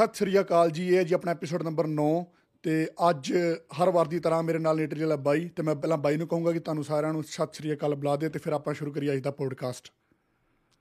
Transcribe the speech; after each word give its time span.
ਸਤਿ 0.00 0.14
ਸ੍ਰੀ 0.14 0.40
ਅਕਾਲ 0.40 0.70
ਜੀ, 0.70 0.88
ਇਹ 0.88 0.96
ਹੈ 0.96 1.02
ਜੀ 1.02 1.14
ਆਪਣਾ 1.14 1.32
ਐਪੀਸੋਡ 1.32 1.62
ਨੰਬਰ 1.62 1.86
9 1.86 2.04
ਤੇ 2.62 2.86
ਅੱਜ 3.10 3.32
ਹਰ 3.80 3.90
ਵਾਰ 3.90 4.06
ਦੀ 4.06 4.20
ਤਰ੍ਹਾਂ 4.20 4.42
ਮੇਰੇ 4.42 4.58
ਨਾਲ 4.58 4.76
ਨੇਟਰੀ 4.76 5.00
ਵਾਲਾ 5.00 5.16
ਬਾਈ 5.16 5.48
ਤੇ 5.48 5.62
ਮੈਂ 5.62 5.74
ਪਹਿਲਾਂ 5.74 5.98
ਬਾਈ 5.98 6.16
ਨੂੰ 6.16 6.28
ਕਹੂੰਗਾ 6.28 6.52
ਕਿ 6.52 6.58
ਤੁਹਾਨੂੰ 6.58 6.84
ਸਾਰਿਆਂ 6.84 7.12
ਨੂੰ 7.12 7.22
ਸਤਿ 7.24 7.56
ਸ੍ਰੀ 7.56 7.72
ਅਕਾਲ 7.72 7.94
ਬੁਲਾ 7.94 8.16
ਦੇ 8.16 8.28
ਤੇ 8.28 8.38
ਫਿਰ 8.38 8.52
ਆਪਾਂ 8.52 8.74
ਸ਼ੁਰੂ 8.74 8.92
ਕਰੀਏ 8.92 9.12
ਅੱਜ 9.12 9.20
ਦਾ 9.20 9.30
ਪੋਡਕਾਸਟ 9.30 9.90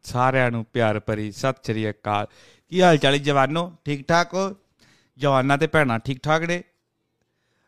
ਸਾਰਿਆਂ 0.04 0.52
ਨੂੰ 0.52 0.66
ਪਿਆਰ 0.74 1.00
ਭਰੀ 1.00 1.32
ਸਤਿ 1.32 1.63
ਸ੍ਰੀ 1.66 1.90
ਅਕਾਲ। 1.90 2.28
ਕੀ 2.70 2.82
ਹਾਲ 2.82 2.97
ਚਾਲ 2.97 3.13
ਹੈ 3.13 3.18
ਜਵਾਨੋ? 3.18 3.71
ਠੀਕ 3.86 4.08
ਠਾਕ 4.08 4.34
ਹੋ? 4.34 4.55
ਜਵਾਨਾਂ 5.17 5.58
ਤੇ 5.58 5.67
ਭੈਣਾਂ 5.67 5.99
ਠੀਕ 5.99 6.20
ਠਾਕ 6.24 6.44
ਨੇ? 6.44 6.63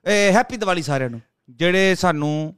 ਏ 0.07 0.31
ਹੈਪੀ 0.31 0.57
ਦੀਵਾਲੀ 0.57 0.81
ਸਾਰਿਆਂ 0.81 1.09
ਨੂੰ। 1.09 1.21
ਜਿਹੜੇ 1.49 1.95
ਸਾਨੂੰ 1.95 2.55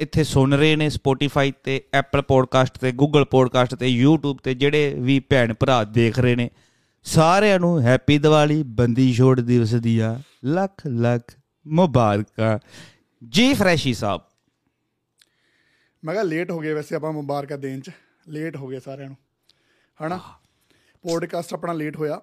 ਇੱਥੇ 0.00 0.24
ਸੁਣ 0.24 0.54
ਰਹੇ 0.54 0.76
ਨੇ 0.76 0.88
ਸਪੋਟੀਫਾਈ 0.88 1.52
ਤੇ 1.64 1.82
ਐਪਲ 1.94 2.22
ਪੋਡਕਾਸਟ 2.22 2.78
ਤੇ 2.78 2.92
ਗੂਗਲ 2.92 3.24
ਪੋਡਕਾਸਟ 3.24 3.74
ਤੇ 3.74 4.04
YouTube 4.04 4.36
ਤੇ 4.42 4.54
ਜਿਹੜੇ 4.54 4.94
ਵੀ 4.98 5.20
ਭੈਣ 5.20 5.54
ਭਰਾ 5.54 5.84
ਦੇਖ 5.84 6.18
ਰਹੇ 6.18 6.36
ਨੇ 6.36 6.50
ਸਾਰਿਆਂ 7.02 7.60
ਨੂੰ 7.60 7.82
ਹੈਪੀ 7.82 8.18
ਦੀਵਾਲੀ 8.18 8.62
ਬੰਦੀ 8.62 9.12
ਛੋੜ 9.12 9.40
ਦਿਵਸ 9.40 9.74
ਦੀਆਂ 9.74 10.18
ਲੱਖ 10.44 10.86
ਲੱਖ 10.86 11.32
ਮੁਬਾਰਕਾਂ। 11.66 12.58
ਜੀ 13.28 13.54
ਫਰੈਸ਼ੀ 13.54 13.94
ਸਾਹਿਬ। 13.94 14.20
ਮੈਂ 16.04 16.14
ਕਿਹਾ 16.14 16.24
ਲੇਟ 16.24 16.50
ਹੋ 16.50 16.58
ਗਏ 16.58 16.72
ਵੈਸੇ 16.72 16.96
ਆਪਾਂ 16.96 17.12
ਮੁਬਾਰਕਾਂ 17.12 17.58
ਦੇਣ 17.58 17.80
ਚ। 17.80 17.90
ਲੇਟ 18.28 18.56
ਹੋ 18.56 18.66
ਗਏ 18.66 18.80
ਸਾਰਿਆਂ 18.80 19.08
ਨੂੰ। 19.08 19.16
ਹਨਾ? 20.06 20.20
ਪੋਡਕਾਸਟ 21.02 21.54
ਆਪਣਾ 21.54 21.72
ਲੇਟ 21.72 21.96
ਹੋਇਆ 21.96 22.20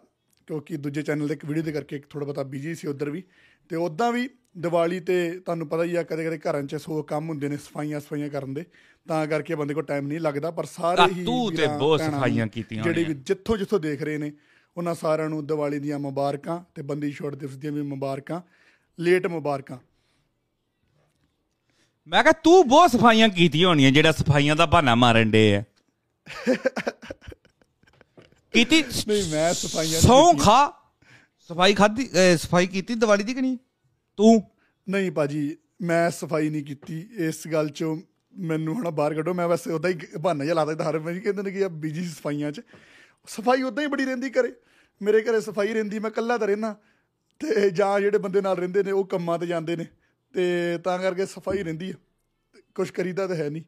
ਕਿਉਂਕਿ 0.47 0.77
ਦੂਜੇ 0.77 1.01
ਚੈਨਲ 1.01 1.27
ਦੇ 1.27 1.33
ਇੱਕ 1.33 1.45
ਵੀਡੀਓ 1.45 1.63
ਦੇ 1.63 1.71
ਕਰਕੇ 1.71 2.01
ਥੋੜਾ 2.09 2.23
ਬਹੁਤਾ 2.25 2.43
ਬਿਜ਼ੀ 2.43 2.75
ਸੀ 2.75 2.87
ਉਧਰ 2.87 3.09
ਵੀ। 3.09 3.23
ਤੇ 3.69 3.75
ਉਦਾਂ 3.75 4.11
ਵੀ 4.11 4.29
ਦੀਵਾਲੀ 4.57 4.99
ਤੇ 4.99 5.39
ਤੁਹਾਨੂੰ 5.39 5.67
ਪਤਾ 5.67 5.83
ਹੀ 5.83 5.95
ਆ 5.95 6.03
ਕਦੇ 6.03 6.25
ਕਦੇ 6.25 6.37
ਘਰਾਂ 6.37 6.63
'ਚ 6.63 6.75
ਸੋ 6.75 7.03
ਕੰਮ 7.03 7.29
ਹੁੰਦੇ 7.29 7.49
ਨੇ 7.49 7.57
ਸਫਾਈਆਂ 7.57 7.99
ਸਫਾਈਆਂ 7.99 8.29
ਕਰਨ 8.29 8.53
ਦੇ। 8.53 8.65
ਤਾਂ 9.07 9.27
ਕਰਕੇ 9.27 9.55
ਬੰਦੇ 9.55 9.73
ਕੋਲ 9.73 9.83
ਟਾਈਮ 9.83 10.07
ਨਹੀਂ 10.07 10.19
ਲੱਗਦਾ 10.19 10.51
ਪਰ 10.51 10.65
ਸਾਰੇ 10.65 11.13
ਹੀ 11.13 11.25
ਤੂੰ 11.25 11.51
ਤੇ 11.51 11.67
ਬਹੁਤ 11.67 12.01
ਸਫਾਈਆਂ 12.01 12.47
ਕੀਤੀਆਂ 12.47 12.83
ਜਿਹੜੇ 12.83 13.03
ਵੀ। 13.03 13.13
ਜਿੱਥੋਂ 13.13 13.57
ਜਿੱਥੋਂ 13.57 13.79
ਦੇਖ 13.79 14.03
ਰਹੇ 14.03 14.17
ਨੇ 14.17 14.31
ਉਹਨਾਂ 14.77 14.95
ਸਾਰਿਆਂ 14.95 15.29
ਨੂੰ 15.29 15.47
ਦੀਵਾਲੀ 15.47 15.79
ਦੀਆਂ 15.79 15.99
ਮੁਬਾਰਕਾਂ 15.99 16.63
ਤੇ 16.75 16.81
ਬੰਦੀ 16.81 17.11
ਛੋੜ 17.11 17.35
ਦਿਵਸ 17.35 17.55
ਦੀਆਂ 17.55 17.71
ਵੀ 17.71 17.81
ਮੁਬਾਰਕਾਂ 17.81 18.41
ਲੇਟ 18.99 19.27
ਮੁਬਾਰਕਾਂ। 19.27 19.77
ਮੈਂ 22.07 22.23
ਕਿਹਾ 22.23 22.33
ਤੂੰ 22.43 22.67
ਬਹੁਤ 22.67 22.91
ਸਫਾਈਆਂ 22.91 23.29
ਕੀਤੀਆਂ 23.29 23.69
ਹੋਣੀਆਂ 23.69 23.91
ਜਿਹੜਾ 23.91 24.11
ਸਫਾਈਆਂ 24.11 24.55
ਦਾ 24.55 24.65
ਬਹਾਨਾ 24.65 24.95
ਮਾਰਨ 24.95 25.31
ਦੇ 25.31 25.55
ਆ। 25.55 25.63
ਕੀਤੀ 28.53 28.83
ਨਹੀਂ 29.07 29.31
ਮੈਂ 29.31 29.53
ਸਫਾਈਆਂ 29.53 30.01
ਸੌਂ। 30.01 30.33
ਖਾ। 30.33 30.73
ਸਫ਼ਾਈ 31.39 31.73
ਖਾਦੀ 31.73 32.09
ਸਫ਼ਾਈ 32.37 32.67
ਕੀਤੀ 32.67 32.95
ਦੀਵਾਲੀ 32.95 33.23
ਦੀ 33.23 33.33
ਕਿ 33.33 33.41
ਨਹੀਂ? 33.41 33.57
ਤੂੰ? 34.17 34.43
ਨਹੀਂ 34.89 35.11
ਭਾਜੀ 35.11 35.57
ਮੈਂ 35.81 36.11
ਸਫ਼ਾਈ 36.11 36.49
ਨਹੀਂ 36.49 36.63
ਕੀਤੀ। 36.63 37.09
ਇਸ 37.11 37.47
ਗੱਲ 37.47 37.69
ਚੋਂ 37.69 38.01
ਮੈਨੂੰ 38.37 38.73
ਹੁਣ 38.73 38.89
ਬਾਹਰ 38.89 39.13
ਕੱਢੋ। 39.13 39.33
ਮੈਂ 39.33 39.47
ਵੈਸੇ 39.47 39.71
ਉਦਾਂ 39.71 39.89
ਹੀ 39.89 39.99
ਬਹਾਨਾ 40.19 40.43
ਜਿਹਾ 40.43 40.55
ਲਾ 40.55 40.65
ਦਿੰਦਾ 40.65 40.89
ਹਰ 40.89 40.97
ਵਾਰੀ 40.97 41.19
ਕਹਿੰਦੇ 41.19 41.43
ਨੇ 41.43 41.51
ਕਿ 41.51 41.65
ਆ 41.65 41.67
ਬਿਜ਼ੀ 41.67 42.05
ਸਫਾਈਆਂ 42.05 42.51
'ਚ। 42.51 42.61
ਸਫ਼ਾਈ 43.27 43.61
ਉਦਾਂ 43.61 43.83
ਹੀ 43.83 43.87
ਬੜੀ 43.87 44.05
ਰਹਿੰਦੀ 44.05 44.29
ਘਰੇ। 44.29 44.53
ਮੇਰੇ 45.01 45.21
ਘਰੇ 45.21 45.41
ਸਫ਼ਾਈ 45.41 45.73
ਰਹਿੰਦੀ 45.73 45.99
ਮੈਂ 45.99 46.09
ਇਕੱਲਾ 46.09 46.37
ਤਾਂ 46.37 46.47
ਰਹਿਣਾ 46.47 46.75
ਤੇ 47.39 47.69
ਜਾਂ 47.69 47.99
ਜਿਹੜੇ 47.99 48.17
ਬੰਦੇ 48.17 48.41
ਨਾਲ 48.41 48.57
ਰਹਿੰਦੇ 48.57 48.83
ਨੇ 48.83 48.91
ਉਹ 48.91 49.05
ਕੰਮਾਂ 49.05 49.39
ਤੇ 49.39 49.47
ਜਾਂਦੇ 49.47 49.75
ਨੇ। 49.75 49.85
ਤੇ 50.33 50.77
ਤਾਂ 50.83 50.99
ਕਰਕੇ 50.99 51.25
ਸਫ਼ਾਈ 51.25 51.63
ਰਹਿੰਦੀ 51.63 51.89
ਆ। 51.89 51.93
ਕੁਝ 52.75 52.89
ਕਰੀਦਾ 52.89 53.27
ਤਾਂ 53.27 53.35
ਹੈ 53.35 53.49
ਨਹੀਂ। 53.49 53.63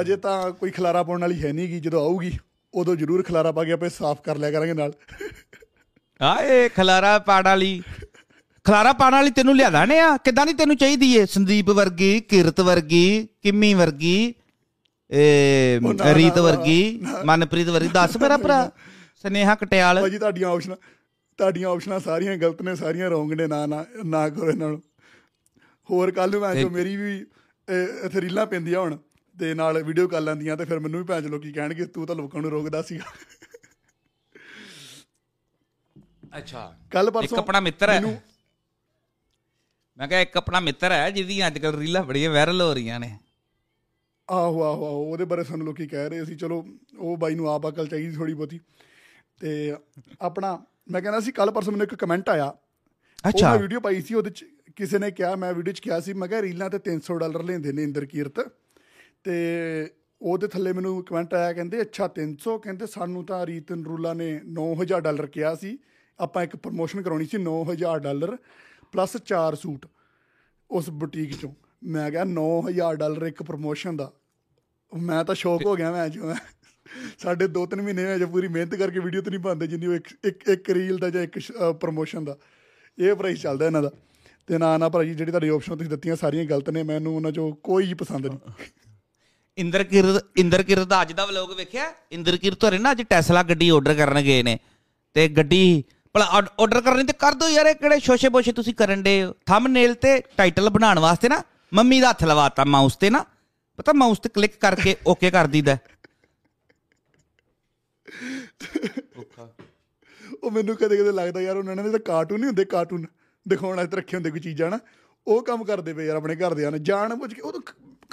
ਹਜੇ 0.00 0.16
ਤਾਂ 0.16 0.50
ਕੋਈ 0.50 0.70
ਖਲਾਰਾ 0.70 1.02
ਪਾਉਣ 1.02 1.20
ਵਾਲੀ 1.20 1.42
ਹੈ 1.44 1.52
ਨਹੀਂਗੀ 1.52 1.80
ਜਦੋਂ 1.80 2.02
ਆਊਗੀ 2.02 2.32
ਉਦੋਂ 2.74 2.96
ਜ਼ਰੂਰ 2.96 3.22
ਖਲਾਰਾ 3.22 3.52
ਪਾ 3.52 3.64
ਕੇ 3.64 3.72
ਆਪੇ 3.72 3.88
ਸਾਫ਼ 3.88 4.22
ਕਰ 4.22 4.36
ਲਿਆ 4.36 4.50
ਕਰਾਂਗੇ 4.50 4.74
ਨਾਲ। 4.74 4.92
ਆਏ 6.22 6.68
ਖਲਾਰਾ 6.68 7.18
ਪਾਣ 7.18 7.44
ਵਾਲੀ। 7.44 7.82
ਖਲਾਰਾ 8.64 8.92
ਪਾਣ 8.92 9.12
ਵਾਲੀ 9.12 9.30
ਤੈਨੂੰ 9.30 9.56
ਲਿਆਦਾ 9.56 9.84
ਨੇ 9.84 9.98
ਆ? 10.00 10.16
ਕਿਦਾਂ 10.16 10.46
ਦੀ 10.46 10.52
ਤੈਨੂੰ 10.52 10.76
ਚਾਹੀਦੀ 10.76 11.12
ਏ? 11.16 11.26
ਸੰਦੀਪ 11.26 11.70
ਵਰਗੀ 11.70 12.20
ਕਿਰਤ 12.20 12.60
ਵਰਗੀ 12.60 13.28
ਕਿੰਮੀ 13.42 13.74
ਵਰਗੀ 13.74 14.34
ਏ 15.12 15.78
ਰੀਤ 16.14 16.38
ਵਰਗੀ 16.38 17.06
ਮਨਪ੍ਰੀਤ 17.24 17.68
ਵਰਗੀ। 17.68 17.88
ਦੱਸ 17.88 18.16
ਮੇਰਾ 18.16 18.36
ਭਰਾ। 18.36 18.70
ਸਨੇਹਾ 19.24 19.54
ਕਟਿਆਲ। 19.54 20.00
ਭਾਜੀ 20.00 20.18
ਤੁਹਾਡੀਆਂ 20.18 20.48
ਆਪਸ਼ਨਾਂ 20.48 20.76
ਤੁਹਾਡੀਆਂ 21.38 21.68
ਆਪਸ਼ਨਾਂ 21.68 22.00
ਸਾਰੀਆਂ 22.00 22.36
ਗਲਤ 22.36 22.62
ਨੇ 22.62 22.74
ਸਾਰੀਆਂ 22.76 23.10
ਰੋਂਗ 23.10 23.32
ਨੇ 23.32 23.46
ਨਾ 23.46 23.66
ਨਾ 23.66 23.86
ਨਾ 24.04 24.28
ਕਰੋ 24.28 24.50
ਇਹਨਾਂ 24.50 24.68
ਨੂੰ। 24.68 24.82
ਹੋਰ 25.90 26.10
ਕੱਲ 26.10 26.30
ਨੂੰ 26.30 26.40
ਮੈਂ 26.40 26.54
ਜੋ 26.54 26.70
ਮੇਰੀ 26.70 26.96
ਵੀ 26.96 27.26
ਇੱਥੇ 28.04 28.20
ਰੀਲਾਂ 28.20 28.46
ਪੈਂਦੀਆਂ 28.46 28.80
ਹੁਣ 28.80 28.98
ਤੇ 29.36 29.54
ਨਾਲ 29.54 29.82
ਵੀਡੀਓ 29.82 30.08
ਕਾਲ 30.08 30.28
ਆਉਂਦੀਆਂ 30.28 30.56
ਤੇ 30.56 30.64
ਫਿਰ 30.64 30.78
ਮੈਨੂੰ 30.78 31.00
ਵੀ 31.00 31.06
ਭੈਣ 31.06 31.22
ਲੋਕੀ 31.22 31.52
ਕਹਿਣਗੇ 31.52 31.84
ਤੂੰ 31.84 32.06
ਤਾਂ 32.06 32.16
ਲੋਕਾਂ 32.16 32.42
ਨੂੰ 32.42 32.50
ਰੋਕਦਾ 32.50 32.82
ਸੀਗਾ। 32.82 33.04
ਅੱਛਾ। 36.38 36.76
ਕੱਲ 36.90 37.06
ਇੱਕ 37.06 37.14
ਪਰਸੋਂ 37.14 37.38
ਆਪਣਾ 37.38 37.60
ਮਿੱਤਰ 37.60 37.90
ਹੈ। 37.90 38.00
ਮੈਨੂੰ- 38.00 38.20
ਮੈਂ 39.98 40.08
ਕਿਹਾ 40.08 40.20
ਇੱਕ 40.20 40.36
ਆਪਣਾ 40.36 40.60
ਮਿੱਤਰ 40.60 40.92
ਹੈ 40.92 41.10
ਜਿਹਦੀਆਂ 41.10 41.46
ਅੱਜ 41.46 41.58
ਕੱਲ 41.58 41.78
ਰੀਲਾਂ 41.78 42.02
ਬੜੀਆਂ 42.02 42.30
ਵਾਇਰਲ 42.30 42.60
ਹੋ 42.60 42.74
ਰਹੀਆਂ 42.74 43.00
ਨੇ। 43.00 43.18
ਆਹੋ 44.30 44.62
ਆਹੋ 44.62 44.84
ਆਹੋ 44.86 45.12
ਉਹਦੇ 45.12 45.24
ਬਾਰੇ 45.24 45.44
ਸਾਨੂੰ 45.44 45.66
ਲੋਕੀ 45.66 45.86
ਕਹਿ 45.86 46.08
ਰਹੇ 46.08 46.24
ਸੀ 46.24 46.36
ਚਲੋ 46.36 46.66
ਉਹ 46.98 47.16
ਬਾਈ 47.16 47.34
ਨੂੰ 47.34 47.48
ਆਪ 47.50 47.68
ਅਕਲ 47.68 47.86
ਚਾਹੀਦੀ 47.86 48.16
ਥੋੜੀ 48.16 48.34
ਬਹੁਤੀ। 48.34 48.60
ਤੇ 49.40 49.76
ਆਪਣਾ 50.20 50.64
ਮੈਂ 50.90 51.02
ਕਹਿੰਦਾ 51.02 51.20
ਸੀ 51.20 51.32
ਕੱਲ 51.32 51.50
ਪਰਸੋਂ 51.50 51.72
ਮੈਨੂੰ 51.72 51.84
ਇੱਕ 51.84 51.94
ਕਮੈਂਟ 51.94 52.28
ਆਇਆ। 52.28 52.44
ਉਹ 52.44 53.28
ਅੱਛਾ। 53.28 53.50
ਮੈਂ 53.50 53.58
ਵੀਡੀਓ 53.58 53.80
ਪਾਈ 53.80 54.02
ਸੀ 54.02 54.14
ਉਹਦੇ 54.14 54.30
ਚ 54.30 54.44
ਕਿਸੇ 54.76 54.98
ਨੇ 54.98 55.10
ਕਿਹਾ 55.10 55.36
ਮੈਂ 55.36 55.54
ਵੀਡੀਓ 55.54 55.72
ਚ 55.72 55.80
ਕਿਹਾ 55.80 56.00
ਸੀ 56.00 56.12
ਮੈਂ 56.12 56.28
ਕਿਹਾ 56.28 56.42
ਰੀਲਾਂ 56.42 56.70
ਤੇ 56.70 56.78
300 56.90 57.18
ਡਾਲਰ 57.18 57.42
ਲੈਂਦੇ 57.42 57.72
ਨੇ 57.72 57.82
ਇੰਦਰ 57.82 58.04
ਕੀਰਤ। 58.04 58.40
ਤੇ 59.24 59.34
ਉਹਦੇ 60.22 60.46
ਥੱਲੇ 60.46 60.72
ਮੈਨੂੰ 60.72 61.04
ਕਮੈਂਟ 61.04 61.34
ਆਇਆ 61.34 61.52
ਕਹਿੰਦੇ 61.52 61.80
ਅੱਛਾ 61.80 62.08
300 62.18 62.58
ਕਹਿੰਦੇ 62.58 62.86
ਸਾਨੂੰ 62.86 63.24
ਤਾਂ 63.24 63.46
ਰੀਤ 63.46 63.72
ਨਰੂਲਾ 63.72 64.12
ਨੇ 64.14 64.40
9000 64.52 65.00
ਡਾਲਰ 65.00 65.26
ਕਿਹਾ 65.26 65.54
ਸੀ। 65.54 65.78
ਆਪਾਂ 66.18 66.42
ਇੱਕ 66.42 66.56
ਪ੍ਰਮੋਸ਼ਨ 66.56 67.02
ਕਰਾਉਣੀ 67.02 67.26
ਸੀ 67.26 67.38
9000 67.38 67.98
ਡਾਲਰ 67.98 68.36
ਪਲੱਸ 68.92 69.16
4 69.16 69.54
ਸੂਟ 69.54 69.86
ਉਸ 70.70 70.90
ਬੁਟੀਕ 70.90 71.40
ਚੋਂ। 71.40 71.54
ਮੈਂ 71.84 72.10
ਕਿਹਾ 72.10 72.24
9000 72.24 72.96
ਡਾਲਰ 72.96 73.26
ਇੱਕ 73.26 73.42
ਪ੍ਰਮੋਸ਼ਨ 73.42 73.96
ਦਾ। 73.96 74.12
ਮੈਂ 74.92 75.24
ਤਾਂ 75.24 75.34
ਸ਼ੌਕ 75.34 75.66
ਹੋ 75.66 75.74
ਗਿਆ 75.74 75.92
ਮੈਂ 75.92 76.08
ਜੋ 76.08 76.26
ਮੈਂ 76.26 76.36
ਸਾਡੇ 77.18 77.46
2-3 77.48 77.82
ਮਹੀਨੇ 77.82 78.04
ਵਿੱਚ 78.06 78.24
ਪੂਰੀ 78.30 78.48
ਮਿਹਨਤ 78.48 78.74
ਕਰਕੇ 78.74 79.00
ਵੀਡੀਓ 79.00 79.22
ਤੇ 79.22 79.30
ਨਹੀਂ 79.30 79.40
ਪਾਉਂਦੇ 79.40 79.66
ਜਿੰਨੀ 79.66 79.86
ਉਹ 79.86 79.94
ਇੱਕ 79.94 80.08
ਇੱਕ 80.24 80.48
ਇੱਕ 80.48 80.70
ਰੀਲ 80.70 80.98
ਦਾ 80.98 81.10
ਜਾਂ 81.10 81.22
ਇੱਕ 81.22 81.38
ਪ੍ਰਮੋਸ਼ਨ 81.80 82.24
ਦਾ। 82.24 82.36
ਇਹ 82.98 83.14
ਪ੍ਰਾਈਸ 83.14 83.40
ਚੱਲਦਾ 83.42 83.66
ਇਹਨਾਂ 83.66 83.82
ਦਾ। 83.82 83.90
ਤੇ 84.48 84.58
ਨਾ 84.58 84.76
ਨਾ 84.78 84.88
ਭਾਜੀ, 84.88 85.14
ਜਿਹੜੀ 85.14 85.30
ਤੁਹਾਡੀ 85.30 85.48
ਆਪਸ਼ਨ 85.48 85.76
ਤੁਸੀਂ 85.76 85.90
ਦਿੱਤੀਆਂ 85.90 86.16
ਸਾਰੀਆਂ 86.16 86.44
ਗਲਤ 86.44 86.70
ਨੇ, 86.70 86.82
ਮੈਨੂੰ 86.82 87.14
ਉਹਨਾਂ 87.16 87.32
ਚੋਂ 87.32 87.50
ਕੋਈ 87.62 87.94
ਪਸੰਦ 87.94 88.26
ਨਹੀਂ। 88.26 88.38
ਇੰਦਰਕਿਰਤ 89.58 90.24
ਇੰਦਰਕਿਰਤ 90.36 90.86
ਦਾ 90.88 91.00
ਅੱਜ 91.02 91.12
ਦਾ 91.12 91.24
ਵਲੋਗ 91.26 91.52
ਵੇਖਿਆ? 91.56 91.92
ਇੰਦਰਕਿਰਤ 92.12 92.64
ਹੋਰੇ 92.64 92.78
ਨਾ 92.78 92.90
ਅੱਜ 92.92 93.02
ਟੈਸਲਾ 93.02 93.42
ਗੱਡੀ 93.42 93.68
ਆਰਡਰ 93.68 93.94
ਕਰਨ 93.94 94.20
ਗਏ 94.20 94.42
ਨੇ। 94.42 94.58
ਤੇ 95.16 95.28
ਗੱਡੀ, 95.28 95.84
ਭਲਾ 96.14 96.24
ਆਰਡਰ 96.24 96.80
ਕਰਨੀ 96.80 97.04
ਤੇ 97.04 97.12
ਕਰ 97.12 97.34
ਦੋ 97.34 97.48
ਯਾਰ, 97.48 97.66
ਇਹ 97.66 97.74
ਕਿਹੜੇ 97.74 97.98
ਸ਼ੋਸ਼ੇ 98.00 98.28
ਬੋਸ਼ੇ 98.28 98.52
ਤੁਸੀਂ 98.52 98.74
ਕਰਨ 98.74 99.02
ਦੇ 99.02 99.14
ਥੰਬਨੇਲ 99.46 99.94
ਤੇ 99.94 100.18
ਟਾਈਟਲ 100.36 100.70
ਬਣਾਉਣ 100.70 100.98
ਵਾਸਤੇ 100.98 101.28
ਨਾ, 101.28 101.42
ਮੰਮੀ 101.72 102.00
ਦਾ 102.00 102.10
ਹੱਥ 102.10 102.24
ਲਵਾਤਾ 102.24 102.64
ਮਾਊਸ 102.66 102.96
ਤੇ 102.96 103.10
ਨਾ। 103.10 103.24
ਪਤਾ 103.78 103.92
ਮਾਊਸ 103.92 104.18
ਤੇ 104.18 104.28
ਕਲਿੱਕ 104.28 104.54
ਕਰਕੇ 104.60 104.96
ਓਕੇ 105.06 105.30
ਕਰ 105.30 105.46
ਦੀਦਾ 105.46 105.76
ਉਹ 110.42 110.50
ਮੈਨੂੰ 110.50 110.76
ਕਦੇ 110.76 110.96
ਕਦੇ 110.96 111.12
ਲੱਗਦਾ 111.12 111.40
ਯਾਰ 111.40 111.56
ਉਹਨਾਂ 111.56 111.76
ਨੇ 111.76 111.90
ਤਾਂ 111.90 111.98
ਕਾਰਟੂਨ 111.98 112.40
ਨਹੀਂ 112.40 112.46
ਹੁੰਦੇ 112.46 112.64
ਕਾਰਟੂਨ 112.64 113.06
ਦਿਖਾਉਣ 113.48 113.76
ਵਾਸਤੇ 113.76 113.96
ਰੱਖੇ 113.96 114.16
ਹੁੰਦੇ 114.16 114.30
ਕੋਈ 114.30 114.40
ਚੀਜ਼ਾਂ 114.40 114.70
ਨਾ। 114.70 114.78
ਉਹ 115.26 115.42
ਕੰਮ 115.42 115.64
ਕਰਦੇ 115.64 115.94
ਪਏ 115.94 116.06
ਯਾਰ 116.06 116.16
ਆਪਣੇ 116.16 116.36
ਘਰਦਿਆਂ 116.36 116.70
ਨੇ 116.72 116.78
ਜਾਣ 116.78 117.14
ਬੁੱਝ 117.14 117.34
ਕੇ 117.34 117.40
ਉਹ 117.40 117.52
ਤਾਂ 117.52 117.60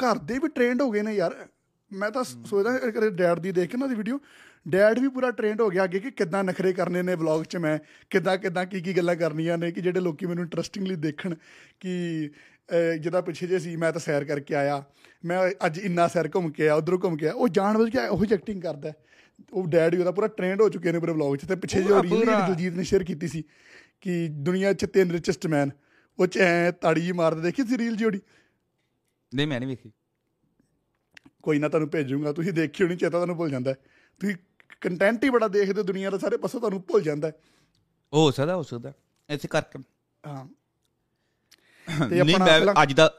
ਘਰ 0.03 0.17
ਦੇ 0.17 0.39
ਵੀ 0.39 0.47
ਟ੍ਰੇਨਡ 0.47 0.81
ਹੋ 0.81 0.91
ਗਏ 0.91 1.01
ਨੇ 1.01 1.13
ਯਾਰ। 1.13 1.47
ਮੈਂ 1.93 2.11
ਤਾਂ 2.11 2.23
ਸੋਚਦਾ 2.23 2.77
ਕਦੇ 2.77 3.09
ਡੈਡ 3.09 3.39
ਦੀ 3.39 3.51
ਦੇਖ 3.51 3.71
ਕੇ 3.71 3.77
ਨਾ 3.77 3.87
ਦੀ 3.87 3.95
ਵੀਡੀਓ 3.95 4.19
ਡੈਡ 4.67 4.99
ਵੀ 4.99 5.07
ਪੂਰਾ 5.07 5.31
ਟ੍ਰੇਨਡ 5.31 5.61
ਹੋ 5.61 5.69
ਗਿਆ 5.69 5.83
ਅੱਗੇ 5.83 5.99
ਕਿ 5.99 6.11
ਕਿੱਦਾਂ 6.11 6.43
ਨਖਰੇ 6.43 6.73
ਕਰਨੇ 6.73 7.01
ਨੇ 7.01 7.15
ਵਲੌਗ 7.15 7.43
'ਚ 7.43 7.57
ਮੈਂ 7.57 7.79
ਕਿੱਦਾਂ 8.09 8.37
ਕਿੱਦਾਂ 8.37 8.65
ਕੀ 8.65 8.81
ਕੀ 8.81 8.97
ਗੱਲਾਂ 8.97 9.15
ਕਰਨੀਆਂ 9.15 9.57
ਨੇ 9.57 9.71
ਕਿ 9.71 9.81
ਜਿਹੜੇ 9.81 9.99
ਲੋਕੀ 9.99 10.25
ਮੈਨੂੰ 10.25 10.43
ਇੰਟਰਸਟਿੰਗਲੀ 10.43 10.95
ਦੇਖਣ 10.95 11.35
ਕਿ 11.79 12.29
ਅਹ, 12.69 12.97
ਜਿੱਦਾਂ 12.97 13.21
ਪਿੱਛੇ 13.21 13.47
ਜੇ 13.47 13.59
ਸੀ 13.59 13.75
ਮੈਂ 13.75 13.91
ਤਾਂ 13.91 14.01
ਸੈਰ 14.01 14.23
ਕਰਕੇ 14.23 14.55
ਆਇਆ। 14.55 14.83
ਮੈਂ 15.25 15.51
ਅੱਜ 15.65 15.79
ਇੰਨਾ 15.79 16.07
ਸੈਰ 16.07 16.29
ਘੁੰਮ 16.35 16.51
ਕੇ 16.51 16.63
ਆਇਆ 16.63 16.75
ਉਧਰੋਂ 16.75 16.99
ਘੁੰਮ 17.03 17.17
ਕੇ 17.17 17.25
ਆਇਆ। 17.25 17.33
ਉਹ 17.33 17.47
ਜਾਣ 17.47 17.77
ਬੁੱਝ 17.77 17.91
ਕੇ 17.91 18.07
ਉਹੀ 18.07 18.27
ਐਕਟਿੰਗ 18.33 18.61
ਕਰਦਾ 18.61 18.89
ਹੈ। 18.89 18.93
ਉਹ 19.53 19.67
ਡੈਡ 19.67 19.95
ਵੀ 19.95 19.99
ਉਹਦਾ 19.99 20.11
ਪੂਰਾ 20.11 20.27
ਟ੍ਰੇਨਡ 20.27 20.61
ਹੋ 20.61 20.69
ਚੁੱਕੇ 20.69 20.91
ਨੇ 20.91 20.99
ਪੂਰੇ 20.99 21.11
ਵਲੌਗ 21.11 21.35
'ਚ 21.35 21.45
ਤੇ 21.45 21.55
ਪਿੱਛੇ 21.55 21.81
ਜੋ 21.83 22.01
ਰੀਲ। 22.03 22.25
ਦਲਜੀਤ 22.25 22.73
ਨੇ 22.73 22.83
ਸ਼ੇਅਰ 22.83 23.03
ਕੀਤੀ 23.03 23.27
ਸੀ 23.27 23.43
ਕਿ 24.01 24.27
ਦੁਨੀਆ 24.41 24.73
'ਚ 24.73 24.85
ਤਿੰਨ 24.85 25.11
ਰਿਚੈਸਟ 25.11 25.47
ਮੈਨ 25.47 25.71
ਉਹ 26.19 26.27
'ਚ 26.27 26.37
ਐ 26.37 26.71
ਤਾੜੀ 26.71 27.01
ਜਿਹੀ 27.01 27.11
ਮਾਰਦੇ 27.11 27.41
ਦੇਖੀ 27.41 27.63
ਸੀ 27.63 27.77
ਰੀਲ 27.77 27.95
ਜੋੜੀ 27.95 28.21
ਨਹੀਂ 29.31 29.47
ਮੈਂ 29.47 29.59
ਨਹੀਂ 29.59 29.69
ਵੇਖੀ 29.69 29.91
ਕੋਈ 31.41 31.59
ਨਾ 31.59 31.69
ਤੁਹਾਨੂੰ 31.69 31.89
ਭੇਜੂਗਾ 31.89 32.31
ਤੁਸੀਂ 32.33 32.53
ਦੇਖੀ 32.53 32.83
ਹੋਣੀ 32.83 32.95
ਚੇਤਾ 32.95 33.09
ਤੁਹਾਨੂੰ 33.09 33.35
ਭੁੱਲ 33.37 33.49
ਜਾਂਦਾ 33.49 33.71
ਹੈ। 33.71 33.75
ਤੁਸੀਂ 34.21 34.35
ਕੰਟੈਂਟ 34.81 35.23
ਹੀ 35.23 35.29
ਬੜਾ 35.29 35.47
ਦੇਖਦੇ 35.47 35.79
ਹੋ 35.81 35.83
ਦੁਨੀਆ 35.83 36.09
ਦਾ 36.09 36.17
ਸਾਰੇ 36.17 36.37
ਪਾਸੋਂ 36.37 36.59
ਤੁਹਾਨੂੰ 36.59 36.81
ਭੁੱਲ 36.83 37.01
ਜਾਂਦਾ 37.01 37.27
ਹੈ। 37.27 37.33
ਹੋ 38.13 38.29
ਸਕਦਾ 38.31 38.55
ਹੋ 38.55 38.63
ਸਕਦਾ 38.63 38.93
ਐਸੇ 39.29 39.47
ਕਰਕੇ 39.47 39.79
ਹਾਂ 40.23 40.45
ਨਹੀਂ 42.07 42.21
ਆਪਣਾ 42.21 42.73
ਅੱਜ 42.83 42.93
ਦਾ 42.93 43.09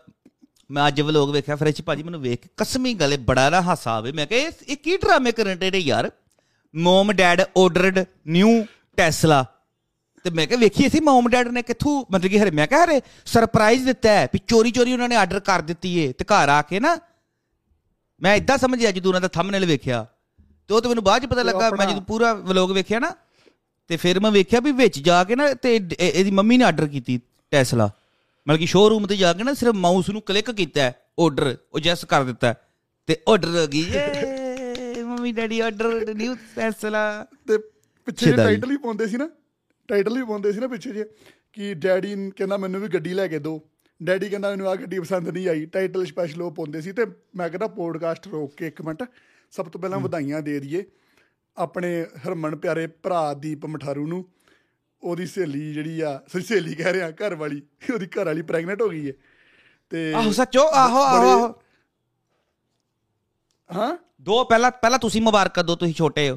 ਮੈਂ 0.70 0.86
ਅੱਜ 0.88 1.00
ਵਲੋਗ 1.00 1.30
ਵੇਖਿਆ 1.30 1.56
ਫਰੈਸ਼ 1.56 1.82
ਭਾਜੀ 1.82 2.02
ਮੈਨੂੰ 2.02 2.20
ਵੇਖ 2.20 2.40
ਕੇ 2.40 2.48
ਕਸਮੀ 2.56 2.94
ਗਲੇ 2.94 3.16
ਬੜਾ 3.16 3.50
ਨਾ 3.50 3.60
ਹਾਸਾ 3.62 3.92
ਆਵੇ। 3.92 4.12
ਮੈਂ 4.12 4.26
ਕਿਹਾ 4.26 4.40
ਇਹ- 4.40 4.76
ਕੀ 4.82 4.96
ਡਰਾਮੇ 4.96 5.32
ਕਰਨ 5.32 5.58
ਦੇ 5.58 5.70
ਨੇ 5.70 5.78
ਯਾਰ? 5.78 6.10
Mom 6.74 7.12
dad 7.12 7.40
ordered 7.40 7.98
new 8.26 8.64
Tesla 8.96 9.44
ਤੇ 10.24 10.30
ਮੈਂ 10.30 10.46
ਕਿਹਾ 10.46 10.58
ਵੇਖੀ 10.58 10.88
ਸੀ 10.88 11.00
ਮਮ 11.00 11.28
ਡੈਡ 11.28 11.48
ਨੇ 11.48 11.62
ਕਿੱਥੋਂ 11.62 12.04
ਮਤਲਬ 12.12 12.30
ਕਿ 12.30 12.38
ਹਰੇ 12.40 12.50
ਮੈਂ 12.50 12.66
ਕਿਹਾ 12.66 12.84
ਹਰੇ 12.84 13.00
ਸਰਪ੍ਰਾਈਜ਼ 13.24 13.84
ਦਿੱਤਾ 13.84 14.08
ਹੈ 14.10 14.28
ਵੀ 14.34 14.40
ਚੋਰੀ 14.48 14.70
ਚੋਰੀ 14.70 14.92
ਉਹਨਾਂ 14.92 15.08
ਨੇ 15.08 15.16
ਆਰਡਰ 15.16 15.40
ਕਰ 15.40 15.60
ਦਿੱਤੀ 15.60 15.98
ਏ 15.98 16.12
ਤੇ 16.12 16.24
ਘਰ 16.24 16.48
ਆ 16.48 16.62
ਕੇ 16.62 16.80
ਨਾ। 16.80 16.98
ਮੈਂ 18.20 18.36
ਇਦਾਂ 18.36 18.58
ਸਮਝਿਆ 18.58 18.90
ਜਦੋਂ 18.90 19.10
ਉਹਨਾਂ 19.10 19.20
ਦਾ 19.20 19.28
ਥੰਬਨੇਲ 19.28 19.66
ਵੇਖਿਆ। 19.66 20.06
ਤੇ 20.68 20.74
ਉਹ 20.74 20.80
ਤੇ 20.80 20.88
ਮੈਨੂੰ 20.88 21.04
ਬਾਅਦ 21.04 21.22
ਚ 21.22 21.26
ਪਤਾ 21.26 21.42
ਲੱਗਾ 21.42 21.70
ਮੈਂ 21.70 21.86
ਜਦੋਂ 21.86 22.00
ਪੂਰਾ 22.02 22.34
ਵਲੋਗ 22.34 22.72
ਵੇਖਿਆ 22.72 22.98
ਨਾ 22.98 23.14
ਤੇ 23.88 23.96
ਫਿਰ 23.96 24.20
ਮੈਂ 24.20 24.30
ਵੇਖਿਆ 24.30 24.60
ਵੀ 24.60 24.72
ਵਿੱਚ 24.72 24.98
ਜਾ 24.98 25.24
ਕੇ 25.24 25.36
ਨਾ 25.36 25.54
ਤੇ 25.54 25.74
ਇਹ- 25.76 25.96
ਇਹਦੀ 26.00 26.30
ਮੰਮੀ 26.30 26.56
ਨੇ 26.56 26.64
ਆਰਡਰ 26.64 26.86
ਕੀਤੀ 26.86 27.20
ਟੈਸਲਾ 27.50 27.90
ਮਤਲਬ 28.46 28.58
ਕਿ 28.58 28.66
ਸ਼ੋਰੂਮ 28.66 29.06
ਤੇ 29.06 29.16
ਜਾ 29.16 29.32
ਕੇ 29.32 29.44
ਨਾ 29.44 29.52
ਸਿਰਫ 29.54 29.74
ਮਾਊਸ 29.74 30.10
ਨੂੰ 30.10 30.22
ਕਲਿੱਕ 30.22 30.50
ਕੀਤਾ 30.50 30.92
ਆਰਡਰ 31.20 31.56
ਉਹ 31.72 31.80
ਜੈਸ 31.80 32.04
ਕਰ 32.04 32.24
ਦਿੱਤਾ 32.24 32.54
ਤੇ 33.06 33.16
ਆਰਡਰ 33.28 33.48
ਹੋ 33.48 33.66
ਗਈ 33.66 33.84
ਏ 33.94 35.02
mummy 35.02 35.32
daddy 35.32 35.60
order 35.60 36.14
new 36.14 36.34
Tesla 36.56 37.02
ਤੇ 37.48 37.58
ਪਿੱਛੇ। 38.06 38.32
ਟਾਈਟਲ 38.32 38.70
ਹੀ 38.70 38.76
ਪਾਉਂਦੇ 38.76 39.06
ਸੀ 39.06 39.16
ਨਾ 39.16 39.28
ਟਾਈਟਲ 39.88 40.18
ਵੀ 40.18 40.24
ਪਾਉਂਦੇ 40.24 40.52
ਸੀ 40.52 40.60
ਨਾ 40.60 40.66
ਪਿੱਛੇ 40.66 40.92
ਜੇ 40.92 41.04
ਕਿ 41.52 41.74
ਡੈਡੀ 41.74 42.30
ਕਹਿੰਦਾ 42.30 42.56
ਮੈਨੂੰ 42.56 42.80
ਵੀ 42.80 42.88
ਗੱਡੀ 42.88 43.14
ਲੈ 43.14 43.26
ਕੇ 43.28 43.38
ਦਿਓ। 43.38 43.60
ਡੈਡੀ 44.02 44.28
ਕਹਿੰਦਾ 44.28 44.50
ਮੈਨੂੰ 44.50 44.68
ਆ 44.68 44.74
ਗੱਡੀ 44.74 44.98
ਪਸੰਦ 45.00 45.28
ਨਹੀਂ 45.28 45.48
ਆਈ 45.48 45.66
ਟਾਈਟਲ 45.66 46.06
ਸਪੈਸ਼ਲ 46.06 46.42
ਉਹ 46.42 46.50
ਪਾਉਂਦੇ 46.52 46.80
ਸੀ 46.80 46.92
ਤੇ 46.92 47.06
ਮੈਂ 47.36 47.48
ਕਹਿੰਦਾ 47.48 47.66
ਪੋਡਕਾਸਟ 47.66 48.28
ਰੋਕ 48.28 48.54
ਕੇ 48.56 48.66
ਇੱਕ 48.66 48.82
ਮਿੰਟ 48.82 49.02
ਸਭ 49.50 49.68
ਤੋਂ 49.68 49.80
ਪਹਿਲਾਂ 49.80 50.00
ਵਧਾਈਆਂ 50.00 50.42
ਦੇ 50.42 50.60
ਦਈਏ 50.60 50.84
ਆਪਣੇ 51.56 52.06
ਹਰਮਨ 52.26 52.56
ਪਿਆਰੇ 52.56 52.86
ਭਰਾ 52.86 53.34
ਦੀਪ 53.34 53.66
ਮਠਾਰੂ 53.66 54.06
ਨੂੰ 54.06 54.24
ਉਹਦੀ 55.02 55.26
ਸਹੇਲੀ 55.26 55.72
ਜਿਹੜੀ 55.72 56.00
ਆ 56.00 56.20
ਸਹੇਲੀ 56.40 56.74
ਕਹਿ 56.74 56.92
ਰਿਹਾ 56.92 57.10
ਘਰ 57.10 57.34
ਵਾਲੀ 57.34 57.62
ਉਹਦੀ 57.94 58.06
ਘਰ 58.06 58.24
ਵਾਲੀ 58.24 58.42
ਪ੍ਰੈਗਨੈਂਟ 58.42 58.82
ਹੋ 58.82 58.88
ਗਈ 58.88 59.08
ਹੈ 59.08 59.12
ਤੇ 59.90 60.12
ਆਹੋ 60.14 60.32
ਸੱਚੋ 60.32 60.68
ਆਹੋ 60.74 61.02
ਆਹੋ 61.02 61.54
ਹਾਂ? 63.70 63.96
ਦੋ 64.20 64.44
ਪਹਿਲਾਂ 64.44 64.70
ਪਹਿਲਾਂ 64.70 64.98
ਤੁਸੀਂ 64.98 65.22
ਮੁਬਾਰਕਾਂ 65.22 65.64
ਦੋ 65.64 65.76
ਤੁਸੀਂ 65.76 65.94
ਛੋਟੇ 65.94 66.30
ਹੋ। 66.30 66.36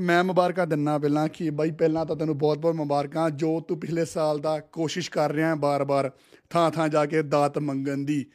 ਮੈਂ 0.00 0.24
ਮੁਬਾਰਕਾਂ 0.24 0.66
ਦਿੰਨਾ 0.66 0.98
ਪਹਿਲਾਂ 0.98 1.28
ਕਿ 1.28 1.50
ਬਾਈ 1.50 1.70
ਪਹਿਲਾਂ 1.70 2.06
ਤਾਂ 2.06 2.16
ਤੈਨੂੰ 2.16 2.38
ਬਹੁਤ-ਬਹੁਤ 2.38 2.74
ਮੁਬਾਰਕਾਂ 2.74 3.30
ਜੋ 3.30 3.60
ਤੂੰ 3.60 3.80
ਪਿਛਲੇ 3.80 4.04
ਸਾਲ 4.04 4.38
ਦਾ 4.38 4.60
ਕੋਸ਼ਿਸ਼ 4.60 5.10
ਕਰ 5.10 5.32
ਰਿਹਾ 5.32 5.48
ਹੈ 5.48 5.54
ਬਾਰ-ਬਾਰ 5.54 6.10
ਥਾਂ-ਥਾਂ 6.50 6.88
ਜਾ 6.88 7.06
ਕੇ 7.06 7.22
ਦਾਤ 7.22 7.58
ਮੰਗਣ 7.58 7.98
ਦੀ। 7.98 8.26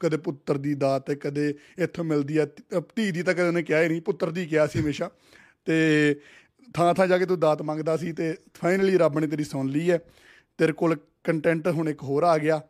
ਕਦੇ 0.00 0.16
ਪੁੱਤਰ 0.16 0.58
ਦੀ 0.58 0.74
ਦਾਤ 0.74 1.10
ਕਦੇ 1.10 1.54
ਇੱਥੋਂ 1.78 2.04
ਮਿਲਦੀ 2.04 2.38
ਧ- 2.38 2.80
ਧੀ 2.96 3.10
ਦੀ 3.10 3.22
ਤਾਂ 3.22 3.34
ਕਦੇ 3.34 3.42
ਉਹਨੇ 3.42 3.62
ਕਿਹਾ 3.62 3.82
ਹੀ 3.82 3.88
ਨਹੀਂ 3.88 4.02
ਪੁੱਤਰ 4.02 4.30
ਦੀ 4.30 4.46
ਕਿਹਾ 4.46 4.66
ਸੀ 4.66 4.80
ਹਮੇਸ਼ਾ। 4.80 5.10
ਤੇ 5.64 6.20
ਥਾਂ-ਥਾਂ 6.74 7.06
ਜਾ 7.06 7.18
ਕੇ 7.18 7.26
ਤੂੰ 7.26 7.40
ਦਾਤ 7.40 7.62
ਮੰਗਦਾ 7.62 7.96
ਸੀ 7.96 8.12
ਤੇ 8.12 8.36
ਫਾਈਨਲੀ 8.54 8.98
ਰੱਬ 8.98 9.18
ਨੇ 9.18 9.26
ਤੇਰੀ 9.26 9.44
ਸੁਣ 9.44 9.68
ਲਈ 9.68 9.90
ਹੈ। 9.90 9.98
ਤੇਰੇ 10.58 10.72
ਕੋਲ 10.72 10.96
ਕੰਟੈਂਟ 11.24 11.68
ਹੁਣ 11.68 11.88
ਇੱਕ 11.88 12.02
ਹੋਰ 12.02 12.22
ਆ 12.22 12.38
ਗਿਆ 12.38 12.60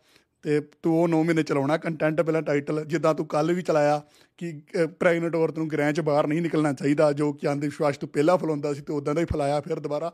ਤੇ 0.42 0.60
ਤੂੰ 0.82 1.02
ਉਹ 1.02 1.08
9 1.08 1.22
ਮਹੀਨੇ 1.24 1.42
ਚਲਾਉਣਾ 1.42 1.76
ਕੰਟੈਂਟ 1.76 2.20
ਪਹਿਲਾਂ 2.20 2.42
ਟਾਈਟਲ 2.42 2.84
ਜਿੱਦਾਂ 2.84 3.14
ਤੂੰ 3.14 3.26
ਕੱਲ 3.26 3.52
ਵੀ 3.52 3.62
ਚਲਾਇਆ 3.62 4.02
ਕਿ 4.38 4.60
ਪ੍ਰੈਗਨੈਂਟ 5.00 5.34
ਔਰਤ 5.34 5.58
ਨੂੰ 5.58 5.70
ਗ੍ਰਹਿ 5.70 5.92
ਚ 5.92 6.00
ਬਾਹਰ 6.00 6.26
ਨਹੀਂ 6.26 6.42
ਨਿਕਲਣਾ 6.42 6.72
ਚਾਹੀਦਾ, 6.72 7.12
ਜੋ 7.12 7.32
ਕਿ 7.32 7.52
ਅੰਧ 7.52 7.64
ਵਿਸ਼ਵਾਸ 7.64 7.98
ਤੋਂ 7.98 8.08
ਪਹਿਲਾਂ 8.08 8.38
ਫੈਲਾਉਂਦਾ 8.38 8.74
ਸੀ 8.74 8.82
ਤੇ 8.82 8.92
ਉਦਾਂ 8.92 9.14
ਦਾ 9.14 9.20
ਹੀ 9.20 9.26
ਫੈਲਾਇਆ 9.26 9.60
ਫਿਰ 9.60 9.80
ਦੁਬਾਰਾ। 9.80 10.12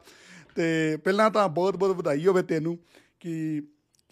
ਤੇ 0.54 0.96
ਪਹਿਲਾਂ 0.96 1.30
ਤਾਂ 1.30 1.48
ਬਹੁਤ 1.48 1.76
ਬਹੁਤ 1.76 1.96
ਵਧਾਈ 1.96 2.26
ਹੋਵੇ 2.26 2.42
ਤੈਨੂੰ 2.42 2.78
ਕਿ 3.20 3.62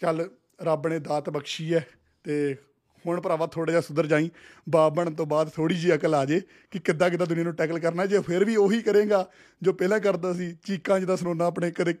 ਚੱਲ 0.01 0.29
ਰੱਬ 0.61 0.87
ਨੇ 0.87 0.99
ਦਾਤ 0.99 1.29
ਬਖਸ਼ੀ 1.29 1.73
ਹੈ 1.73 1.85
ਤੇ 2.23 2.55
ਹੁਣ 3.07 3.21
ਭਰਾਵਾ 3.21 3.47
ਥੋੜਾ 3.47 3.71
ਜਿਹਾ 3.71 3.81
ਸੁਧਰ 3.81 4.07
ਜਾਈ 4.07 4.31
ਬਾਪ 4.69 4.93
ਬਣਨ 4.93 5.13
ਤੋਂ 5.13 5.25
ਬਾਅਦ 5.25 5.49
ਥੋੜੀ 5.49 5.75
ਜਿਹੀ 5.75 5.95
ਅਕਲ 5.95 6.15
ਆ 6.15 6.25
ਜੇ 6.25 6.41
ਕਿ 6.71 6.79
ਕਿੱਦਾਂ 6.79 7.09
ਕਿੱਦਾਂ 7.09 7.27
ਦੁਨੀਆ 7.27 7.43
ਨੂੰ 7.43 7.53
ਟੈਕਲ 7.53 7.79
ਕਰਨਾ 7.79 8.05
ਜੇ 8.05 8.19
ਫਿਰ 8.19 8.45
ਵੀ 8.45 8.55
ਉਹੀ 8.55 8.81
ਕਰੇਗਾ 8.81 9.29
ਜੋ 9.61 9.73
ਪਹਿਲਾਂ 9.73 9.99
ਕਰਦਾ 9.99 10.33
ਸੀ 10.33 10.57
ਚੀਕਾਂ 10.65 10.99
ਜਿੱਦਾਂ 10.99 11.17
ਸੁਣਾਉਣਾ 11.17 11.45
ਆਪਣੇ 11.45 11.71
ਕਦੇ 11.71 11.93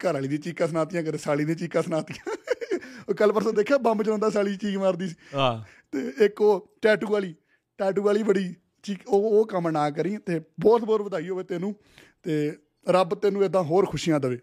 ਘਰ 0.00 0.12
ਵਾਲੀ 0.12 0.28
ਦੀ 0.28 0.38
ਚੀਕਾਂ 0.38 0.68
ਸੁਣਾਤੀਆਂ 0.68 1.02
ਕਦੇ 1.02 1.18
ਸਾਲੀ 1.18 1.44
ਦੀ 1.44 1.54
ਚੀਕਾਂ 1.54 1.82
ਸੁਣਾਤੀਆਂ। 1.82 2.36
ਉਹ 3.08 3.14
ਕੱਲ 3.14 3.32
ਪਰਸੋਂ 3.32 3.52
ਦੇਖਿਆ 3.52 3.78
ਬੰਬ 3.78 4.02
ਚਲਾਉਂਦਾ 4.02 4.30
ਸਾਲੀ 4.30 4.56
ਚੀਕ 4.56 4.76
ਮਾਰਦੀ 4.76 5.08
ਸੀ। 5.08 5.14
ਆਹ 5.34 5.64
ਤੇ 5.92 6.24
ਇੱਕ 6.24 6.40
ਉਹ 6.40 6.78
ਟੈਟੂ 6.82 7.06
ਵਾਲੀ 7.06 7.34
ਟੈਟੂ 7.78 8.02
ਵਾਲੀ 8.02 8.22
ਬੜੀ 8.22 8.54
ਚੀਕ 8.82 8.98
ਉਹ 9.06 9.40
ਉਹ 9.40 9.46
ਕੰਮ 9.46 9.68
ਨਾ 9.68 9.90
ਕਰੀ 9.90 10.16
ਤੇ 10.16 10.40
ਬਹੁਤ 10.60 10.84
ਬਹੁਤ 10.84 11.00
ਵਧਾਈ 11.00 11.28
ਹੋਵੇ 11.28 11.44
ਤੈਨੂੰ 11.44 11.74
ਤੇ 12.22 12.56
ਰੱਬ 12.88 13.14
ਤੈਨੂੰ 13.14 13.44
ਇਦਾਂ 13.44 13.62
ਹੋਰ 13.62 13.86
ਖੁਸ਼ੀਆਂ 13.86 14.20
ਦੇਵੇ। 14.20 14.38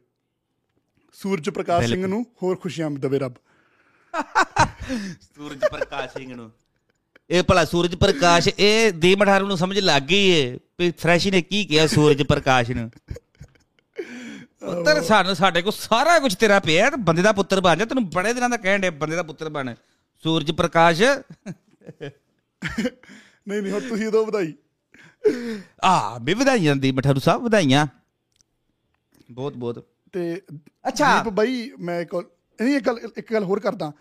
ਸੂਰਜ 1.14 1.50
ਪ੍ਰਕਾਸ਼ 1.50 1.88
ਸਿੰਘ 1.88 2.08
ਨੂੰ 2.08 2.26
ਹੋਰ 2.44 2.56
ਖੁਸ਼ੀਆਂ 2.56 2.92
ਦੇਵੇ 2.92 3.20
ਰੱਬ। 3.20 3.34
ਸੂਰਜ 5.22 5.60
ਪ੍ਰਕਾਸ਼ 5.72 6.12
ਸਿੰਘ 6.18 6.36
ਨੂੰ 6.36 6.52
ਇਹ 7.30 7.44
ਭਲਾ 7.44 7.66
ਸੂਰਜ 7.66 7.96
ਪ੍ਰਕਾਸ਼ 7.96 8.50
ਇਹ 8.60 8.92
ਦੀ 8.94 9.16
ਮਠਾਰੂ 9.16 9.48
ਨੂੰ 9.48 9.58
ਸਮਝ 9.58 9.80
ਲੱਗ 9.80 10.02
ਗਈ 10.02 10.30
ਏ 10.30 10.60
ਵੀ 10.80 10.92
ਫਰੈਸ਼ੀ 10.92 11.32
ਨੇ 11.32 11.42
ਕੀ 11.42 11.66
ਕਿਹਾ 11.66 11.88
ਸੂਰਜ 11.88 12.22
ਪ੍ਰਕਾਸ਼ 12.24 12.72
ਨੂੰ। 12.72 12.90
ਪੁੱਤਰ 14.60 15.02
ਸਾਨੂੰ 15.04 15.36
ਸਾਡੇ 15.36 15.62
ਕੋਲ 15.62 15.72
ਸਾਰਾ 15.72 16.20
ਕੁਝ 16.20 16.36
ਤੇਰਾ 16.36 16.60
ਪਿਆ 16.60 16.90
ਤੇ 16.90 16.98
ਬੰਦੇ 16.98 17.22
ਦਾ 17.22 17.32
ਪੁੱਤਰ 17.32 17.62
ਬਣ 17.62 17.78
ਜਾ 17.78 17.86
ਤੈਨੂੰ 17.86 18.10
ਬੜੇ 18.10 18.34
ਦਿਨਾਂ 18.34 18.50
ਦਾ 18.50 18.58
ਕਹਿਣ 18.58 18.80
ਦੇ 18.80 18.90
ਬੰਦੇ 18.90 19.16
ਦਾ 19.16 19.24
ਪੁੱਤਰ 19.24 19.50
ਬਣ। 19.50 19.74
ਸੂਰਜ 20.24 20.52
ਪ੍ਰਕਾਸ਼। 20.52 21.02
ਨਹੀਂ 23.48 23.62
ਨਹੀਂ 23.62 23.72
ਹੁਣ 23.72 23.82
ਤੁਸੀਂ 23.90 24.08
ਉਦੋਂ 24.08 24.26
ਵਧਾਈ। 24.26 24.54
ਆ 25.84 26.18
ਵੀ 26.18 26.34
ਵਧਾਈਆਂ 26.34 26.76
ਦੀ 26.76 26.92
ਮਠਾਰੂ 26.92 27.20
ਸਾਹਿਬ 27.20 27.44
ਵਧਾਈਆਂ। 27.44 27.88
ਬਹੁਤ 29.32 29.54
ਬਹੁਤ। 29.54 29.86
ਤੇ 30.14 30.42
ਅੱਛਾ। 30.88 31.24
ਦੀਪ 31.24 31.34
ਬਾਈ 31.34 31.72
ਮੈਂ 31.80 32.02
ਇੱਕ 32.02 32.16
ਨਹੀਂ 32.16 32.76
ਇੱਕ 32.76 32.86
ਗੱਲ 32.86 33.00
ਇੱਕ 33.18 33.34
ਗੱਲ 33.34 33.44
ਹੋਰ 33.44 33.60
ਕਰਦਾ। 33.60 33.92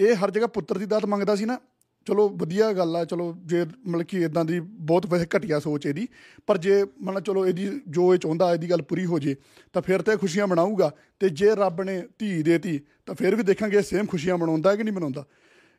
ਇਹ 0.00 0.14
ਹਰ 0.14 0.30
ਜਗ੍ਹਾ 0.30 0.46
ਪੁੱਤਰ 0.46 0.78
ਦੀ 0.78 0.86
ਦਾਤ 0.86 1.06
ਮੰਗਦਾ 1.06 1.36
ਸੀ 1.36 1.44
ਨਾ। 1.44 1.58
ਚਲੋ 2.04 2.28
ਵਧੀਆ 2.28 2.72
ਗੱਲ 2.72 2.96
ਆ, 2.96 3.04
ਚਲੋ 3.04 3.36
ਜੇ 3.46 3.66
ਮਤਲਬ 3.86 4.02
ਕਿ 4.02 4.22
ਇਦਾਂ 4.22 4.44
ਦੀ 4.44 4.60
ਬਹੁਤ 4.60 5.06
ਵੈਸੇ 5.06 5.26
ਘਟੀਆ 5.36 5.58
ਸੋਚ 5.58 5.86
ਇਹਦੀ। 5.86 6.08
ਪਰ 6.46 6.58
ਜੇ 6.58 6.84
ਮਤਲਬ 7.02 7.22
ਚਲੋ 7.22 7.46
ਇਹਦੀ 7.46 7.80
ਜੋ 7.88 8.14
ਇਹ 8.14 8.18
ਚਾਹੁੰਦਾ, 8.18 8.52
ਇਹਦੀ 8.54 8.70
ਗੱਲ 8.70 8.82
ਪੂਰੀ 8.82 9.04
ਹੋ 9.04 9.18
ਜੇ, 9.18 9.36
ਤਾਂ 9.72 9.82
ਫਿਰ 9.82 10.02
ਤੇ 10.02 10.16
ਖੁਸ਼ੀਆਂ 10.16 10.46
ਮਨਾਊਗਾ। 10.46 10.92
ਤੇ 11.20 11.28
ਜੇ 11.28 11.50
ਰੱਬ 11.54 11.82
ਨੇ 11.82 12.04
ਧੀ 12.18 12.42
ਦੇਤੀ, 12.42 12.80
ਤਾਂ 13.06 13.14
ਫਿਰ 13.14 13.36
ਵੀ 13.36 13.42
ਦੇਖਾਂਗੇ 13.42 13.82
ਸੇਮ 13.82 14.06
ਖੁਸ਼ੀਆਂ 14.06 14.38
ਮਨਾਉਂਦਾ 14.38 14.76
ਕਿ 14.76 14.82
ਨਹੀਂ 14.82 14.94
ਮਨਾਉਂਦਾ। 14.94 15.24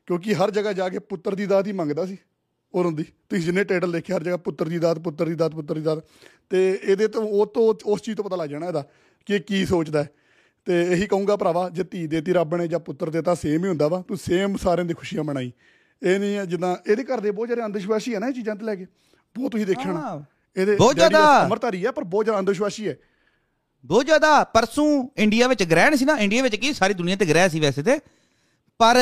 ਕਿਉਂਕਿ 0.05 0.33
ਹਰ 0.33 0.51
ਜਗ੍ਹਾ 0.51 0.73
ਜਾ 0.73 0.89
ਕੇ 0.89 0.99
ਪੁੱਤਰ 0.99 1.35
ਦੀ 1.35 1.45
ਦਾਤ 1.45 1.67
ਹੀ 1.67 1.71
ਮੰਗਦਾ 1.71 2.05
ਸੀ 2.05 2.17
ਉਦੋਂ 2.73 2.91
ਦੀ। 2.91 3.03
ਤੁਸੀਂ 3.03 3.43
ਜਿੰਨੇ 3.43 3.63
ਟਾਈਟਲ 3.63 3.91
ਦੇਖੇ, 3.91 4.13
ਹਰ 4.13 4.23
ਜਗ੍ਹਾ 4.23 4.37
ਪੁੱਤਰ 4.37 4.69
ਦੀ 4.69 4.79
ਦਾਤ, 4.79 4.99
ਪੁੱਤਰ 4.99 5.25
ਦੀ 5.25 5.35
ਦਾਤ, 5.35 5.51
ਪੁੱਤਰ 5.51 5.75
ਦੀ 5.75 5.81
ਦਾਤ। 5.81 6.03
ਤੇ 6.49 6.79
ਇਹਦੇ 6.83 7.07
ਤੋਂ, 7.07 7.23
ਉਹ 7.23 7.45
ਤੋਂ, 7.45 7.75
ਉਸ 7.85 8.01
ਚੀਜ਼ 8.01 8.17
ਤੋਂ 8.17 8.25
ਪਤਾ 8.25 8.35
ਲੱਗ 8.35 8.49
ਜਾਣਾ 8.49 8.67
ਇਹਦਾ 8.67 8.87
ਕਿ 9.25 9.35
ਇਹ 9.35 9.39
ਕੀ 9.39 9.65
ਸੋਚਦਾ 9.65 10.03
ਹੈ। 10.03 10.09
ਤੇ 10.65 10.81
ਇਹੀ 10.91 11.07
ਕਹੂੰਗਾ 11.07 11.35
ਭਰਾਵਾ 11.35 11.69
ਜੇ 11.69 11.83
ਧੀ 11.83 12.05
ਦੇਤੀ 12.07 12.33
ਰੱਬ 12.33 12.55
ਨੇ 12.55 12.67
ਜਾਂ 12.67 12.79
ਪੁੱਤਰ 12.79 13.09
ਦੇਤਾ 13.09 13.35
ਸੇਮ 13.35 13.63
ਹੀ 13.63 13.69
ਹੁੰਦਾ 13.69 13.87
ਵਾ। 13.87 14.03
ਤੂੰ 14.07 14.17
ਸੇਮ 14.17 14.57
ਸਾਰਿਆਂ 14.57 14.85
ਦੀ 14.85 14.93
ਖੁਸ਼ੀਆਂ 14.93 15.23
ਮਨਾਈ। 15.23 15.51
ਇਹ 16.01 16.19
ਨਹੀਂ 16.19 16.35
ਹੈ 16.35 16.45
ਜਿੱਦਾਂ 16.45 16.75
ਇਹਦੇ 16.91 17.03
ਘਰ 17.03 17.19
ਦੇ 17.19 17.31
ਬਹੁਤ 17.31 17.47
ਜ਼ਿਆਦਾ 17.47 17.65
ਅੰਧ 17.65 17.75
ਵਿਸ਼ਵਾਸੀ 17.75 18.13
ਹੈ 18.13 18.19
ਨਾ 18.19 18.27
ਇਹ 18.27 18.33
ਚੀਜ਼ਾਂ 18.33 18.55
ਤੇ 18.55 18.65
ਲੈ 18.65 18.75
ਕੇ। 18.75 18.85
ਬਹੁਤ 19.35 19.51
ਤੁਸੀਂ 19.51 19.65
ਦੇਖਿਆ 19.65 19.85
ਹਾਂ। 19.85 19.93
ਨਾ 19.93 20.23
ਇਹਦੇ 20.57 20.75
ਬਹੁਤ 20.75 20.95
ਜ਼ਿਆਦਾ। 20.95 21.45
ਅਮਰਧਾਰੀ 21.45 21.85
ਹੈ 21.85 21.91
ਪਰ 21.91 22.03
ਬਹੁਤ 22.03 22.25
ਜ਼ਿਆਦਾ 22.25 22.39
ਅੰਧ 22.39 22.49
ਵਿਸ਼ਵਾਸੀ 22.49 22.87
ਹੈ। 22.87 22.95
ਬਹੁਤ 23.85 24.05
ਜ਼ਿਆਦਾ। 24.05 24.43
ਪਰਸੋਂ 24.43 24.87
ਇੰਡੀਆ 25.17 25.47
ਵਿੱਚ 25.47 25.63
ਗ੍ਰਹਿਣ 25.63 25.95
ਸੀ 25.95 26.05
ਨਾ। 26.05 26.17
ਇੰਡੀਆ 26.17 26.43
ਵਿੱਚ 26.43 26.55
ਕੀ? 26.55 26.73
ਸਾਰੀ 26.73 26.93
ਦੁਨੀਆ 26.93 27.15
ਤੇ 27.15 27.25
ਗ੍ਰਹਿ 27.25 27.49
ਸੀ 27.49 27.59
ਵੈਸੇ 27.59 27.83
ਤੇ। 27.83 27.99
ਪਰ 28.79 28.97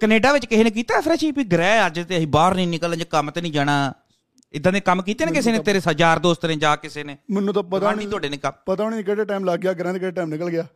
ਕੈਨੇਡਾ 0.00 0.32
ਵਿੱਚ 0.32 0.46
ਕਿਸੇ 0.46 0.64
ਨੇ 0.64 0.70
ਕੀਤਾ 0.70 1.00
ਫਰੈਸ਼ੀ 1.00 1.30
ਵੀ 1.30 1.44
ਗ੍ਰਹਿ 1.44 1.86
ਅੱਜ 1.86 2.00
ਤੇ 2.08 2.16
ਅਸੀਂ 2.16 2.26
ਬਾਹਰ 2.26 2.54
ਨਹੀਂ 2.54 2.68
ਨਿਕਲਣ 2.68 2.96
ਜੇ 2.96 3.04
ਕੰਮ 3.04 3.30
ਤੇ 3.30 3.40
ਨਹੀਂ 3.40 3.52
ਜਾਣਾ। 3.52 3.92
ਇਦਾਂ 4.54 4.72
ਦੇ 4.72 4.80
ਕੰਮ 4.80 5.02
ਕੀਤੇ 5.02 5.26
ਨੇ 5.26 5.32
ਕਿਸੇ 5.32 5.52
ਨੇ? 5.52 5.58
ਤੇਰੇ 5.58 5.80
ਯਾਰ 5.98 6.18
ਦੋਸਤ 6.18 6.46
ਨੇ 6.46 6.56
ਜਾ 6.56 6.74
ਕਿਸੇ 6.76 7.02
ਨੇ? 7.04 7.16
ਮੈਨੂੰ 7.30 7.54
ਤਾਂ 7.54 7.62
ਪਤਾ 7.62 7.92
ਨਹੀਂ 7.92 8.08
ਤੁਹਾਡੇ 8.08 8.28
ਨੇ 8.28 8.38
ਪਤਾ 8.66 8.88
ਨਹੀਂ 8.88 9.04
ਕਿਹੜੇ 9.04 9.24
ਟਾਈਮ 9.24 9.44
ਲੱਗ 9.44 9.60
ਗਿਆ 9.60 9.72
ਗਰਾਂ 9.72 9.92
ਦੇ 9.92 9.98
ਕਿਹੜੇ 9.98 10.12
ਟਾਈਮ 10.12 10.28
ਨਿਕਲ 10.28 10.50
ਗਿਆ। 10.50 10.66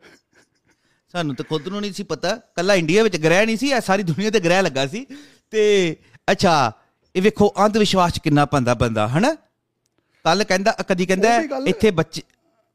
ਸਾਨੂੰ 1.13 1.35
ਤਾਂ 1.35 1.45
ਖੁਦ 1.45 1.67
ਨੂੰ 1.67 1.81
ਨਹੀਂ 1.81 1.91
ਸੀ 1.93 2.03
ਪਤਾ। 2.03 2.35
ਕੱਲਾ 2.55 2.75
ਇੰਡੀਆ 2.75 3.03
ਵਿੱਚ 3.03 3.17
ਗ੍ਰਹਿ 3.17 3.45
ਨਹੀਂ 3.45 3.57
ਸੀ 3.57 3.71
ਇਹ 3.71 3.81
ਸਾਰੀ 3.81 4.03
ਦੁਨੀਆ 4.03 4.29
ਤੇ 4.29 4.39
ਗ੍ਰਹਿ 4.39 4.61
ਲੱਗਾ 4.61 4.85
ਸੀ। 4.87 5.05
ਤੇ 5.51 5.95
ਅੱਛਾ 6.31 6.71
ਇਹ 7.15 7.21
ਵੇਖੋ 7.21 7.53
ਅੰਧ 7.65 7.77
ਵਿਸ਼ਵਾਸ 7.77 8.13
ਚ 8.13 8.19
ਕਿੰਨਾ 8.19 8.45
ਪੰਦਾ 8.45 8.73
ਬੰਦਾ 8.73 9.07
ਹਨਾ? 9.07 9.33
ਕੱਲ 10.25 10.43
ਕਹਿੰਦਾ 10.43 10.71
ਕਦੀ 10.89 11.05
ਕਹਿੰਦਾ 11.05 11.37
ਇੱਥੇ 11.67 11.91
ਬੱਚੇ 11.91 12.21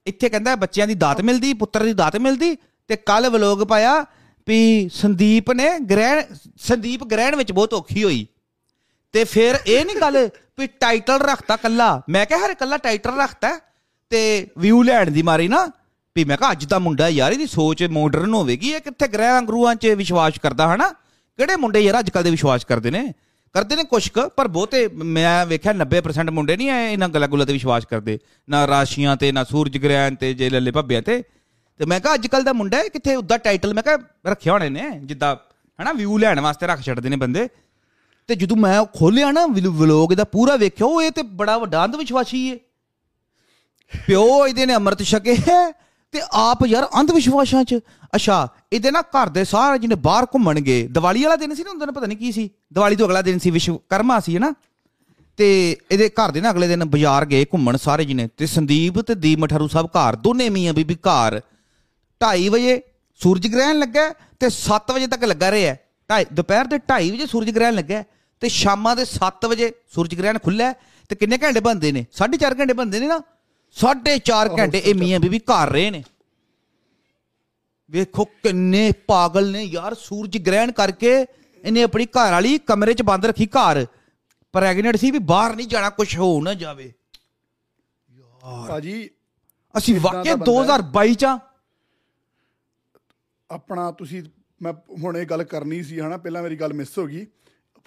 ਇੱਥੇ 0.06 0.29
ਕਹਿੰਦਾ 0.29 0.55
ਬੱਚਿਆਂ 0.56 0.87
ਦੀ 0.87 0.94
ਦਾਤ 0.94 1.20
ਮਿਲਦੀ 1.20 1.52
ਪੁੱਤਰ 1.55 1.85
ਦੀ 1.85 1.93
ਦਾਤ 1.93 2.17
ਮਿਲਦੀ। 2.17 2.56
ਤੇ 2.88 2.97
ਕੱਲ 2.97 3.29
ਵਲੋਗ 3.31 3.62
ਪਾਇਆ 3.62 4.05
ਵੀ 4.47 4.88
ਸੰਦੀਪ 4.93 5.50
ਨੇ 5.52 5.79
ਗ੍ਰਹਿਣ 5.91 6.23
ਸੰਦੀਪ 6.58 7.05
ਗ੍ਰਹਿਣ 7.05 7.37
ਵਿੱਚ 7.37 7.52
ਬਹੁਤ 7.52 7.75
ਔਖੀ 7.75 8.05
ਹੋਈ। 8.05 8.26
ਤੇ 9.12 9.25
ਫਿਰ 9.25 9.58
ਇਹ 9.67 9.85
ਨਹੀਂ 9.87 9.97
ਗੱਲ 9.97 10.29
ਵੀ 10.60 10.66
ਟਾਈਟਲ 10.66 11.18
ਰੱਖਤਾ 11.18 11.56
ਕੱਲਾ। 11.56 12.02
ਮੈਂ 12.08 12.26
ਕਿਹਾ 12.26 12.46
ਹਰੇ 12.46 12.54
ਕੱਲਾ 12.54 12.76
ਟਾਈਟਲ 12.76 13.20
ਰੱਖਤਾ 13.20 13.60
ਤੇ 14.10 14.48
ਵਿਊ 14.58 14.82
ਲੈਣ 14.82 15.10
ਦੀ 15.10 15.22
ਮਾਰੀ 15.22 15.48
ਨਾ 15.48 15.70
ਵੀ 16.16 16.24
ਮੈਂ 16.24 16.36
ਕਿਹਾ 16.36 16.52
ਅੱਜ 16.52 16.64
ਦਾ 16.64 16.78
ਮੁੰਡਾ 16.78 17.08
ਯਾਰ 17.08 17.32
ਇਹਦੀ 17.32 17.46
ਸੋਚ 17.46 17.82
ਮਾਡਰਨ 17.82 18.34
ਹੋਵੇਗੀ। 18.34 18.68
ਇਹ 18.68 18.80
ਕਿੱਥੇ 18.80 19.08
ਗ੍ਰਹਿ 19.08 19.38
ਅੰਗਰੂਆਂ 19.38 19.75
'ਚ 19.75 19.87
ਵਿਸ਼ਵਾਸ 19.87 20.32
ਕਰਦਾ 20.42 20.75
ਹਨਾ? 20.75 20.88
ਕਿਹੜੇ 21.37 21.56
ਮੁੰਡੇ 21.56 21.80
ਯਾਰ 21.80 21.99
ਅੱਜ 21.99 22.11
ਕੱਲ 22.11 22.23
ਦੇ 22.23 22.30
ਵਿਸ਼ਵਾਸ 22.30 22.64
ਕਰਦੇ 22.64 22.90
ਨੇ? 22.90 23.12
ਕਰਦੇ 23.52 23.76
ਨੇ 23.76 23.85
ਕੁਛ 23.85 24.08
ਕੁ 24.08 24.28
ਪਰ 24.28 24.49
ਬਹੁਤੇ 24.49 24.88
ਮੈਂ 24.88 25.46
ਵੇਖਿਆ 25.46 25.73
90% 25.73 26.30
ਮੁੰਡੇ 26.30 26.56
ਨਹੀਂ 26.56 26.70
ਐ 26.70 26.92
ਇਹਨਾਂ 26.92 27.08
ਗੱਲਾਂ 27.08 27.28
ਗੁੱਲਾਂ 27.28 27.46
ਤੇ 27.46 27.52
ਵਿਸ਼ਵਾਸ 27.52 27.85
ਕਰਦੇ। 27.85 28.18
ਨਾ 28.49 28.66
ਰਾਸ਼ੀਆਂ 28.66 29.16
ਤੇ 29.16 29.32
ਨਾ 29.32 29.44
ਸੂਰਜ 29.44 29.78
ਗ੍ਰਹਿਣ 29.78 30.14
ਤੇ 30.14 30.35
ਜੇ 30.35 30.50
ਲੱਲੇ 30.50 30.70
ਭੱਬਿਆਂ 30.70 31.02
ਤੇ। 31.02 31.23
ਤੇ 31.78 31.85
ਮੈਂ 31.85 32.00
ਕਿਹਾ 32.00 32.14
ਅੱਜ 32.14 32.26
ਕੱਲ 32.26 32.42
ਦਾ 32.42 32.52
ਮੁੰਡਾ 32.52 32.76
ਹੈ, 32.76 32.88
ਕਿੱਥੇ 32.88 33.14
ਉਦਾਂ 33.14 33.38
ਟਾਈਟਲ? 33.38 33.75
ਮੈਂ 33.75 33.82
ਕਿਹਾ 33.82 33.99
ਰੱਖਿਆ 34.26 34.52
ਹੋਣੇ 34.52 34.68
ਨੇ 34.68 35.00
ਜਿੱਦਾਂ 35.04 35.37
ਹਨਾ 35.82 35.92
ਵਿਊ 35.92 36.18
ਲੈਣ 36.18 36.40
ਵਾਸਤੇ 36.40 36.66
ਰੱਖ 36.66 36.80
ਛੱਡਦੇ 36.80 37.08
ਨੇ 37.08 37.16
ਬੰਦੇ। 37.16 37.49
ਤੇ 38.30 38.34
ਜਦੋਂ 38.37 38.56
ਮੈਂ 38.56 38.84
ਖੋਲਿਆ 38.99 39.30
ਨਾ 39.32 39.44
ਵਲੋਗ 39.46 40.12
ਦਾ 40.14 40.25
ਪੂਰਾ 40.25 40.54
ਵੇਖਿਆ, 40.56 40.87
ਉਹ 40.87 41.02
ਇਹ 41.02 41.10
ਤੇ 41.10 41.22
ਬੜਾ 41.22 41.56
ਵੱਡਾ 41.58 41.84
ਅੰਧ 41.84 41.96
ਵਿਸ਼ਵਾਸੀ 41.96 42.46
ਏ। 42.49 42.58
ਪਿਓ 43.92 44.46
ਇਹਦੇ 44.46 44.66
ਨੇ 44.66 44.75
ਅੰਮ੍ਰਿਤ 44.75 45.02
ਛਕੇ 45.02 45.34
ਹੈ 45.37 45.70
ਤੇ 46.14 46.20
ਆਪ 46.32 46.64
ਯਾਰ 46.66 46.87
ਅੰਧ 47.00 47.10
ਵਿਸ਼ਵਾਸਾਂ 47.10 47.64
ਚ। 47.64 47.78
ਅੱਛਾ, 48.14 48.49
ਇਹਦੇ 48.72 48.90
ਨਾ 48.90 49.02
ਘਰ 49.02 49.28
ਦੇ 49.28 49.44
ਸਾਰੇ 49.44 49.78
ਜਿਹਨੇ 49.78 49.94
ਬਾਹਰ 49.94 50.26
ਘੁੰਮਣਗੇ, 50.34 50.87
ਦੀਵਾਲੀ 50.90 51.25
ਵਾਲਾ 51.25 51.37
ਦਿਨ 51.37 51.54
ਸੀ 51.54 51.64
ਨਾ 51.64 51.70
ਉਹਨਾਂ 51.70 51.92
ਪਤਾ 51.92 52.06
ਨਹੀਂ 52.06 52.18
ਕੀ 52.18 52.32
ਸੀ। 52.32 52.49
ਦੀਵਾਲੀ 52.75 52.96
ਤੋਂ 52.96 53.06
ਅਗਲਾ 53.06 53.22
ਦਿਨ 53.22 53.38
ਸੀ 53.38 53.50
ਵਿਸ਼ਵਕਰਮਾ 53.50 54.20
ਸੀ 54.20 54.38
ਨਾ? 54.38 54.52
ਤੇ 55.38 55.76
ਇਹਦੇ 55.90 56.08
ਘਰ 56.10 56.30
ਦੇ 56.30 56.40
ਨਾ 56.40 56.50
ਅਗਲੇ 56.50 56.68
ਦਿਨ 56.68 56.84
ਬਾਜ਼ਾਰ 56.84 57.25
ਗਏ 57.25 57.44
ਘੁੰਮਣ 57.44 57.76
ਸਾਰੇ 57.76 58.04
ਜਿਹਨੇ। 58.04 58.28
ਤੇ 58.37 58.46
ਸੰਦੀਪ 58.46 59.00
ਤੇ 59.00 59.14
ਦੀਪ 59.14 59.38
ਮਠਾਰੂ 59.38 59.68
ਸਾਹਿਬ 59.68 59.88
ਘਰ, 59.88 60.16
ਦੋਨੇ 60.16 60.49
ਮੀਆਂ 60.49 60.75
ਬੀਬੀ 60.75 60.94
ਘਰ। 61.08 61.40
2:30 62.20 62.49
ਵਜੇ 62.49 62.80
ਸੂਰਜ 63.20 63.46
ਗ੍ਰਹਿਣ 63.46 63.78
ਲੱਗਾ 63.78 64.08
ਤੇ 64.40 64.50
7 64.50 64.90
ਵਜੇ 64.92 65.06
ਤੱਕ 65.06 65.25
ਲੱਗਾ 65.25 65.50
ਰਿਹਾ। 65.50 65.75
ਢਾਈ, 66.10 66.25
ਦੁਪਹਿਰ 66.32 66.64
ਦੇ 66.64 66.78
2:30 66.78 67.10
ਵਜੇ 67.10 67.26
ਸੂਰਜ 67.26 67.50
ਗ੍ਰਹਿਣ 67.50 67.75
ਲੱਗਾ 67.75 68.02
ਤੇ 68.42 68.49
ਸ਼ਾਮਾਂ 68.49 68.94
ਦੇ 68.97 69.04
7 69.04 69.47
ਵਜੇ 69.49 69.73
ਸੂਰਜ 69.94 70.14
ਗ੍ਰਹਿਣ 70.14 70.38
ਖੁੱਲ੍ਹਾ 70.38 70.73
ਤੇ 71.11 71.16
ਕਿੰਨੇ 71.16 71.38
ਘੰਟੇ 71.38 71.61
ਬੰਦੇ 71.61 71.92
ਨੇ? 71.92 72.06
4.5 72.12 72.59
ਘੰਟੇ 72.61 72.73
ਬੰਦੇ 72.73 73.00
ਨੇ 73.00 73.06
ਨਾ। 73.06 73.20
4.5 73.76 74.49
ਘੰਟੇ 74.59 74.78
ਇਹ 74.78 74.94
ਮੀਆਂ 74.94 75.20
ਬੀਬੀ 75.20 75.38
ਘਰ 75.38 75.70
ਰਹੇ 75.70 75.90
ਨੇ। 75.90 76.02
ਵੇਖੋ 77.90 78.25
ਕਿੰਨੇ 78.25 78.92
ਪਾਗਲ 79.06 79.50
ਨੇ 79.50 79.62
ਯਾਰ। 79.64 79.94
ਸੂਰਜ 79.94 80.38
ਗ੍ਰਹਿਣ 80.38 80.73
ਕਰਕੇ 80.73 81.12
ਇਹਨੇ 81.64 81.82
ਆਪਣੀ 81.82 82.06
ਘਰ 82.06 82.32
ਵਾਲੀ 82.32 82.59
ਕਮਰੇ 82.59 82.94
'ਚ 82.94 83.02
ਬੰਦ 83.02 83.26
ਰੱਖੀ 83.26 83.47
ਘਰ। 83.47 83.87
ਪ੍ਰੈਗਨੈਂਟ 84.54 84.97
ਸੀ 84.97 85.11
ਵੀ 85.11 85.18
ਬਾਹਰ 85.18 85.56
ਨਹੀਂ 85.56 85.66
ਜਾਣਾ 85.68 85.90
ਕੁਝ 85.90 86.16
ਹੋ 86.18 86.40
ਨਾ 86.42 86.54
ਜਾਵੇ। 86.54 86.92
ਭਾਜੀ 88.68 89.11
ਅਸੀਂ 89.75 90.00
ਵਾਕਿਆ 90.00 90.23
ਦਾ 90.23 90.37
ਬੰਦਾ 90.37 90.62
ਹੈ। 90.62 90.66
2022 90.66 91.14
ਚ। 91.14 91.26
ਆਪਣਾ 93.50 93.90
ਤੁਸੀਂ 93.92 94.23
ਮੈਂ 94.62 94.73
ਹੁਣ 95.02 95.16
ਇਹ 95.16 95.26
ਗੱਲ 95.26 95.44
ਕਰਨੀ 95.44 95.82
ਸੀ 95.82 96.00
ਹਨਾ 96.00 96.16
ਪਹਿਲਾਂ 96.16 96.42
ਮੇਰੀ 96.42 96.56
ਗੱਲ 96.56 96.73
ਮਿਸ 96.73 96.99
ਹੋ 96.99 97.06
ਗਈ। 97.06 97.26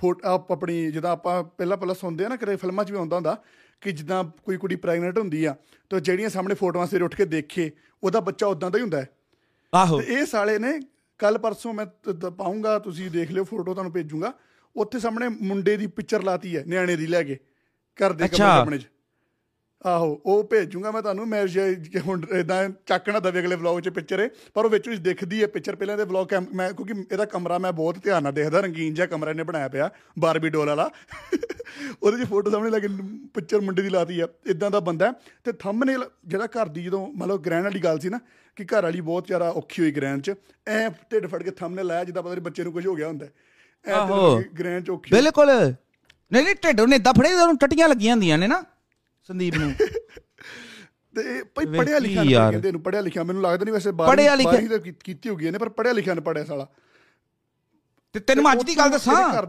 ਫੋਟ 0.04 0.26
ਆਪ 0.26 0.52
ਆਪਣੀ 0.52 0.92
ਜਦੋਂ 0.92 1.10
ਆਪਾਂ 1.10 1.44
ਪਹਿਲਾਂ 1.44 1.78
ਪਹਿਲਾਂ 1.78 1.96
ਸੁਣਦੇ 1.96 2.26
ਆ 2.26 2.28
ਨਾ 2.28 2.36
ਕਦੇ 2.36 2.56
ਫਿਲਮਾਂ 2.56 2.86
'ਚ 2.86 2.92
ਵੀ 2.92 2.98
ਆਉਂਦਾ 2.98 3.16
ਹੁੰਦਾ 3.16 3.44
ਕਿ 3.82 3.92
ਜਿੱਦਾਂ 3.92 4.24
ਕੋਈ 4.24 4.58
ਕੁੜੀ 4.58 4.76
ਪ੍ਰੈਗਨੈਂਟ 4.76 5.20
ਹੁੰਦੀ 5.20 5.46
ਆ 5.46 5.56
ਤੇ 5.90 6.00
ਜਿਹੜੀਆਂ 6.00 6.30
ਸਾਹਮਣੇ 6.30 6.56
ਫੋਟੋਆਂ 6.56 6.88
ਸਵੇਰੇ 6.88 7.04
ਉੱਠ 7.04 7.16
ਕੇ 7.16 7.26
ਦੇਖੇ 7.26 7.72
ਉਹਦਾ 8.04 8.20
ਬੱਚਾ 8.20 8.48
ਉਦਾਂ 8.48 8.72
ਦਾ 8.72 8.78
ਹੀ 8.78 8.82
ਹੁੰਦਾ 8.82 9.02
ਹੈ। 9.02 9.10
ਆਹੋ। 9.74 10.02
ਤੇ 10.02 10.14
ਇਹ 10.14 10.26
ਸਾਲੇ 10.26 10.60
ਨੇ 10.60 10.80
ਕੱਲ 11.18 11.38
ਪਰਸੋਂ 11.38 11.74
ਮੈਂ 11.74 11.86
ਪਾਊਂਗਾ 12.30 12.80
ਤੁਸੀਂ 12.80 13.12
ਦੇਖ 13.12 13.32
ਲਿਓ 13.32 13.44
ਫੋਟੋ 13.44 13.74
ਤੁਹਾਨੂੰ 13.74 13.94
ਭੇਜੂਗਾ। 13.94 14.34
ਉੱਥੇ 14.76 15.00
ਸਾਹਮਣੇ 15.00 15.28
ਮੁੰਡੇ 15.28 15.78
ਦੀ 15.78 15.88
ਪਿਕਚਰ 15.88 16.24
ਲਾਤੀ 16.24 16.58
ਹੈ 16.58 16.64
ਨਿਆਣੇ 16.68 16.96
ਦੀ 16.96 17.08
ਲੈ 17.08 17.24
ਕੇ 17.24 17.40
ਘਰ 17.76 18.14
ਦੇ 18.14 18.28
ਕਮਰੇ। 18.28 18.38
ਸਾਹਮਣੇ 18.38 18.78
'ਚ। 18.78 18.90
ਆਹੋ 19.86 20.22
ਉਹ 20.26 20.44
ਭੇਜੂਗਾ 20.44 20.92
ਮੈਂ 20.92 21.02
ਤੁਹਾਨੂੰ 21.02 21.28
ਮੈਂ 21.28 21.48
ਹੁਣ 22.08 22.22
ਇਦਾਂ 22.40 22.70
ਚੱਕਣਾ 22.86 23.20
ਦਵੇ 23.20 23.40
ਅਗਲੇ 23.40 23.56
ਵਲੌਗ 23.56 23.80
'ਚ 23.80 23.90
ਪਿਕਚਰ 23.90 24.20
ਹੈ 24.20 24.30
ਪਰ 24.54 24.66
ਉਹ 24.66 24.70
ਵਿੱਚ 24.70 24.90
ਵਿੱਚ 24.90 25.02
ਦਿਖਦੀ 25.02 25.42
ਹੈ 25.42 25.48
ਪਿਕਚਰ 25.48 25.76
ਪਹਿਲਾਂ 25.76 25.98
ਦੇ 25.98 26.04
ਵਲੌਗ 26.04 26.28
ਮੈਂ 26.54 26.74
ਕਿਉਂਕਿ 26.74 26.94
ਇਹਦਾ 27.12 27.26
ਕਮਰਾ 27.26 27.58
ਮੈਂ 27.58 27.72
ਬਹੁਤ 27.72 27.98
ਧਿਆਨ 28.04 28.24
ਨਾਲ 28.24 28.34
ਦੇਖਦਾ 28.34 28.60
ਰੰਗੀਨ 28.60 28.94
ਜਿਹਾ 28.94 29.08
ਕਮਰਾ 29.08 29.30
ਇਹਨੇ 29.32 29.44
ਬਣਾਇਆ 29.44 29.68
ਪਿਆ 29.68 29.90
ਬਾਰਬੀ 30.20 30.50
ਡੋਲ 30.50 30.68
ਵਾਲਾ 30.68 30.90
ਉਹਦੇ 32.04 32.24
'ਚ 32.24 32.28
ਫੋਟੋ 32.28 32.52
ਸਾਹਮਣੇ 32.52 32.70
ਲੱਗੇ 32.70 32.88
ਪਿਕਚਰ 33.34 33.62
ਮੁੰਡੇ 33.62 33.82
ਦੀ 33.82 33.90
ਲਾਤੀ 33.90 34.20
ਆ 34.20 34.28
ਇਦਾਂ 34.46 34.72
ਦਾ 34.72 34.80
ਬੰਦਾ। 34.80 35.14
ਤੇ 35.44 35.52
ਥੰਬਨੇਲ 35.52 36.04
ਜਿਹੜਾ 36.26 36.46
ਘਰ 36.46 36.66
ਦੀ 36.68 36.84
ਜਦੋਂ 36.84 37.08
ਮਤਲਬ 37.08 37.42
ਗ੍ਰਹਿਣ 37.42 37.64
ਵਾਲੀ 37.64 37.80
ਗੱਲ 37.80 38.00
ਸੀ 38.00 38.10
ਨਾ 38.10 38.20
ਕਿ 38.56 38.66
ਘਰ 38.66 38.84
ਵਾਲੀ 38.84 39.02
ਬਹੁਤ 39.02 39.28
ਜ਼ਿਆਦਾ 39.28 39.50
ਔਖੀ 39.50 39.82
ਹੋਈ 39.82 39.92
ਗ੍ਰਹਿਣ 39.92 40.20
'ਚ 40.20 40.34
ਐ 40.68 40.90
ਢਿੱਡ 40.90 41.28
ਫੜ 41.28 41.44
ਕੇ 41.44 41.52
ਥੰਬਨੇਲ 41.52 41.86
ਲਾਇਆ 41.86 42.04
ਜਿੱਦਾਂ 42.04 42.24
ਪਤਾ 42.24 42.34
ਨਹੀਂ 42.34 42.44
ਬੱਚੇ 42.44 42.64
ਨੂੰ 42.64 42.74
ਕੁਝ 42.74 42.88
ਹੋ 42.88 42.96
ਗਿਆ 42.96 43.08
ਹੁੰਦਾ 43.08 43.26
ਐ। 43.26 43.94
ਗ੍ਰਹਿਣ 44.60 44.84
'ਚ 44.84 44.90
ਔਖੀ। 44.90 45.16
ਬਿਲਕੁਲ 45.16 45.48
ਨਹੀਂ 46.32 46.44
ਨਹੀਂ 46.44 46.56
ਢਿੱਡ 46.56 46.82
ਉਹਨੇ 46.82 46.96
ਇਦਾਂ 46.96 47.14
ਫੜੇ 47.14 47.34
ਉਹਨੂੰ 47.34 47.58
ਟੱਟੀਆਂ 47.58 47.90
ਲੱਗੀਆਂ 47.90 48.14
ਹੁੰਦੀਆਂ 48.14 48.38
ਨੇ 48.38 48.48
ਨਾ 48.48 48.64
ਸੰਦੀਪ 49.24 49.56
ਨੂੰ। 49.56 49.74
ਤੇ 51.16 51.44
ਭਾਈ 51.44 51.66
ਪੜਿਆ 51.66 52.00
ਲਿਖਿਆ 52.00 52.24
ਨਹੀਂ। 52.24 52.36
ਕਹਿੰਦੇ 52.36 52.68
ਇਹਨੂੰ 52.68 52.82
ਪੜਿਆ 52.82 53.02
ਲਿਖਿਆ। 53.02 53.24
ਮੈਨੂੰ 53.24 53.42
ਲੱਗਦਾ 53.42 53.66
ਨਹੀਂ 53.66 53.74
ਵੈਸੇ 53.74 53.92
ਬਾਰਵੀਂ 53.92 54.70
ਤਾਂ 54.70 54.80
ਕੀਤੀ 55.04 55.30
ਹੋਗੀ 55.30 55.46
ਇਹਨੇ 55.48 55.58
ਪਰ 55.58 55.70
ਪੜਿਆ 55.70 55.94
ਲਿਖਿਆ 55.94 56.14
ਨੇ 56.14 56.22
ਪੜਿਆ 56.22 56.46
ਸਾਲਾ। 56.46 56.68
ਤੇ 58.14 58.20
ਤੈਨੂੰ 58.20 58.52
ਅੱਜ 58.52 58.64
ਦੀ 58.64 58.78
ਗੱਲ 58.78 58.90
ਦੱਸਾਂ? 58.90 59.44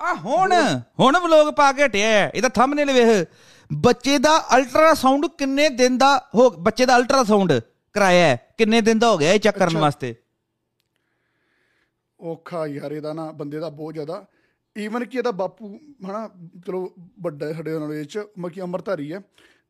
ਆ 0.00 0.14
ਹੁਣ 0.14 0.52
ਹੁਣ 1.00 1.18
ਵਲੋਗ 1.18 1.54
ਪਾ 1.54 1.72
ਕੇ 1.72 1.84
ਹਟਿਆ। 1.86 2.28
ਇਹਦਾ 2.28 2.48
ਥੰਬਨੇਲ 2.48 2.92
ਵੇਖ। 2.92 3.26
ਬੱਚੇ 3.72 4.18
ਦਾ 4.18 4.56
ਅਲਟਰਾਸਾਊਂਡ 4.56 5.26
ਕਿੰਨੇ 5.26 5.68
ਦਿਨ 5.68 5.98
ਦਾ 5.98 6.28
ਹੋ 6.34 6.50
ਬੱਚੇ 6.50 6.86
ਦਾ 6.86 6.96
ਅਲਟਰਾਸਾਊਂਡ 6.96 7.52
ਕਰਾਇਆ 7.92 8.36
ਕਿੰਨੇ 8.58 8.80
ਦਿਨ 8.80 8.98
ਦਾ 8.98 9.10
ਹੋ 9.10 9.18
ਗਿਆ 9.18 9.32
ਇਹ 9.32 9.40
ਚੈੱਕ 9.40 9.58
ਕਰਨ। 9.58 9.76
ਵਾਸਤੇ? 9.76 10.14
ਔਖਾ 12.20 12.66
ਯਾਰ 12.66 12.92
ਇਹਦਾ 12.92 13.12
ਨਾ 13.12 13.30
ਬੰਦੇ 13.32 13.58
ਦਾ 13.58 13.68
ਬਹੁਤ 13.68 13.94
ਜ਼ਿਆਦਾ 13.94 14.26
ਈਵਨ 14.78 15.04
ਕਿ 15.04 15.18
ਇਹਦਾ 15.18 15.30
ਬਾਪੂ 15.30 15.76
ਹਨਾ 15.76 16.30
ਚਲੋ 16.66 16.92
ਵੱਡਾ 17.20 17.46
ਹੈ 17.46 17.52
ਸਾਡੇ 17.52 17.78
ਨਾਲ 17.78 17.94
ਇਹ 17.94 18.04
ਚ 18.04 18.18
ਮਕੀ 18.38 18.60
ਅਮਰਧਾਰੀ 18.60 19.12
ਹੈ। 19.12 19.18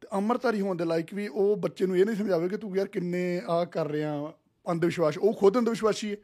ਤੇ 0.01 0.19
ਅਮਰਧਾਰੀ 0.19 0.61
ਹੋਣ 0.61 0.77
ਦੇ 0.77 0.85
ਲਾਇਕ 0.85 1.15
ਵੀ 1.15 1.29
ਉਹ 1.29 1.57
ਬੱਚੇ 1.57 1.87
ਨੂੰ 1.87 1.99
ਇਹ 1.99 2.07
ਨਹੀਂ 2.07 2.17
ਸਮਝਾਵੇ 2.17 2.49
ਕਿ 2.49 2.57
ਤੂੰ 2.57 2.77
ਯਾਰ 2.77 2.87
ਕਿੰਨੇ 2.87 3.43
ਆ 3.49 3.65
ਕਰ 3.65 3.89
ਰਿਹਾ 3.89 4.33
ਅੰਧ 4.71 4.85
ਵਿਸ਼ਵਾਸ 4.85 5.19
ਉਹ 5.19 5.35
ਖੁਦ 5.35 5.59
ਅੰਧ 5.59 5.69
ਵਿਸ਼ਵਾਸੀ 5.69 6.11
ਹੈ। 6.11 6.17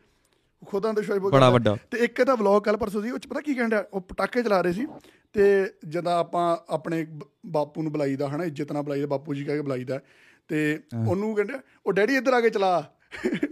ਉਹ 0.63 0.67
ਖੁਦ 0.67 0.89
ਅੰਧ 0.89 0.99
ਵਿਸ਼ਵਾਸ 0.99 1.19
ਬੜਾ। 1.19 1.51
ਵੱਡਾ। 1.51 1.77
ਤੇ 1.91 1.99
ਇੱਕ 1.99 2.21
ਇਹਦਾ 2.21 2.35
ਵਲੌਗ 2.35 2.63
ਕੱਲ 2.63 2.77
ਪਰਸੋਂ 2.77 3.03
ਸੀ 3.03 3.11
ਉਹ 3.11 3.19
ਚ 3.19 3.27
ਪਤਾ 3.27 3.41
ਕੀ 3.41 3.55
ਕਹਿੰਦਾ 3.55 3.85
ਉਹ 3.93 4.01
ਪਟਾਕੇ 4.01 4.43
ਚਲਾ 4.43 4.61
ਰਹੇ 4.61 4.73
ਸੀ। 4.73 4.87
ਤੇ 5.33 5.73
ਜਦੋਂ 5.89 6.13
ਆਪਾਂ 6.13 6.57
ਆਪਣੇ 6.69 7.07
ਬਾਪੂ 7.47 7.83
ਨੂੰ 7.83 7.93
ਬੁਲਾਈਦਾ 7.93 8.29
ਹਨਾ 8.29 8.45
ਇੱਜ਼ਤ 8.45 8.73
ਨਾਲ 8.73 8.83
ਬੁਲਾਈਦਾ 8.83 9.07
ਬਾਪੂ 9.07 9.35
ਜੀ 9.35 9.45
ਕਹਿ 9.45 9.57
ਕੇ 9.57 9.63
ਬੁਲਾਈਦਾ। 9.63 10.01
ਤੇ 10.49 10.81
ਉਹਨੂੰ 11.09 11.35
ਕਹਿੰਦੇ 11.35 11.55
ਉਹ 11.87 11.93
ਡੈਡੀ 11.93 12.17
ਇੱਧਰ 12.17 12.33
ਆ 12.33 12.41
ਕੇ 12.41 12.51
ਚਲਾ। 12.51 12.93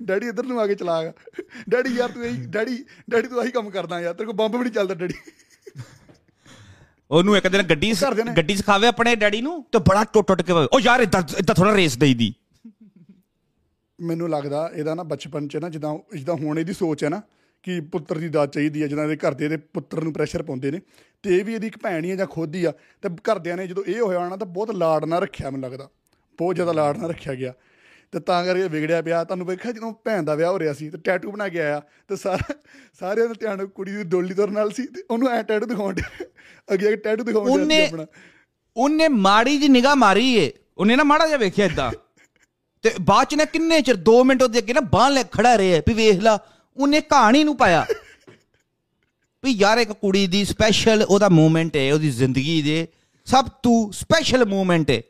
ਡੈਡੀ 0.03 0.27
ਇੱਧਰ 0.27 0.45
ਨੂੰ 0.45 0.61
ਆ 0.61 0.67
ਕੇ 0.67 0.75
ਚਲਾ 0.75 1.13
ਡੈਡੀ 1.69 1.95
ਯਾਰ 1.95 2.11
ਤੂੰ 2.11 2.25
ਇਹੀ 2.25 2.47
ਡੈਡੀ 2.47 2.85
ਡੈਡੀ 3.11 3.29
ਤੂੰ 3.29 3.41
ਆਹੀ 3.41 3.51
ਕੰਮ 3.51 3.71
ਕਰਦਾ 3.71 4.01
ਯਾਰ 4.01 4.15
ਤੇਰੇ 4.15 4.27
ਕੋਲ 4.27 4.35
ਬੰਬ 4.35 4.57
ਵੀ 4.57 4.63
ਨਹੀਂ 4.63 4.73
ਚੱਲਦਾ 4.73 4.95
ਡੈਡੀ। 4.95 5.15
ਉਹਨੂੰ 7.11 7.37
ਇੱਕ 7.37 7.49
ਦਿਨ 7.49 7.63
ਗੱਡੀ 7.63 7.95
ਗੱਡੀ 8.37 8.57
ਸਿਖਾਵੇ 8.57 8.87
ਆਪਣੇ 8.87 9.17
ਡੈਡੀ 9.17 9.41
ਨੂੰ 9.41 9.65
ਤੇ 9.73 9.79
ਬੜਾ 9.79 10.05
ਟੁੱਟ 10.05 10.27
ਟੁੱਟ 10.27 10.43
ਕੇ 10.43 10.53
ਉਹ 10.53 10.81
ਯਾਰ 10.81 11.01
ਇਦਾਂ 11.01 11.23
ਇਦਾਂ 11.39 11.55
ਥੋੜਾ 11.55 11.77
ਰੇਸ 11.77 11.99
ਦੇਈਦੀ 11.99 12.35
ਮੈਨੂੰ 14.01 14.31
ਲੱਗਦਾ 14.31 14.71
ਇਹਦਾ 14.75 14.95
ਨਾ 14.95 15.03
ਬਚਪਨ 15.03 15.49
'ਚ 15.49 15.57
ਨਾ 15.57 15.69
ਜਿੱਦਾਂ 15.69 16.17
ਜਿੱਦਾਂ 16.17 16.35
ਹੁਣ 16.35 16.59
ਇਹਦੀ 16.59 16.73
ਸੋਚ 16.73 17.05
ਹੈ 17.05 17.09
ਨਾ 17.09 17.23
ਕਿ 17.63 17.81
ਪੁੱਤਰ 17.81 18.19
ਦੀ 18.19 18.29
ਦਾਤ 18.29 18.53
ਚਾਹੀਦੀ 18.53 18.83
ਹੈ 18.83 18.87
ਜਿੱਦਾਂ 18.87 19.05
ਇਹਦੇ 19.05 19.17
ਘਰ 19.17 19.35
ਦੇ 19.35 19.45
ਇਹਦੇ 19.45 19.57
ਪੁੱਤਰ 19.57 20.03
ਨੂੰ 20.05 20.13
ਪ੍ਰੈਸ਼ਰ 20.13 20.43
ਪਾਉਂਦੇ 20.43 20.71
ਨੇ 20.71 20.81
ਤੇ 21.23 21.39
ਇਹ 21.39 21.45
ਵੀ 21.45 21.55
ਇਹਦੀ 21.55 21.67
ਇੱਕ 21.67 21.79
ਭੈਣ 21.79 22.05
ਹੀ 22.05 22.11
ਹੈ 22.11 22.17
ਜਾਂ 22.17 22.27
ਖੁਦ 22.27 22.55
ਹੀ 22.55 22.65
ਆ 22.65 22.73
ਤੇ 23.03 23.09
ਘਰਦਿਆਂ 23.09 23.57
ਨੇ 23.57 23.67
ਜਦੋਂ 23.67 23.85
ਇਹ 23.85 24.01
ਹੋਇਆ 24.01 24.19
ਹੋਣਾ 24.19 24.37
ਤਾਂ 24.37 24.47
ਬਹੁਤ 24.47 24.71
ਲਾਡ 24.71 25.05
ਨਾਲ 25.05 25.23
ਰੱਖਿਆ 25.23 25.51
ਮੈਨੂੰ 25.51 25.71
ਲੱਗਦਾ। 25.71 25.89
ਬਹੁਤ 26.39 26.55
ਜ਼ਿਆਦਾ 26.55 26.73
ਲਾਡ 26.73 26.97
ਨਾਲ 26.97 27.09
ਰੱਖਿਆ 27.09 27.35
ਗਿਆ। 27.35 27.53
ਤੇ 28.13 28.21
ਤਾਂ 28.21 28.45
ਕਰਕੇ 28.45 28.69
ਵਿਗੜਿਆ 28.69 29.03
ਪਿਆ। 29.03 29.25
ਤੁਹਾਨੂੰ 29.25 29.47
ਵੇਖਿਆ 29.47 29.73
ਜਦੋਂ 29.73 29.93
ਭੈਣ 30.05 30.23
ਦਾ 30.23 30.35
ਵਿਆਹ 30.35 30.51
ਹੋ 30.51 30.59
ਰਿਹਾ 30.59 30.73
ਸੀ 30.73 30.91
ਤੇ 30.91 30.99
ਟੈਟੂ 30.99 31.33
ਬਣਾ 31.33 31.49
ਕੇ 31.49 31.61
ਆਇਆ 31.61 31.83
ਤੇ 32.09 32.17
ਸਾਰਾ 32.17 32.55
ਸਾਰਿਆਂ 33.01 33.27
ਦਾ 33.27 33.35
ਧਿਆਨ 33.41 33.67
ਕੁੜੀ 33.67 33.93
ਦੀ 33.93 34.05
ਡੋਲੀ 34.05 34.35
ਤੁਰਨ 34.35 34.53
ਨਾਲ 34.53 34.71
ਸੀ 34.71 34.87
ਤੇ 34.87 35.05
ਉਹਨੂੰ 35.11 35.29
ਐ 35.29 35.43
ਟੈਟੂ 35.43 35.67
ਦਿਖਾਉਣ 35.67 35.95
ਅੱਗੇ 36.73 36.97
ਟੈਟੂ 36.97 37.25
ਦਿਖਾਉਣ 37.25 37.51
ਉਹਨੇ 37.51 37.87
ਆਪਣਾ। 37.87 38.07
ਉਹਨੇ 38.77 39.09
ਮਾੜੀ 39.09 39.59
ਜੀ 39.59 39.69
ਨਿਗਾਹ 39.69 39.97
ਮਾਰੀ 39.97 40.35
ਏ। 40.35 40.53
ਉਹਨੇ 40.79 40.97
ਨਾ 40.97 41.05
ਮਾੜਾ 41.05 41.27
ਜਿਹਾ 41.27 41.39
ਵੇਖਿਆ 41.39 41.67
ਇਦਾਂ 41.67 41.93
ਤੇ 42.83 42.95
ਬਾਅਦ 43.01 43.27
ਚ 43.27 43.35
ਨੇ 43.35 43.47
ਕਿੰਨੇ 43.47 43.81
ਚਿਰ 43.81 43.95
2 43.95 44.25
ਮਿੰਟ 44.25 44.43
ਉਹਦੇ 44.43 44.59
ਅੱਗੇ 44.59 44.73
ਨਾ 44.73 44.81
ਬਾਹ 44.81 45.11
ਲੈ 45.11 45.23
ਖੜਾ 45.23 45.59
ਰਿਹਾ 45.59 45.83
ਵੀ 45.89 45.95
ਵੇਖ 45.95 46.21
ਲਾ 46.21 46.39
ਉਹਨੇ 46.77 47.01
ਕਹਾਣੀ 47.01 47.45
ਨੂੰ 47.45 47.57
ਪਾਇਆ। 47.57 47.87
ਵੀ 49.45 49.51
ਯਾਰ 49.51 49.79
ਇੱਕ 49.79 49.93
ਕੁੜੀ 49.93 50.27
ਦੀ 50.27 50.45
ਸਪੈਸ਼ਲ 50.45 51.03
ਉਹਦਾ 51.03 51.29
ਮੂਮੈਂਟ 51.29 51.77
ਹੈ 51.77 51.95
ਉਹਦੀ 51.95 52.11
ਜ਼ਿੰਦਗੀ 52.11 52.63
ਦੇ। 52.63 52.89
ਸਭ 53.25 53.49
ਤੋਂ 53.63 53.93
ਸਪੈਸ਼ਲ 53.93 54.45
ਮੂਮੈਂਟ 54.45 54.91
ਹੈ। 54.91 55.03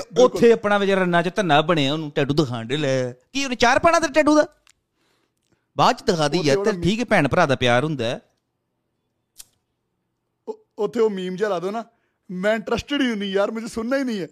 ਤੇ 0.00 0.22
ਉੱਥੇ 0.22 0.52
ਆਪਣਾ 0.52 0.78
ਵਿਚਾਰਾ 0.78 1.04
ਨੱਚ 1.04 1.28
ਧੰਨਾ 1.36 1.60
ਬਣਿਆ 1.62 1.92
ਉਹਨੂੰ 1.92 2.10
ਟੈਟੂ 2.10 2.34
ਦਿਖਾਣ 2.34 2.66
ਦੇ 2.66 2.76
ਲੈ 2.76 3.12
ਕੀ 3.12 3.44
ਉਹਨੇ 3.44 3.56
ਚਾਰ 3.56 3.78
ਪਾਣਾ 3.78 4.00
ਤੇ 4.00 4.08
ਟੈਟੂ 4.08 4.36
ਦਾ? 4.36 4.46
ਬਾਅਦ 5.76 5.96
ਚ 5.96 6.02
ਦਿਖਾ 6.02 6.28
ਦੀ 6.28 6.40
ਯਾਰ 6.44 6.64
ਤੇ 6.64 6.72
ਠੀਕ 6.82 7.00
ਹੈ 7.00 7.04
ਭੈਣ 7.04 7.28
ਭਰਾ 7.28 7.46
ਦਾ 7.46 7.56
ਪਿਆਰ 7.56 7.84
ਹੁੰਦਾ 7.84 8.20
ਉੱਥੇ 10.78 11.00
ਉਹ 11.00 11.10
ਮੀਮ 11.10 11.36
ਜਿਹਾ 11.36 11.48
ਲਾ 11.48 11.58
ਦੋ 11.58 11.70
ਨਾ 11.70 11.84
ਮੈਂ 12.30 12.54
ਇੰਟਰਸਟਿਡ 12.54 13.00
ਹੀ 13.00 13.14
ਨਹੀਂ 13.14 13.32
ਯਾਰ 13.32 13.50
ਮੈਨੂੰ 13.50 13.68
ਸੁਣਨਾ 13.68 13.98
ਹੀ 13.98 14.04
ਨਹੀਂ 14.04 14.20
ਹੈ। 14.20 14.28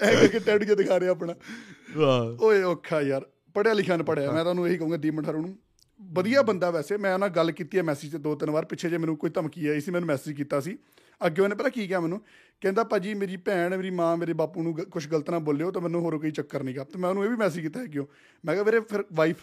ਐ 0.00 0.14
ਕਰਕੇ 0.14 0.38
ਟੈਟੂ 0.38 0.64
ਜਿਹਾ 0.64 0.76
ਦਿਖਾ 0.76 1.00
ਰਿਹਾ 1.00 1.10
ਆਪਣਾ। 1.10 1.34
ਓਏ 2.40 2.62
ਔਖਾ 2.62 3.00
ਯਾਰ 3.00 3.26
ਪੜਿਆ 3.54 3.72
ਲਿਖਿਆ 3.72 3.96
ਨਾ 3.96 4.02
ਪੜਿਆ 4.02 4.30
ਮੈਂ 4.32 4.42
ਤੁਹਾਨੂੰ 4.42 4.68
ਇਹੀ 4.68 4.76
ਕਹੂੰਗਾ 4.78 4.96
ਦੀਪਨ 4.96 5.22
ਠਾਰੂ 5.22 5.40
ਨੂੰ। 5.40 5.56
ਵਧੀਆ 6.00 6.42
ਬੰਦਾ 6.42 6.70
ਵੈਸੇ 6.70 6.96
ਮੈਂ 6.96 7.14
ਉਹਨਾਂ 7.14 7.18
ਨਾਲ 7.18 7.36
ਗੱਲ 7.36 7.52
ਕੀਤੀ 7.52 7.78
ਹੈ 7.78 7.82
ਮੈਸੇਜ 7.82 8.12
ਤੇ 8.12 8.18
ਦੋ 8.18 8.34
ਤਿੰਨ 8.34 8.50
ਵਾਰ 8.50 8.64
ਪਿੱਛੇ 8.64 8.90
ਜੇ 8.90 8.98
ਮੈਨੂੰ 8.98 9.16
ਕੋਈ 9.16 9.30
ਧਮਕੀ 9.30 9.66
ਆਈ 9.66 9.80
ਸੀ 9.80 9.90
ਮੈਨੂੰ 9.90 10.06
ਮੈਸੇਜ 10.06 10.36
ਕੀਤਾ 10.36 10.60
ਸੀ। 10.60 10.78
ਅੱਗੇ 11.26 11.42
ਉਹਨੇ 11.42 11.54
ਪਹਿਲਾਂ 11.54 11.70
ਕੀ 11.70 11.86
ਕਿਹਾ 11.86 12.00
ਮੈਨੂੰ? 12.00 12.20
ਕਹਿੰਦਾ 12.60 12.84
ਭਾਜੀ 12.84 13.14
ਮੇਰੀ 13.14 13.36
ਭੈਣ 13.36 13.76
ਮੇਰੀ 13.76 13.90
ਮਾਂ 13.90 14.16
ਮੇਰੇ 14.16 14.32
ਬਾਪੂ 14.32 14.62
ਨੂੰ 14.62 14.74
ਕੁਝ 14.74 15.06
ਗਲਤ 15.08 15.30
ਨਾ 15.30 15.38
ਬੋਲਿਓ 15.38 15.70
ਤਾਂ 15.70 15.80
ਮੈਨੂੰ 15.82 16.00
ਹੋਰ 16.00 16.18
ਕੋਈ 16.18 16.30
ਚੱਕਰ 16.30 16.62
ਨਹੀਂਗਾ 16.62 16.84
ਤੇ 16.84 16.98
ਮੈਂ 16.98 17.08
ਉਹਨੂੰ 17.10 17.24
ਇਹ 17.24 17.30
ਵੀ 17.30 17.36
ਮੈਸੇਜ 17.36 17.62
ਕੀਤਾ 17.62 17.84
ਕਿਉਂ? 17.86 18.06
ਮੈਂ 18.44 18.54
ਕਿਹਾ 18.54 18.64
ਵੀਰੇ 18.64 18.80
ਫਿਰ 18.80 19.04
ਵਾਈਫ 19.12 19.36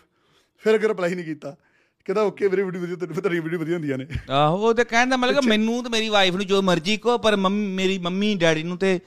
ਫਿਰ 0.63 0.75
ਅਗਰ 0.75 0.87
ਰਿਪਲਾਈ 0.87 1.15
ਨਹੀਂ 1.15 1.25
ਕੀਤਾ। 1.25 1.55
ਕਹਿੰਦਾ 2.05 2.21
ਓਕੇ 2.21 2.47
ਵੀਰੇ 2.47 2.63
ਵੀਡੀਓ 2.63 2.81
ਵਧੀਆ 2.81 2.95
ਤੇਰੀ 2.95 3.21
ਤੇਰੀ 3.21 3.39
ਵੀਡੀਓ 3.39 3.59
ਵਧੀਆ 3.59 3.73
ਹੁੰਦੀਆਂ 3.73 3.97
ਨੇ। 3.97 4.05
ਆਹੋ 4.29 4.57
ਉਹ 4.67 4.73
ਤੇ 4.73 4.83
ਕਹਿੰਦਾ 4.83 5.17
ਮਤਲਬ 5.17 5.39
ਕਿ 5.41 5.47
ਮੈਨੂੰ 5.49 5.83
ਤੇ 5.83 5.89
ਮੇਰੀ 5.89 6.09
ਵਾਈਫ 6.09 6.35
ਨੂੰ 6.35 6.45
ਜੋ 6.45 6.61
ਮਰਜ਼ੀ 6.61 6.97
ਕਹੋ 6.97 7.17
ਪਰ 7.17 7.35
ਮੰਮੀ 7.35 7.67
ਮੇਰੀ 7.67 7.97
ਮੰਮੀ 7.97 8.35
ਡੈਡੀ 8.35 8.63
ਨੂੰ 8.63 8.77
ਤੇ 8.77 8.99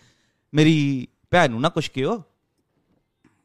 ਮੇਰੀ 0.54 1.06
ਭੈਣ 1.30 1.50
ਨੂੰ 1.50 1.60
ਨਾ 1.60 1.68
ਕੁਛ 1.68 1.88
ਕਿਹੋ। 1.90 2.22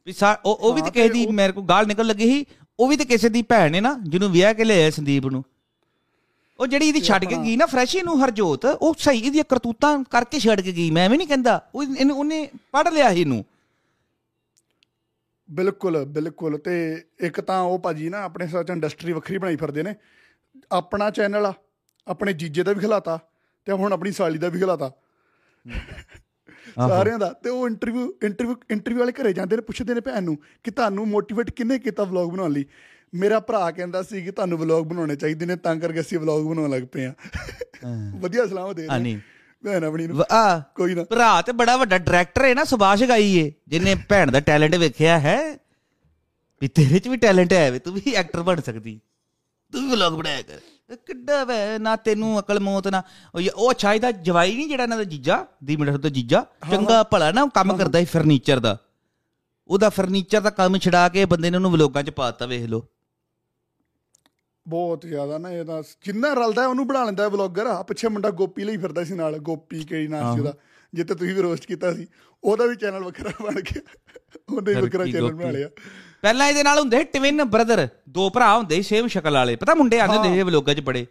ਵੀ 0.07 0.11
ਸਾ- 0.13 0.37
ਉਹ 0.45 0.73
ਵੀ 0.73 0.81
ਤੇ 0.81 0.85
ਹਾਂ, 0.85 0.91
ਕਿਸੇ 0.91 1.07
ਤੇ 1.07 1.13
ਦੀ 1.13 1.25
ਉਹ- 1.25 1.33
ਮੇਰੇ 1.33 1.53
ਕੋਲ 1.53 1.63
ਗਾਲ 1.65 1.87
ਨਿਕਲ 1.87 2.07
ਲੱਗੀ 2.07 2.25
ਸੀ 2.25 2.45
ਉਹ 2.79 2.87
ਵੀ 2.87 2.97
ਤੇ 2.97 3.05
ਕਿਸੇ 3.05 3.29
ਦੀ 3.29 3.41
ਭੈਣ 3.41 3.75
ਹੈ 3.75 3.81
ਨਾ 3.81 3.99
ਜਿਹਨੂੰ 4.03 4.31
ਵਿਆਹ 4.31 4.53
ਕੇ 4.53 4.63
ਲਿਆਇਆ 4.63 4.89
ਸੰਦੀਪ 4.89 5.25
ਨੂੰ। 5.25 5.43
ਉਹ 6.59 6.67
ਜਿਹੜੀ 6.67 6.87
ਇਹਦੀ 6.87 7.01
ਛੱਡ 7.01 7.25
ਕੇ 7.25 7.35
ਗਈ 7.43 7.55
ਨਾ 7.55 7.65
ਫਰੈਸ਼ੀ 7.65 8.01
ਨੂੰ 8.01 8.23
ਹਰਜੋਤ 8.23 8.65
ਉਹ 8.65 8.95
ਸਹੀ 8.97 9.19
ਇਹਦੀਆਂ 9.19 9.43
ਕਰਤੂਤਾਂ 9.43 10.03
ਕਰਕੇ 10.03 10.39
ਛੱਡ 10.39 10.61
ਕੇ 10.61 10.71
ਗਈ। 10.71 10.91
ਮੈਂ 10.91 11.09
ਵੀ 11.09 11.17
ਨਹੀਂ 11.17 11.27
ਕਹਿੰਦਾ। 11.27 11.69
ਉਹ 11.75 11.83
ਇਹਨੂੰ- 11.83 12.19
ਉਹਨੇ 12.19 12.49
ਪੜ 12.71 12.87
ਲਿਆ 12.87 13.13
ਸੀ 13.13 13.21
ਇਹਨੂੰ। 13.21 13.45
ਬਿਲਕੁਲ 15.51 16.05
ਬਿਲਕੁਲ। 16.05 16.57
ਤੇ 16.57 17.03
ਇੱਕ 17.19 17.41
ਤਾਂ 17.41 17.61
ਉਹ 17.61 17.79
ਭਾਜੀ 17.79 18.09
ਨਾ 18.09 18.17
ਆਪਣੇ 18.17 18.47
ਸੱਚ 18.47 18.69
ਇੰਡਸਟਰੀ 18.69 19.11
ਵੱਖਰੀ 19.13 19.37
ਬਣਾਈ 19.37 19.55
ਫਿਰਦੇ 19.55 19.83
ਨੇ। 19.83 19.95
ਆਪਣਾ 20.71 21.09
ਚੈਨਲ 21.09 21.45
ਆ 21.45 21.53
ਆਪਣੇ 22.07 22.33
ਜੀਜੇ 22.33 22.63
ਦਾ 22.63 22.73
ਵੀ 22.73 22.79
ਖਿਲਾਤਾ 22.79 23.19
ਤੇ 23.65 23.71
ਹੁਣ 23.71 23.93
ਆਪਣੀ 23.93 24.11
ਸਾਲੀ 24.11 24.37
ਦਾ 24.37 24.49
ਵੀ 24.49 24.59
ਖਿਲਾਤਾ। 24.59 24.91
ਸਾਰਿਆਂ 26.75 27.19
ਦਾ। 27.19 27.29
ਤੇ 27.29 27.49
ਉਹ 27.49 27.67
ਇੰਟਰਵਿਊ 27.67 28.11
ਇੰਟਰਵਿਊ 28.23 28.55
ਇੰਟਰਵਿਊ 28.71 28.99
ਵਾਲੇ 28.99 29.11
ਘਰੇ 29.11 29.33
ਜਾਂਦੇ 29.33 29.55
ਨੇ 29.55 29.61
ਪੁੱਛਦੇ 29.61 29.93
ਨੇ 29.93 29.99
ਭੈਣ 29.99 30.23
ਨੂੰ 30.23 30.37
ਕਿ 30.63 30.71
ਤੁਹਾਨੂੰ 30.71 31.07
ਮੋਟੀਵੇਟ 31.07 31.51
ਕਿੰਨੇ 31.51 31.79
ਕੀਤਾ 31.79 32.03
ਵਲੌਗ 32.03 32.31
ਬਣਾਉਣ 32.31 32.51
ਲਈ? 32.51 32.65
ਮੇਰਾ 33.15 33.39
ਭਰਾ 33.39 33.69
ਕਹਿੰਦਾ 33.71 34.01
ਸੀ 34.03 34.21
ਕਿ 34.21 34.31
ਤੁਹਾਨੂੰ 34.31 34.57
ਵਲੌਗ 34.57 34.85
ਬਣਾਉਣੇ 34.85 35.15
ਚਾਹੀਦੇ 35.15 35.45
ਨੇ 35.45 35.55
ਤਾਂ 35.55 35.75
ਕਰਕੇ 35.75 35.99
ਅਸੀਂ 35.99 36.19
ਵਲੌਗ 36.19 36.45
ਬਣਾਉਣ 36.47 36.69
ਲੱਗ 36.69 36.83
ਪਏ 36.83 37.05
ਆ 37.05 37.13
ਵਧੀਆ 38.15 38.45
ਸਲਾਹ 38.47 38.73
ਦੇ 38.73 38.87
ਹਾਂ, 38.91 38.99
ਨਹੀਂ। 38.99 39.17
ਭੈਣ 39.63 39.83
ਆਪਣੀ 39.83 40.07
ਨੂੰ। 40.07 40.23
ਆ 40.31 40.59
ਕੋਈ 40.75 40.95
ਨਾ। 40.95 41.03
ਭਰਾ 41.03 41.41
ਤੇ 41.41 41.51
ਬੜਾ 41.51 41.75
ਵੱਡਾ 41.77 41.97
ਡਾਇਰੈਕਟਰ 41.97 42.45
ਹੈ 42.45 42.53
ਨਾ 42.53 42.63
ਸੁਭਾਸ਼ 42.63 43.03
ਗਾਈ 43.03 43.35
ਏ 43.37 43.51
ਜਿਹਨੇ 43.67 43.95
ਭੈਣ 44.09 44.31
ਦਾ 44.31 44.39
ਟੈਲੈਂਟ 44.39 44.75
ਵੇਖਿਆ 44.75 45.19
ਹੈ। 45.19 45.37
ਵੀ 46.61 46.67
ਤੇਰੇ 46.67 46.99
'ਚ 46.99 47.07
ਵੀ 47.07 47.17
ਟੈਲੈਂਟ 47.17 47.53
ਹੈ 47.53 47.69
ਵੇ 47.71 47.79
ਤੂੰ 47.79 47.93
ਵੀ 47.93 48.13
ਐਕਟਰ 48.13 48.41
ਬਣ 48.41 48.61
ਸਕਦੀ। 48.61 48.99
ਤੂੰ 49.73 49.81
ਵੀ 49.81 49.91
ਵਲੌਗ 49.91 50.13
ਬਣਾਇਆ 50.13 50.41
ਕਰ। 50.41 50.95
ਕਿੱਡਾ 50.95 51.43
ਵੇ 51.43 51.55
ਨਾ 51.79 51.95
ਤੈਨੂੰ 51.95 52.39
ਅਕਲ 52.39 52.59
ਮੌਤ 52.59 52.87
ਨਾ 52.87 53.01
ਉਹ 53.35 53.73
ਇਹਦਾ 53.93 54.11
ਜਵਾਈ 54.11 54.55
ਨਹੀਂ 54.55 54.67
ਜਿਹੜਾ 54.67 54.83
ਇਹਨਾਂ 54.83 54.97
ਦਾ 54.97 55.03
ਜੀਜਾ 55.03 55.45
ਦੀ 55.63 55.75
ਮਿੰਟ 55.75 55.97
ਤੋਂ 55.97 56.09
ਜੀਜਾ। 56.09 56.45
ਚੰਗਾ 56.71 57.03
ਭਲਾ 57.03 57.31
ਨਾ 57.31 57.45
ਕੰਮ 57.55 57.75
ਕਰਦਾ 57.77 57.99
ਸੀ 57.99 58.05
ਫਰਨੀਚਰ 58.05 58.59
ਦਾ। 58.59 58.77
ਉਹਦਾ 59.67 59.89
ਫਰਨੀਚਰ 59.89 60.41
ਦਾ 60.41 60.49
ਕੰਮ 60.49 60.77
ਛਡਾ 60.77 61.07
ਕੇ 61.09 61.25
ਬੰਦੇ 61.25 61.49
ਨੇ 61.49 61.57
ਉਹਨੂੰ 61.57 61.71
ਵਲੋਗਾਂ 61.71 62.03
'ਚ 62.03 62.09
ਪਾਤਾ 62.09 62.45
ਵੇਖ 62.45 62.63
ਲਓ। 62.63 62.87
ਬਹੁਤ 64.67 65.05
ਜ਼ਿਆਦਾ 65.05 65.37
ਨਾ 65.37 65.51
ਇਹਦਾ 65.51 65.83
ਜਿੰਨਾ 66.05 66.33
ਰਲਦਾ 66.33 66.67
ਉਹਨੂੰ 66.67 66.87
ਬਣਾ 66.87 67.03
ਲੈਂਦਾ 67.03 67.29
ਵਲੌਗਰ 67.29 67.65
ਆ 67.65 67.83
ਪਿੱਛੇ 67.83 68.07
ਮੁੰਡਾ 68.07 68.29
ਗੋਪੀ 68.29 68.63
ਲਈ 68.63 68.77
ਫਿਰਦਾ 68.77 69.03
ਸੀ 69.03 69.13
ਨਾਲ 69.13 69.37
ਗੋਪੀ 69.37 69.83
ਕਿਹੜੀ 69.83 70.07
ਨਾਂ 70.07 70.33
ਸੀ 70.33 70.39
ਉਹਦਾ। 70.39 70.53
ਜਿੱਤੇ 70.93 71.15
ਤੁਸੀਂ 71.15 71.35
ਵੀ 71.35 71.41
ਰੋਸਟ 71.41 71.65
ਕੀਤਾ 71.65 71.93
ਸੀ 71.93 72.07
ਉਹਦਾ 72.43 72.65
ਵੀ 72.65 72.75
ਚੈਨਲ 72.75 73.03
ਵੱਖਰਾ 73.03 73.31
ਬਣ 73.41 73.61
ਗਿਆ। 73.61 73.81
ਉਹਨੇ 74.55 74.73
ਵੱਖਰਾ 74.73 75.05
ਕੀ 75.05 75.11
ਚੈਨਲ? 75.11 75.33
ਬਣਾ 75.33 75.51
ਲਿਆ। 75.51 75.69
ਪਹਿਲਾਂ 76.21 76.49
ਇਹਦੇ 76.49 76.63
ਨਾਲ 76.63 76.79
ਹੁੰਦੇ 76.79 77.03
ਟਵਿਨ 77.03 77.43
ਬ੍ਰਦਰ 77.43 77.87
ਦੋ 78.09 78.29
ਭਰਾ 78.29 78.57
ਹੁੰਦੇ 78.57 78.81
ਸੇਮ 78.81 79.07
ਸ਼ਕਲ 79.07 79.33
ਵਾਲੇ। 79.33 79.55
ਪਤਾ 79.55 79.73
ਮੁੰਡੇ 79.73 79.99
ਆਉਂਦੇ 79.99 80.17
ਹੁੰਦੇ 80.17 80.35
ਸੀ 80.35 80.41
ਵਲੋਗਾਂ 80.41 80.75
'ਚ 80.75 80.79
ਬੜੇ। 80.79 81.05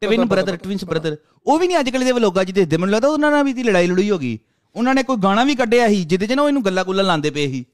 ਟਵਿਨ 0.00 0.24
ਬ੍ਰਦਰ 0.24 0.56
ਟਵਿਨਸ 0.56 0.84
ਬ੍ਰਦਰ 0.84 1.16
ਉਹ 1.46 1.58
ਵੀ 1.58 1.66
ਨਹੀਂ 1.66 1.78
ਅੱਜ 1.80 1.90
ਕੱਲ੍ਹ 1.90 2.04
ਦੇ 2.04 2.12
ਵਲੋਗਾਂ 2.12 2.44
'ਚ 2.44 2.50
ਦੇਖਦੇ 2.50 2.76
ਮੈਨੂੰ 2.76 2.92
ਲੱਗਦਾ 2.92 3.08
ਉਹਨਾਂ 3.08 3.30
ਨਾਲ 3.30 3.44
ਵੀ 3.44 3.52
ਦੀ 3.52 3.62
ਲੜਾਈ 3.62 3.86
ਲੜੂਈ 3.86 4.10
ਹੋ 4.10 4.18
ਗਈ। 4.18 4.38
ਉਹਨਾਂ 4.74 4.94
ਨੇ 4.94 5.02
ਕੋਈ 5.02 5.16
ਗਾਣਾ 5.16 5.44
ਵੀ 5.44 5.54
ਕੱਢਿਆ 5.54 5.88
ਸੀ 5.88 6.04
ਜਿਹਦੇ 6.04 6.26
'ਚ 6.26 6.32
ਨਾ 6.32 6.42
ਉਹ 6.42 6.48
ਇਹਨੂੰ 6.48 6.64
ਗੱਲਾਂ 6.64 6.84
ਗੁੱਲਾਂ 6.84 7.04
ਲਾਉਂਦੇ 7.04 7.30
ਪਏ 7.30 7.46
ਸੀ। 7.46 7.64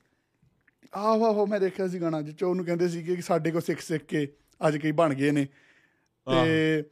ਆਹੋ 0.94 1.24
ਆਹੋ 1.24 1.46
ਮੈਂ 1.46 1.60
ਦੇਖਿਆ 1.60 1.88
ਸੀ 1.88 2.00
ਗਾਣਾ 2.00 2.22
ਜਿੱਚ 2.22 2.42
ਉਹਨੂੰ 2.42 2.64
ਕਹਿੰਦੇ 2.64 2.88
ਸੀ 2.88 3.02
ਕਿ 3.02 3.22
ਸਾਡੇ 3.22 3.50
ਕੋਲ 3.50 3.62
ਸਿੱਖ 3.62 3.80
ਸਿੱਖ 3.80 4.04
ਕੇ 4.04 4.28
ਅੱਜ 4.68 4.76
ਕਈ 4.76 4.92
ਬਣ 4.92 5.14
ਗਏ 5.14 5.30
ਨੇ। 5.30 5.46
ਤੇ 6.26 6.84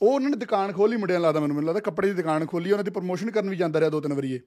ਉਹ 0.00 0.08
ਉਹਨਾਂ 0.08 0.30
ਨੇ 0.30 0.36
ਦੁਕਾਨ 0.36 0.72
ਖੋਲੀ 0.72 0.96
ਮੁੰਡਿਆਂ 0.96 1.20
ਲੱਗਦਾ 1.20 1.40
ਮੈਨੂੰ 1.40 1.56
ਮੈਨੂੰ 1.56 1.68
ਲੱਗਦਾ 1.68 1.80
ਕੱਪੜੇ 1.80 2.08
ਦੀ 2.08 2.14
ਦੁਕਾਨ 2.14 2.46
ਖੋਲੀ 2.46 2.72
ਉਹਨਾਂ 2.72 2.84
ਦੀ 2.84 2.90
ਪ੍ਰੋਮੋਸ਼ਨ 2.90 3.30
ਕਰਨ 3.30 3.50
ਵੀ 3.50 3.56
ਜਾਂਦਾ 3.56 3.80
ਰਿਹਾ 3.80 3.90
ਦੋ 3.90 4.00
ਤਿੰਨ 4.00 4.14
ਵਾਰੀ 4.14 4.32
ਇਹ। 4.32 4.40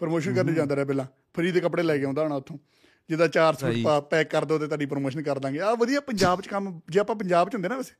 ਪ੍ਰੋਮੋਸ਼ਨ 0.00 0.34
ਕਰਨ 0.34 0.50
ਵੀ 0.50 0.54
ਜਾਂਦਾ 0.54 0.76
ਰਿਹਾ 0.76 0.84
ਪਹਿਲਾਂ। 0.84 1.04
ਫਰੀ 1.34 1.50
ਦੇ 1.52 1.60
ਕੱਪੜੇ 1.60 1.82
ਲੈ 1.82 1.96
ਕੇ 1.98 2.04
ਆਉਂਦਾ 2.04 2.22
ਹੋਣਾ 2.22 2.34
ਉੱਥੋਂ। 2.34 2.58
ਚਾਰ 3.28 3.54
ਸੂਟ 3.54 3.74
ਪਾ 3.84 3.98
ਪੈਕ 4.00 4.30
ਕਰ 4.30 4.44
ਦੋ 4.44 4.58
ਤੇ 4.58 4.66
ਤੁਹਾਡੀ 4.66 4.86
ਪ੍ਰੋਮੋਸ਼ਨ 4.86 5.22
ਕਰ 5.22 5.38
ਦਾਂਗੇ। 5.38 5.60
ਆ 5.60 5.74
ਵਧੀਆ 5.74 6.00
ਪੰਜਾਬ 6.00 6.40
'ਚ 6.40 6.48
ਕੰਮ 6.48 6.80
ਜੇ 6.90 7.00
ਆਪਾਂ 7.00 7.16
ਪੰਜਾਬ 7.16 7.48
'ਚ 7.50 7.54
ਹੁੰਦੇ 7.54 7.68
ਨਾ 7.68 7.76
ਵੈਸੇ 7.76 7.94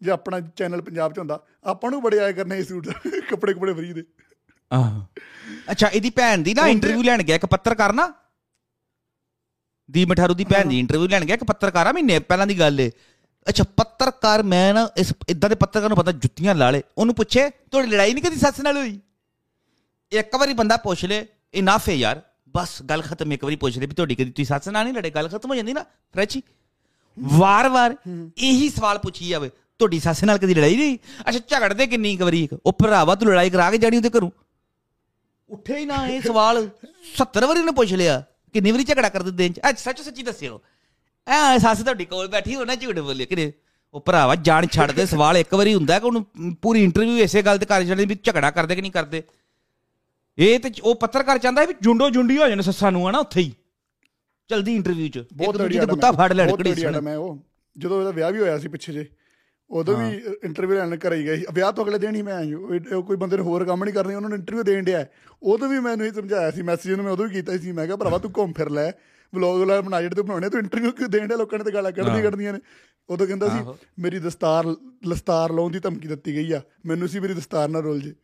ਜੇ 0.00 0.10
ਆਪਣਾ 0.10 0.40
ਚੈਨਲ 0.56 0.82
ਪੰਜਾਬ 0.82 1.12
'ਚ 1.12 1.18
ਹੁੰਦਾ 1.18 1.44
ਆਪਾਂ 1.64 1.90
ਨੂੰ 1.90 2.02
ਬੜੇ 2.02 2.18
ਆਏ 2.18 2.32
ਕਰਨੇ 2.32 2.58
ਇਹ 2.58 2.64
ਸੂਟ 2.64 2.88
ਕੱਪੜੇ 3.30 3.52
ਕੁਪੜੇ 3.52 3.72
ਫਰੀ 3.72 3.92
ਦੇ। 3.92 4.04
ਆਹੋ। 4.70 5.02
ਅੱਛਾ 5.70 5.88
ਇਹਦੀ 5.88 6.10
ਭੈਣ 6.10 6.38
ਦੀ 6.38 6.54
ਨਾ 6.54 6.66
ਇੰਟਰਵਿਊ 6.68 7.02
ਲੈਣ 7.02 7.22
ਗਿਆ 7.22 7.36
ਇੱਕ 7.36 7.46
ਪੱਤਰਕਾਰ 7.46 7.92
ਨਾ। 7.92 8.12
ਦੀ 9.88 10.04
ਮਠਾਰੂ 10.04 10.34
ਦੀ 10.34 10.44
ਭੈਣ 10.44 10.68
ਦੀ 10.68 10.78
ਇੰਟਰਵਿਊ 10.78 11.08
ਲੈਣ 11.08 11.24
ਗਿਆ 11.24 11.34
ਇੱਕ 11.34 11.44
ਪੱਤਰਕਾਰ 11.44 11.86
ਆ 11.86 11.92
ਮਹੀਨੇ 11.92 12.18
ਪਹਿਲਾਂ 12.18 12.46
ਦੀ 12.46 12.58
ਗੱਲ 12.58 12.80
ਏ। 12.80 12.90
ਅੱਛਾ, 13.46 13.64
ਪੱਤਰਕਾਰ 13.76 14.42
ਮੈਂ 14.42 14.72
ਨਾ 14.74 14.88
ਇਸ 14.96 15.12
ਇਦਾਂ 15.28 15.48
ਦੇ 15.50 15.54
ਪੱਤਰਕਾਰ 15.54 15.88
ਨੂੰ 15.88 15.96
ਪਤਾ 15.98 16.12
ਜੁੱਤੀਆਂ 16.12 16.54
ਲਾ 16.54 16.70
ਲੇ, 16.70 16.82
ਉਹਨੂੰ 16.98 17.14
ਪੁੱਛੇ, 17.14 17.48
ਤੁਹਾਡੀ 17.70 17.90
ਲੜਾਈ 17.90 18.12
ਨਹੀਂ 18.14 18.24
ਕਦੀ 18.24 18.36
ਸੱਸ 18.36 18.60
ਨਾਲ 18.60 18.76
ਹੋਈ? 18.76 18.98
ਇੱਕ 20.12 20.36
ਵਾਰੀ 20.36 20.52
ਬੰਦਾ 20.54 20.76
ਪੁੱਛ 20.76 21.04
ਲੇ 21.04 21.26
ਇਨਾਫ 21.54 21.88
ਹੈ 21.88 21.94
ਯਾਰ, 21.94 22.20
ਬਸ 22.54 22.80
ਗੱਲ 22.90 23.02
ਖਤਮ 23.02 23.32
ਇੱਕ 23.32 23.44
ਵਾਰੀ 23.44 23.56
ਪੁੱਛ 23.56 23.78
ਲੈ 23.78 23.86
ਵੀ 23.86 23.94
ਤੁਹਾਡੀ 23.94 24.14
ਕਦੀ, 24.14 24.30
ਤੁਸੀਂ 24.30 24.44
ਸੱਸ 24.46 24.68
ਨਾਲ 24.68 24.84
ਨਹੀਂ 24.84 24.94
ਲੜੇ, 24.94 25.10
ਗੱਲ 25.10 25.28
ਖਤਮ 25.28 25.50
ਹੋ 25.50 25.54
ਜਾਂਦੀ 25.54 25.72
ਨਾ 25.72 25.84
ਫਰੈਚੀ 26.14 26.42
ਵਾਰ-ਵਾਰ 27.16 27.96
ਇਹੀ 28.06 28.68
ਸਵਾਲ 28.70 28.98
ਪੁੱਛੀ 28.98 29.28
ਜਾਵੇ, 29.28 29.50
ਤੁਹਾਡੀ 29.80 29.98
ਸੱਸ 30.00 30.24
ਨਾਲ 30.24 30.38
ਕਦੀ 30.38 30.54
ਲੜਾਈ 30.54 30.76
ਨਹੀਂ 30.76 30.98
ਅੱਛਾ, 31.28 31.38
ਝਗੜਦੇ 31.48 31.86
ਕਿੰਨੀ 31.86 32.16
ਕੁ 32.16 32.24
ਵਾਰੀ 32.24 32.48
ਉਹ 32.56 32.72
ਭਰਾਵਾ, 32.72 33.14
ਤੂੰ 33.14 33.28
ਲੜਾਈ 33.28 33.50
ਕਰਾ 33.50 33.70
ਕੇ 33.70 33.78
ਜਾਣੀ 33.78 33.96
ਉਹਦੇ 33.96 34.10
ਘਰੋਂ? 34.10 34.30
ਉੱਠੇ 35.50 35.78
ਹੀ 35.78 35.84
ਨਾ 35.84 36.06
ਇਹ 36.06 36.20
ਸਵਾਲ 36.22 36.68
70 37.16 37.46
ਵਾਰੀ 37.46 37.60
ਉਹਨੇ 37.60 37.72
ਪੁੱਛ 37.72 37.92
ਲਿਆ, 37.92 38.22
ਕਿੰਨੀ 38.54 38.72
ਵਾਰੀ 38.72 38.84
ਝਗੜਾ 38.84 39.08
ਕਰਦੇ 39.08 39.30
ਦਿਨ 39.32 39.52
ਚ 39.52 39.60
ਅੱਜ 39.68 39.78
ਸੱਚ 39.78 40.00
ਸੱਚੀ 40.00 40.22
ਦੱਸਿਓ। 40.22 40.60
ਐ 41.28 41.58
ਸੱਸ 41.58 41.82
ਤੁਹਾਡੀ 41.82 42.04
ਕੋਲ 42.04 42.28
ਬੈਠੀ 42.28 42.54
ਹੋਣਾ 42.54 42.74
ਝੂਠ 42.74 42.98
ਬੋਲੇ 42.98 43.26
ਕਿਰੇ 43.26 43.52
ਉਹ 43.94 44.00
ਭਰਾਵਾ 44.00 44.34
ਜਾਣ 44.36 44.66
ਛੱਡ 44.66 44.90
ਦੇ 44.90 45.06
ਸਵਾਲ 45.06 45.36
ਇੱਕ 45.36 45.54
ਵਾਰੀ 45.54 45.74
ਹੁੰਦਾ 45.74 45.98
ਕਿ 45.98 46.06
ਉਹਨੂੰ 46.06 46.26
ਪੂਰੀ 46.62 46.82
ਇੰਟਰਵਿਊ 46.84 47.16
ਇਸੇ 47.18 47.42
ਗੱਲ 47.42 47.58
ਤੇ 47.58 47.66
ਕਰ 47.66 47.84
ਛੱਡਣੀ 47.84 48.04
ਵੀ 48.04 48.16
ਝਗੜਾ 48.24 48.50
ਕਰਦੇ 48.50 48.76
ਕਿ 48.76 48.82
ਨਹੀਂ 48.82 48.92
ਕਰਦੇ? 48.92 49.22
ਇਹ 50.38 50.58
ਤੇ 50.60 50.70
ਉਹ 50.82 50.94
ਪੱਤਰਕਾਰ 50.94 51.38
ਚਾਹੁੰਦਾ 51.38 51.64
ਵੀ 51.64 51.74
ਜੁੰਡੋ 51.82 52.08
ਜੁੰਡੀ 52.10 52.38
ਹੋ 52.38 52.48
ਜਾਣ 52.48 52.60
ਸੱਸਾਂ 52.60 52.92
ਨੂੰ 52.92 53.08
ਹਨਾ 53.10 53.18
ਉੱਥੇ 53.18 53.40
ਹੀ। 53.40 53.52
ਜਲਦੀ 54.50 54.74
ਇੰਟਰਵਿਊ 54.76 55.08
ਚ। 55.08 55.24
ਬਹੁਤ 55.32 55.54
ਇੱਕ 55.54 55.62
ਦੂਜੇ 55.62 55.68
ਤੜੀ 55.68 55.86
ਤੇ 55.86 55.86
ਗੁੱਤਾ 55.86 56.10
ਫੜ 56.12 56.32
ਲੈਣ 56.32 56.56
ਤੜੀ 56.56 56.84
ਆੜਾ 56.84 57.00
ਮੈਂ 57.00 57.16
ਉਹ। 57.16 57.38
ਜਦੋਂ 57.76 58.00
ਇਹਦਾ 58.00 58.10
ਵਿਆਹ 58.10 58.32
ਵੀ 58.32 58.38
ਹੋਇਆ 58.38 58.58
ਸੀ 58.58 58.68
ਪਿੱਛੇ 58.68 58.92
ਜੇ 58.92 59.06
ਉਦੋਂ 59.70 59.96
ਵੀ 59.96 60.20
ਇੰਟਰਵਿਊ 60.44 60.76
ਲੈਣ 60.78 60.96
ਗਏ 60.96 61.36
ਸੀ। 61.36 61.44
ਵਿਆਹ 61.52 61.72
ਤੋਂ 61.72 61.84
ਅਗਲੇ 61.84 61.98
ਦਿਨ 61.98 62.14
ਹੀ 62.14 62.22
ਮੈਂ 62.22 62.38
ਉਹ 62.96 63.02
ਕੋਈ 63.02 63.16
ਬੰਦੇ 63.16 63.36
ਨੇ 63.36 63.42
ਹੋਰ 63.42 63.64
ਕੰਮ 63.64 63.84
ਨਹੀਂ 63.84 63.94
ਕਰਨੀ 63.94 64.14
ਉਹਨਾਂ 64.14 64.30
ਨੂੰ 64.30 64.38
ਇੰਟਰਵਿਊ 64.38 64.62
ਦੇਣ 64.62 64.84
ਡਿਆ। 64.84 65.04
ਉਦੋਂ 65.42 65.68
ਵੀ 65.68 65.78
ਮੈਨੂੰ 65.80 66.06
ਇਹ 66.06 66.12
ਸਮਝਾਇਆ 66.12 66.50
ਸੀ 66.50 66.62
ਮੈਸੇਜ 66.62 66.92
ਉਹਨੂੰ 66.92 67.04
ਮੈਂ 67.04 67.12
ਉਦੋਂ 67.12 67.26
ਵੀ 67.28 67.34
ਕੀਤਾ 67.34 67.56
ਸੀ। 67.58 67.72
ਮੈਂ 67.72 67.86
ਕਿਹਾ 67.86 67.96
ਭਰਾਵਾ 67.96 68.18
ਤੂੰ 68.18 68.30
ਘੁੰਮ 68.38 68.52
ਫਿਰ 68.52 68.70
ਲੈ। 68.70 68.90
ਵਲੌਗ 69.34 69.60
ਵਲਾ 69.60 69.80
ਬਣਾ 69.80 70.02
ਜਿਹੜੇ 70.02 70.14
ਤੂੰ 70.14 70.26
ਬਣਾਉਣੇ 70.26 70.50
ਤੂੰ 70.50 70.60
ਇੰਟਰਵਿਊ 70.60 70.90
ਕਿਉਂ 70.92 71.08
ਦੇਣ 71.08 71.28
ਡਿਆ 71.28 71.36
ਲੋਕਾਂ 71.36 71.58
ਨੇ 71.58 71.64
ਤੇ 71.64 71.70
ਗਾਲਾਂ 71.70 71.92
ਕੱਢਦੀਆਂ 71.92 72.14
ਕੱਢਦੀਆਂ 72.22 72.52
ਨੇ? 72.52 72.58
ਉਦੋਂ 73.10 73.26
ਕਹਿੰਦਾ 73.26 73.48
ਸੀ 73.48 73.58
ਮੇਰੀ 73.98 74.18
ਦਸਤਾਰ 74.18 74.64
ਲਸਤਾਰ 75.06 75.52
ਲਾਉਣ 75.52 75.72
ਦੀ 75.72 75.78
ਧਮਕੀ 75.78 76.08
ਦਿੱਤੀ 76.08 76.34
ਗਈ 76.34 76.52
ਆ। 76.52 76.60
ਮੈਨੂੰ 76.86 77.08
ਸੀ 77.08 77.20
ਮੇਰੀ 77.20 77.34
ਦਸਤਾਰ 77.34 77.68
ਨਾ 77.68 77.80
ਰੋਲ 77.80 78.00
ਜੇ। 78.00 78.14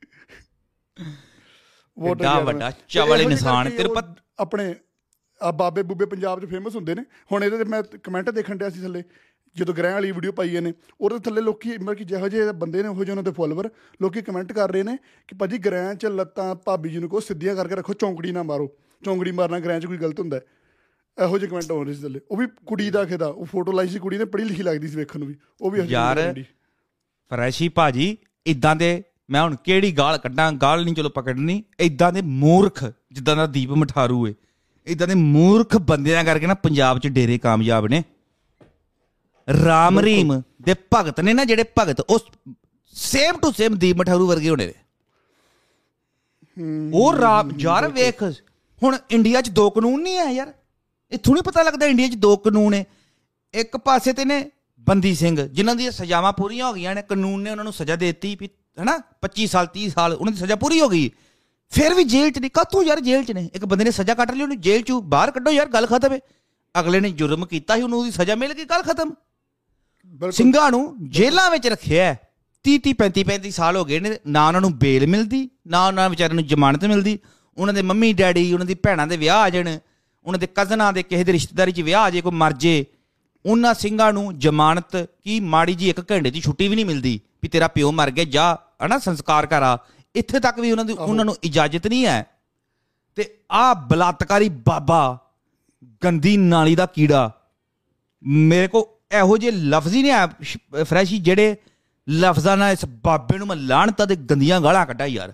ਵੱਡਾ 2.08 2.34
ਤੇ 2.40 2.44
ਚਵਲ 2.88 3.20
ਇਨਸਾਨ, 3.32 3.70
ਤੇਰੇ 3.70 3.88
ਪਤ- 3.94 4.22
ਆਪਣੇ 4.38 4.74
ਆ 5.42 5.50
ਬਾਬੇ 5.50 5.82
ਬੂਬੇ 5.82 6.06
ਪੰਜਾਬ 6.06 6.40
'ਚ 6.40 6.50
ਫੇਮਸ 6.50 6.76
ਹੁੰਦੇ 6.76 6.94
ਨੇ। 6.94 7.04
ਹੁਣ 7.32 7.44
ਇਹਦੇ 7.44 7.58
ਤੇ 7.58 7.64
ਮੈਂ 7.64 7.82
ਕਮੈਂਟ 7.82 8.30
ਦੇਖਣ 8.30 8.56
ਡਿਆ 8.56 8.70
ਸੀ 8.70 8.80
ਥੱਲੇ। 8.80 9.02
ਜਦੋਂ 9.56 9.74
ਗ੍ਰਹਿ 9.74 9.92
ਵਾਲੀ 9.92 10.12
ਵੀਡੀਓ 10.12 10.32
ਪਾਈ 10.32 10.54
ਇਹਨੇ 10.56 10.72
ਉਹਦੇ 11.00 11.18
ਥੱਲੇ 11.18 11.40
ਲੋਕੀ 11.40 11.78
ਮਤਲਬ 11.78 11.94
ਕਿ 11.94 12.04
ਜਿਹੋ 12.04 12.28
ਜਿਹੇ 12.28 12.52
ਬੰਦੇ 12.52 12.82
ਨੇ 12.82 12.88
ਉਹੋ 12.88 13.04
ਜਿਹੇ 13.04 13.12
ਉਹਨਾਂ 13.12 13.22
ਦੇ 13.22 13.30
ਫੋਲੋਵਰ 13.30 13.70
ਲੋਕੀ 14.02 14.22
ਕਮੈਂਟ 14.22 14.52
ਕਰ 14.52 14.72
ਰਹੇ 14.72 14.82
ਨੇ 14.82 14.98
ਕਿ 15.28 15.36
ਭਾਜੀ 15.36 15.58
ਗ੍ਰਹਿ 15.58 15.94
'ਚ 15.94 16.06
ਲੱਤਾਂ 16.06 16.54
ਭਾਬੀ 16.54 16.88
ਜੀ 16.88 16.98
ਨੂੰ 16.98 17.08
ਕੋ 17.08 17.20
ਸਿੱਧੀਆਂ 17.20 17.56
ਕਰਕੇ 17.56 17.74
ਰੱਖੋ 17.74 17.92
ਚੌਂਕੜੀ 17.92 18.32
ਨਾ 18.32 18.42
ਮਾਰੋ। 18.42 18.76
ਚੌਂਕੜੀ 19.04 19.32
ਮਾਰਨਾ 19.32 19.60
ਗ੍ਰਹਿ 19.60 19.80
'ਚ 19.80 19.86
ਕੋਈ 19.86 19.96
ਗਲਤ 19.96 20.20
ਹੁੰਦਾ 20.20 20.36
ਹੈ। 20.36 20.42
ਇਹੋ 21.18 21.38
ਜਿਹੇ 21.38 21.50
ਕਮੈਂਟ 21.50 21.70
ਹੋ 21.70 21.82
ਰਹੇ 21.84 21.94
ਸੀ 21.94 22.02
ਥੱਲੇ। 22.02 22.20
ਉਹ 22.30 22.36
ਵੀ 22.36 22.46
ਕੁੜੀ 22.66 22.90
ਦਾ 22.90 23.04
ਖੇਦਾ 23.04 23.26
ਉਹ 23.26 23.44
ਫੋਟੋ 23.44 23.72
ਲਾਈ 23.72 23.88
ਸੀ 23.88 23.98
ਕੁੜੀ 23.98 24.18
ਨੇ 24.18 24.24
ਪੜ੍ਹੀ 24.24 24.44
ਲਿਖੀ 24.44 24.62
ਲੱਗਦੀ 24.62 24.88
ਸੀ 24.88 24.96
ਵੇਖਣ 24.96 25.18
ਨੂੰ 25.18 25.28
ਵੀ। 25.28 25.34
ਉਹ 25.60 25.70
ਵੀ 25.70 25.80
ਯਾਰ। 25.88 26.44
ਫਰੈਸ਼ੀ 27.30 27.68
ਭਾਜੀ 27.68 28.16
ਇਦਾਂ 28.46 28.76
ਦੇ 28.76 29.02
ਮੈਂ 29.30 29.42
ਹੁਣ 29.42 29.56
ਕਿਹੜੀ 29.64 29.92
ਗਾਲ 29.92 30.18
ਕੱਢਾਂ 30.18 30.52
ਗਾਲ 30.52 30.84
ਨਹੀਂ 30.84 30.94
ਚਲੋ 30.94 31.08
ਪਕੜਨੀ 31.08 31.62
ਇਦਾਂ 31.80 32.12
ਦੇ 32.12 32.22
ਮੂਰਖ 32.22 32.84
ਜਿੱਦਾਂ 33.12 33.36
ਦਾ 33.36 33.46
ਦੀਪ 33.46 33.70
ਮਠਾਰੂ 33.70 34.26
ਏ 34.28 34.34
ਇਦਾਂ 34.86 35.06
ਦੇ 35.08 35.14
ਮੂਰਖ 35.14 35.76
ਬੰਦਿਆਂ 35.76 36.24
ਕਰਕੇ 36.24 36.46
ਨਾ 36.46 36.54
ਪੰਜਾਬ 36.54 36.98
'ਚ 36.98 37.06
ਡੇਰੇ 37.06 37.38
ਕਾਮਯਾਬ 37.38 37.86
ਨੇ। 37.86 38.02
ਰਾਮ 39.64 39.98
ਰੀਮ 40.00 40.40
ਦੇ 40.62 40.74
ਭਗਤ 40.94 41.20
ਨੇ 41.20 41.32
ਨਾ 41.32 41.44
ਜਿਹੜੇ 41.44 41.64
ਭਗਤ 41.78 42.00
ਉਹ 42.00 42.18
same 42.94 43.36
to 43.36 43.50
same 43.52 43.76
Deep 43.78 43.96
Matharu 43.96 44.26
ਵਰਗੇ 44.26 44.50
ਹੋਣੇ 44.50 44.66
ਨੇ। 44.66 44.74
ਉਹ 46.94 47.14
ਰਾਮ 47.14 47.50
ਯਾਰ 47.58 47.88
ਵੇਖ 47.88 48.22
ਹੁਣ 48.82 48.96
ਇੰਡੀਆ 49.10 49.40
'ਚ 49.40 49.50
ਦੋ 49.50 49.70
ਕਾਨੂੰਨ 49.70 50.02
ਨਹੀਂ 50.02 50.18
ਆ 50.18 50.30
ਯਾਰ। 50.30 50.52
ਇੱਥੋਂ 51.12 51.34
ਨਹੀਂ 51.34 51.42
ਪਤਾ 51.42 51.62
ਲੱਗਦਾ 51.62 51.86
ਇੰਡੀਆ 51.86 52.08
'ਚ 52.08 52.14
ਦੋ 52.14 52.36
ਕਾਨੂੰਨ 52.36 52.70
ਨੇ। 52.70 52.84
ਇੱਕ 53.54 53.76
ਪਾਸੇ 53.76 54.12
ਤੇ 54.12 54.24
ਨੇ 54.24 54.50
ਬੰਦੀ 54.80 55.14
ਸਿੰਘ 55.14 55.46
ਜਿਨ੍ਹਾਂ 55.46 55.76
ਦੀਆਂ 55.76 55.90
ਸਜ਼ਾਵਾਂ 55.90 56.32
ਪੂਰੀਆਂ 56.32 56.66
ਹੋ 56.66 56.72
ਗਈਆਂ 56.72 56.94
ਨੇ। 56.94 57.02
ਕਾਨੂੰਨ 57.02 57.42
ਨੇ 57.42 57.50
ਉਹਨਾਂ 57.50 57.64
ਨੂੰ 57.64 57.72
ਸਜ਼ਾ 57.72 57.96
ਦਿੱਤੀ 57.96 58.36
ਵੀ 58.40 58.48
ਹੈਨਾ 58.78 58.98
25 59.22 59.46
ਸਾਲ 59.46 59.68
30 59.74 59.88
ਸਾਲ 59.88 60.12
ਉਹਨਾਂ 60.12 60.32
ਦੀ 60.32 60.38
ਸਜ਼ਾ 60.38 60.56
ਪੂਰੀ 60.56 60.80
ਹੋ 60.80 60.88
ਗਈ। 60.88 61.10
ਫਿਰ 61.72 61.94
ਵੀ 61.94 62.04
ਜੇਲ੍ਹ 62.04 62.30
'ਚ 62.30 62.38
ਨਹੀਂ 62.38 62.50
ਕਾਤੋਂ 62.50 62.82
ਯਾਰ 62.82 63.00
ਜੇਲ੍ਹ 63.00 63.24
'ਚ 63.24 63.32
ਨੇ? 63.32 63.48
ਇੱਕ 63.54 63.64
ਬੰਦੇ 63.64 63.84
ਨੇ 63.84 63.90
ਸਜ਼ਾ 63.90 64.14
ਕੱਟ 64.14 64.30
ਲਈ 64.30 64.42
ਉਹਨੂੰ 64.42 64.60
ਜੇਲ੍ਹ 64.60 64.82
'ਚੋਂ 64.82 65.02
ਬਾਹਰ 65.02 65.30
ਕੱਢੋ 65.30 65.50
ਯਾਰ 65.50 65.68
ਗੱਲ 65.68 65.86
ਖਤਮ 65.86 66.12
ਹੈ 66.12 66.18
ਅਗਲੇ 66.80 67.00
ਨੇ 67.00 67.10
ਜੁਰਮ 67.10 67.46
ਕੀਤਾ 67.46 67.76
ਸੀ 67.76 67.82
ਉਹਨੂੰ 67.82 67.98
ਉਹਦੀ 67.98 68.10
ਸਜ਼ਾ 68.10 68.34
ਮਿਲ 68.34 68.54
ਗਈ 68.54 68.64
ਗੱਲ 68.64 68.82
ਖਤਮ। 68.82 69.12
ਸਿੰਘਾਂ 70.30 70.70
ਨੂੰ 70.70 70.96
ਜੇਲ੍ਹਾਂ 71.08 71.50
ਵਿੱਚ 71.50 71.66
ਰੱਖਿਆ 71.66 72.04
ਹੈ। 72.04 72.18
30 72.64 72.78
30 72.78 72.94
35 72.94 73.24
35 73.24 73.50
ਸਾਲ 73.50 73.76
ਹੋ 73.76 73.84
ਗਏ 73.84 74.00
ਨੇ 74.00 74.18
ਨਾ 74.26 74.46
ਉਹਨਾਂ 74.46 74.60
ਨੂੰ 74.60 74.72
ਬੇਲ 74.78 75.06
ਮਿਲਦੀ 75.06 75.48
ਨਾ 75.66 75.86
ਉਹਨਾਂ 75.86 76.08
ਵਿਚਾਰਿਆਂ 76.10 76.34
ਨੂੰ 76.34 76.46
ਜ਼ਮਾਨਤ 76.46 76.84
ਮਿਲਦੀ। 76.84 77.18
ਉਹਨਾਂ 77.56 77.74
ਦੇ 77.74 77.82
ਮੰਮੀ 77.82 78.12
ਡੈਡੀ 78.12 78.52
ਉਹਨਾਂ 78.52 78.66
ਦੀ 78.66 78.74
ਭੈਣਾਂ 78.74 79.06
ਦੇ 79.06 79.16
ਵਿਆਹ 79.16 79.36
ਆ 79.36 79.50
ਜਾਣ। 79.50 79.78
ਉਹਨਾਂ 80.24 80.38
ਦੇ 80.38 80.46
ਕਜ਼ਨਾਂ 80.46 80.92
ਦੇ 80.92 81.02
ਕਿਸੇ 81.02 81.24
ਦੇ 81.24 81.32
ਰਿਸ਼ਤੇਦਾਰੀ 81.32 81.72
'ਚ 81.72 81.80
ਵਿਆਹ 81.80 82.02
ਆ 82.02 82.10
ਜੇ 82.10 82.20
ਕੋਈ 82.20 82.32
ਮਰ 82.32 82.52
ਜੇ 82.52 82.86
ਉਹਨਾਂ 83.46 83.74
ਸਿੰਘਾਂ 83.74 84.12
ਨੂੰ 84.12 84.38
ਜ਼ਮਾਨਤ 84.38 84.96
ਕੀ 84.96 85.40
ਮਾੜੀ 85.40 85.74
ਜੀ 85.74 85.90
ਇੱਕ 85.90 86.12
ਘੰਟੇ 86.12 86.30
ਦੀ 86.30 86.40
ਛੁੱਟੀ 86.40 86.68
ਵੀ 86.68 86.74
ਨਹੀਂ 86.74 86.86
ਮਿਲਦੀ 86.86 87.20
ਵੀ 87.42 87.48
ਤੇਰਾ 87.48 87.68
ਪਿਓ 87.68 87.92
ਮਰ 87.92 88.10
ਗਿਆ 88.10 88.24
ਜਾ 88.24 88.58
ਹਨਾ 88.86 88.98
ਸੰਸਕਾਰ 88.98 89.46
ਕਰਾ 89.46 89.78
ਇੱਥੇ 90.14 90.40
ਤੱਕ 90.40 90.60
ਵੀ 90.60 90.70
ਉਹਨਾਂ 90.72 90.84
ਦੀ 90.84 90.92
ਉਹਨਾਂ 90.92 91.24
ਨੂੰ 91.24 91.36
ਇਜਾਜ਼ਤ 91.44 91.86
ਨਹੀਂ 91.86 92.06
ਹੈ। 92.06 92.26
ਤੇ 93.14 93.34
ਆ 93.52 93.74
ਬਲਾਤਕਾਰੀ 93.74 94.48
ਬਾਬਾ 94.48 95.18
ਗੰਦੀ 96.04 96.36
ਨਾਲੀ 96.36 96.76
ਦਾ 96.76 96.86
ਕੀੜਾ 96.86 97.30
ਮੇਰੇ 98.22 98.68
ਕੋ 98.68 98.98
ਇਹੋ 99.12 99.36
ਜਿਹੇ 99.36 99.52
ਲਫ਼ਜ਼ 99.52 99.94
ਹੀ 99.94 100.02
ਨਹੀਂ 100.02 100.12
ਆ 100.12 100.26
ਫਰੈਸ਼ੀ 100.84 101.18
ਜਿਹੜੇ 101.18 101.56
ਲਫ਼ਜ਼ਾਂ 102.10 102.56
ਨਾਲ 102.56 102.72
ਇਸ 102.72 102.84
ਬਾਬੇ 102.84 103.38
ਨੂੰ 103.38 103.46
ਮੈਂ 103.46 103.56
ਲਾਹਣਤਾਂ 103.56 104.06
ਦੇ 104.06 104.16
ਗੰਦੀਆਂ 104.16 104.60
ਗਾਲਾਂ 104.60 104.86
ਕੱਢਾ 104.86 105.06
ਯਾਰ। 105.06 105.32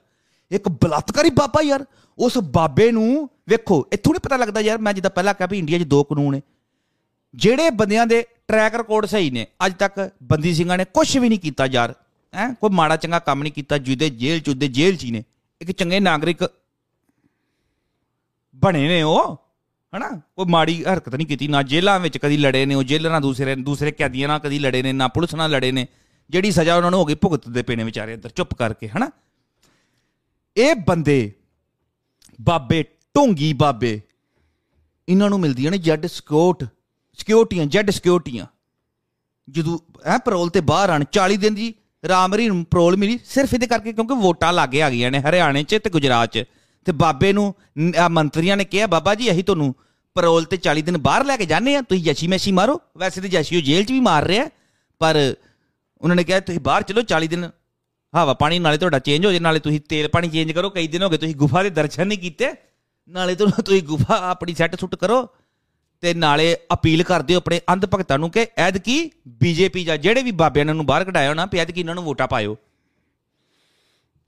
ਇੱਕ 0.50 0.68
ਬਲਾਤਕਾਰੀ 0.68 1.30
ਬਾਬਾ 1.30 1.62
ਯਾਰ, 1.62 1.84
ਉਸ 2.18 2.38
ਬਾਬੇ 2.38 2.92
ਨੂੰ 2.92 3.30
ਵੇਖੋ, 3.48 3.86
ਇੱਥੋਂ 3.92 4.12
ਨਹੀਂ 4.12 4.20
ਪਤਾ 4.20 4.36
ਲੱਗਦਾ 4.36 4.60
ਯਾਰ, 4.60 4.78
ਮੈਂ 4.78 4.92
ਜਿੱਦਾਂ 4.92 5.10
ਪਹਿਲਾਂ 5.10 5.34
ਕਿਹਾ 5.34 5.48
ਵੀ 5.50 5.58
ਇੰਡੀਆ 5.58 5.78
'ਚ 5.78 5.82
ਦੋ 5.82 6.04
ਕਾਨੂੰਨ 6.04 6.34
ਨੇ। 6.34 6.42
ਜਿਹੜੇ 7.34 7.70
ਬੰਦਿਆਂ 7.70 8.06
ਦੇ 8.06 8.24
ਟਰੈਕ 8.48 8.74
ਰਿਕਾਰਡ 8.74 9.06
ਸਹੀ 9.06 9.30
ਨੇ, 9.30 9.46
ਅੱਜ 9.66 9.74
ਤੱਕ 9.74 10.10
ਬੰਦੀ 10.22 10.54
ਸਿੰਘਾਂ 10.54 10.78
ਨੇ 10.78 10.84
ਕੁਝ 10.84 11.18
ਵੀ 11.18 11.28
ਨਹੀਂ 11.28 11.38
ਕੀਤਾ 11.38 11.66
ਯਾਰ। 11.66 11.94
ਹੈ, 12.34 12.52
ਕੋਈ 12.52 12.70
ਮਾੜਾ 12.70 12.96
ਚੰਗਾ 12.96 13.18
ਕੰਮ 13.18 13.42
ਨਹੀਂ 13.42 13.52
ਕੀਤਾ, 13.52 13.78
ਜਿਹਦੇ 13.78 14.10
ਜੇਲ੍ਹ 14.10 14.42
ਚ, 14.42 14.48
ਉਹਦੇ 14.48 14.68
ਜੇਲ੍ਹ 14.68 14.96
ਚ 14.96 15.04
ਹੀ 15.04 15.10
ਨੇ। 15.10 15.24
ਇੱਕ 15.60 15.72
ਚੰਗੇ 15.72 16.00
ਨਾਗਰਿਕ 16.00 16.38
ਬਣੇ 18.54 18.88
ਨੇ 18.88 19.02
ਉਹ, 19.02 19.34
ਹਨਾ? 19.96 20.20
ਕੋਈ 20.36 20.46
ਮਾੜੀ 20.46 20.84
ਹਰਕਤ 20.84 21.14
ਨਹੀਂ 21.14 21.26
ਕੀਤੀ, 21.26 21.48
ਨਾ 21.48 21.62
ਜੇਲ੍ਹਾਂ 21.62 22.00
ਵਿੱਚ 22.00 22.18
ਕਦੀ 22.18 22.36
ਲੜੇ 22.36 22.66
ਨੇ, 22.66 22.74
ਉਹ 22.74 22.82
ਜੇਲ੍ਹਾਂ 22.82 23.12
ਨਾਲ 23.12 23.20
ਦੂਸਰੇ 23.20 23.54
ਦੂਸਰੇ 23.54 23.90
ਕੈਦੀਆਂ 23.90 24.28
ਨਾਲ 24.28 24.38
ਕਦੀ 24.38 24.58
ਲੜੇ 24.58 24.82
ਨੇ, 24.82 24.92
ਨਾ 24.92 25.08
ਪੁਲਿਸ 25.08 25.34
ਨਾਲ 25.34 25.50
ਲੜੇ 25.50 25.72
ਨੇ। 25.72 25.86
ਜਿਹੜੀ 26.30 26.50
ਸਜ਼ਾ 26.50 26.76
ਉਹਨਾਂ 26.76 26.90
ਨੂੰ 26.90 27.00
ਹੋ 27.00 27.04
ਗਈ 27.04 27.14
ਭੁਗਤਦੇ 27.14 27.62
ਪਏ 27.62 27.76
ਨੇ 27.76 27.84
ਵਿਚਾਰੇ 27.84 28.14
ਅੰਦਰ, 28.14 28.28
ਚੁੱਪ 28.28 28.54
ਕਰਕੇ, 28.54 28.88
ਹਨਾ? 28.88 29.10
ਇਹ 30.56 30.74
ਬੰਦੇ 30.74 31.32
ਬਾਬੇ 32.40 32.82
ਢੋਂਗੀ 32.82 33.52
ਬਾਬੇ, 33.52 34.00
ਇਹਨਾਂ 35.08 35.30
ਨੂੰ 35.30 35.40
ਮਿਲਦੀਆਂ 35.40 35.70
ਨੇ 35.70 35.78
ਜੈਡ 35.78 36.06
ਸਕਿਉਰਟ, 36.06 36.64
ਸਿਕਿਉਰਟੀਆਂ, 37.18 37.66
ਜੈਡ 37.66 37.90
ਸਿਕਿਉਰਟੀਆਂ। 37.90 38.46
ਜਦੋਂ 39.50 39.78
ਐ 40.04 40.18
ਪੈਰੋਲ 40.18 40.50
ਤੇ 40.50 40.60
ਬਾਹਰ 40.60 40.90
ਆਣ 40.90 41.04
40 41.04 41.36
ਦਿਨ 41.36 41.54
ਦੀ 41.54 41.74
ਰਾਮਰੀ 42.08 42.48
ਨੂੰ 42.48 42.64
ਪੈਰੋਲ 42.64 42.96
ਮਿਲੀ, 42.96 43.18
ਸਿਰਫ 43.24 43.54
ਇਹਦੇ 43.54 43.66
ਕਰਕੇ 43.66 43.92
ਕਿਉਂਕਿ 43.92 44.14
ਵੋਟਾਂ 44.14 44.52
ਲਾਗੇ 44.52 44.82
ਆ 44.82 44.90
ਗਈਆਂ 44.90 45.10
ਨੇ 45.10 45.18
ਹਰਿਆਣੇ 45.18 45.62
'ਚ 45.62 45.80
ਤੇ 45.84 45.90
ਗੁਜਰਾਤ 45.90 46.32
'ਚ। 46.32 46.44
ਤੇ 46.84 46.92
ਬਾਬੇ 46.92 47.32
ਨੂੰ, 47.32 47.54
ਨ- 47.78 47.92
ਆਹ 47.96 48.08
ਮੰਤਰੀਆਂ 48.08 48.56
ਨੇ 48.56 48.64
ਕਿਹਾ, 48.64 48.86
ਬਾਬਾ 48.86 49.14
ਜੀ, 49.14 49.32
ਅਸੀਂ 49.32 49.44
ਤੁਹਾਨੂੰ 49.44 49.74
ਪੈਰੋਲ 50.14 50.44
ਤੇ 50.44 50.56
40 50.56 50.82
ਦਿਨ 50.82 50.98
ਬਾਹਰ 50.98 51.24
ਲੈ 51.24 51.36
ਕੇ 51.36 51.46
ਜਾਂਦੇ 51.46 51.76
ਆ 51.76 51.80
ਤੁਸੀਂ 51.80 52.04
ਜਸ਼ੀ 52.04 52.26
ਮੈਸ਼ੀ 52.26 52.52
ਮਾਰੋ। 52.52 52.80
ਵੈਸੇ 52.96 53.20
ਤੇ 53.20 53.28
ਜਸ਼ੀ 53.28 53.56
ਉਹ 53.56 53.62
ਜੇਲ੍ਹ 53.62 53.84
'ਚ 53.84 53.92
ਵੀ 53.92 54.00
ਮਾਰ 54.00 54.24
ਰਿਹਾ, 54.24 54.46
ਪਰ 54.98 55.34
ਉਹਨਾਂ 56.00 56.16
ਨੇ 56.16 56.24
ਕਿਹਾ, 56.24 56.40
ਤੁਸੀਂ 56.40 56.60
ਬਾਹਰ 56.60 56.82
ਚਲੋ 56.82 57.02
40 57.02 57.28
ਦਿਨ 57.28 57.50
ਹਵਾ 58.16 58.34
ਪਾਣੀ 58.34 58.58
ਨਾਲੇ 58.58 58.78
ਤੁਹਾਡਾ 58.78 58.98
ਚੇਂਜ 58.98 59.26
ਹੋ 59.26 59.32
ਜੇ 59.32 59.40
ਨਾਲੇ 59.40 59.60
ਤੁਸੀਂ 59.60 59.80
ਤੇਲ 59.80 60.08
ਪਾਣੀ 60.08 60.28
ਚੇਂਜ 60.28 60.52
ਕਰੋ 60.52 60.70
ਕਈ 60.70 60.88
ਦਿਨ 60.88 61.02
ਹੋ 61.02 61.08
ਗਏ 61.10 61.16
ਤੁਸੀਂ 61.16 61.34
ਗੁਫਾ 61.36 61.62
ਦੇ 61.62 61.70
ਦਰਸ਼ਨ 61.70 62.06
ਨਹੀਂ 62.06 62.18
ਕੀਤੇ। 62.18 62.52
ਨਾਲੇ 63.08 63.34
ਤੁਹਾਨੂੰ 63.34 63.64
ਤੁਸੀਂ 63.64 63.82
ਗੁਫਾ 63.82 64.18
ਆਪਣੀ 64.30 64.54
ਸੈੱਟ 64.54 64.74
ਸੁੱਟ 64.80 64.94
ਕਰੋ 64.94 65.26
ਤੇ 66.02 66.14
ਨਾਲੇ 66.14 66.56
ਅਪੀਲ 66.72 67.02
ਕਰਦੇ 67.02 67.34
ਹੋ 67.34 67.38
ਆਪਣੇ 67.38 67.60
ਅੰਧ 67.72 67.86
ਭਗਤਾਂ 67.86 68.18
ਨੂੰ 68.18 68.30
ਕਿ 68.30 68.46
ਐਦ 68.58 68.78
ਕੀ 68.78 69.10
ਬੀਜੇਪੀ 69.42 69.84
ਜਾਂ 69.84 69.96
ਜਿਹੜੇ 69.98 70.22
ਵੀ 70.22 70.30
ਬਾਬਿਆਂ 70.30 70.64
ਨੇ 70.64 70.72
ਬਾਹਰ 70.82 71.04
ਕਢਾਇਆ 71.04 71.28
ਹੋਣਾ 71.28 71.46
ਵੀ 71.46 71.58
ਐਦ 71.58 71.70
ਕੀ 71.70 71.80
ਇਹਨਾਂ 71.80 71.94
ਨੂੰ 71.94 72.04
ਵੋਟਾਂ 72.04 72.28
ਪਾਇਓ। 72.28 72.56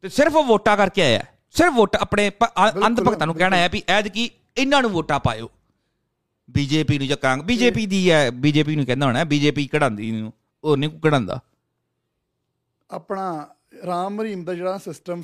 ਤੇ 0.04 0.08
ਸਿਰਫ 0.08 0.36
ਉਹ 0.36 0.44
ਵੋਟਾਂ 0.44 0.76
ਕਰਕੇ 0.76 1.02
ਆਇਆ। 1.02 1.24
ਸਿਰਫ 1.50 1.72
ਵੋਟ 1.72 1.96
ਆਪਣੇ 1.96 2.30
ਅੰਧ 2.86 3.00
ਭਗਤਾਂ 3.00 3.26
ਨੂੰ 3.26 3.34
ਕਹਿਣਾ 3.34 3.56
ਹੈ 3.56 3.68
ਵੀ 3.68 3.82
ਐਦ 3.88 4.08
ਕੀ 4.08 4.30
ਇਹਨਾਂ 4.56 4.82
ਨੂੰ 4.82 4.90
ਵੋਟਾਂ 4.90 5.20
ਪਾਇਓ। 5.20 5.50
ਬੀਜੇਪੀ 6.48 6.98
ਨੂੰ 6.98 7.06
ਜਾਂ 7.06 7.16
ਕਾਂਗ 7.16 7.40
ਬੀਜੇਪੀ 7.40 7.86
ਦੀ 7.86 8.10
ਹੈ 8.10 8.30
ਬੀਜੇਪੀ 8.30 8.76
ਨੂੰ 8.76 8.86
ਕਹਿੰਦਾ 8.86 9.06
ਹੋਣਾ 9.06 9.24
ਬੀਜੇਪੀ 9.24 9.66
ਕਢਾਉਂਦੀ 9.66 10.10
ਨੂੰ 10.10 10.32
ਉਹ 10.64 10.76
ਨਹੀਂ 10.76 10.90
ਕਢਾਉਂਦਾ। 11.00 11.40
ਆਪਣਾ 12.90 13.48
ਰਾਮ 13.86 14.20
ਰਹੀਮ 14.20 14.44
ਦਾ 14.44 14.54
ਜਿਹੜਾ 14.54 14.78
ਸਿਸਟਮ 14.78 15.22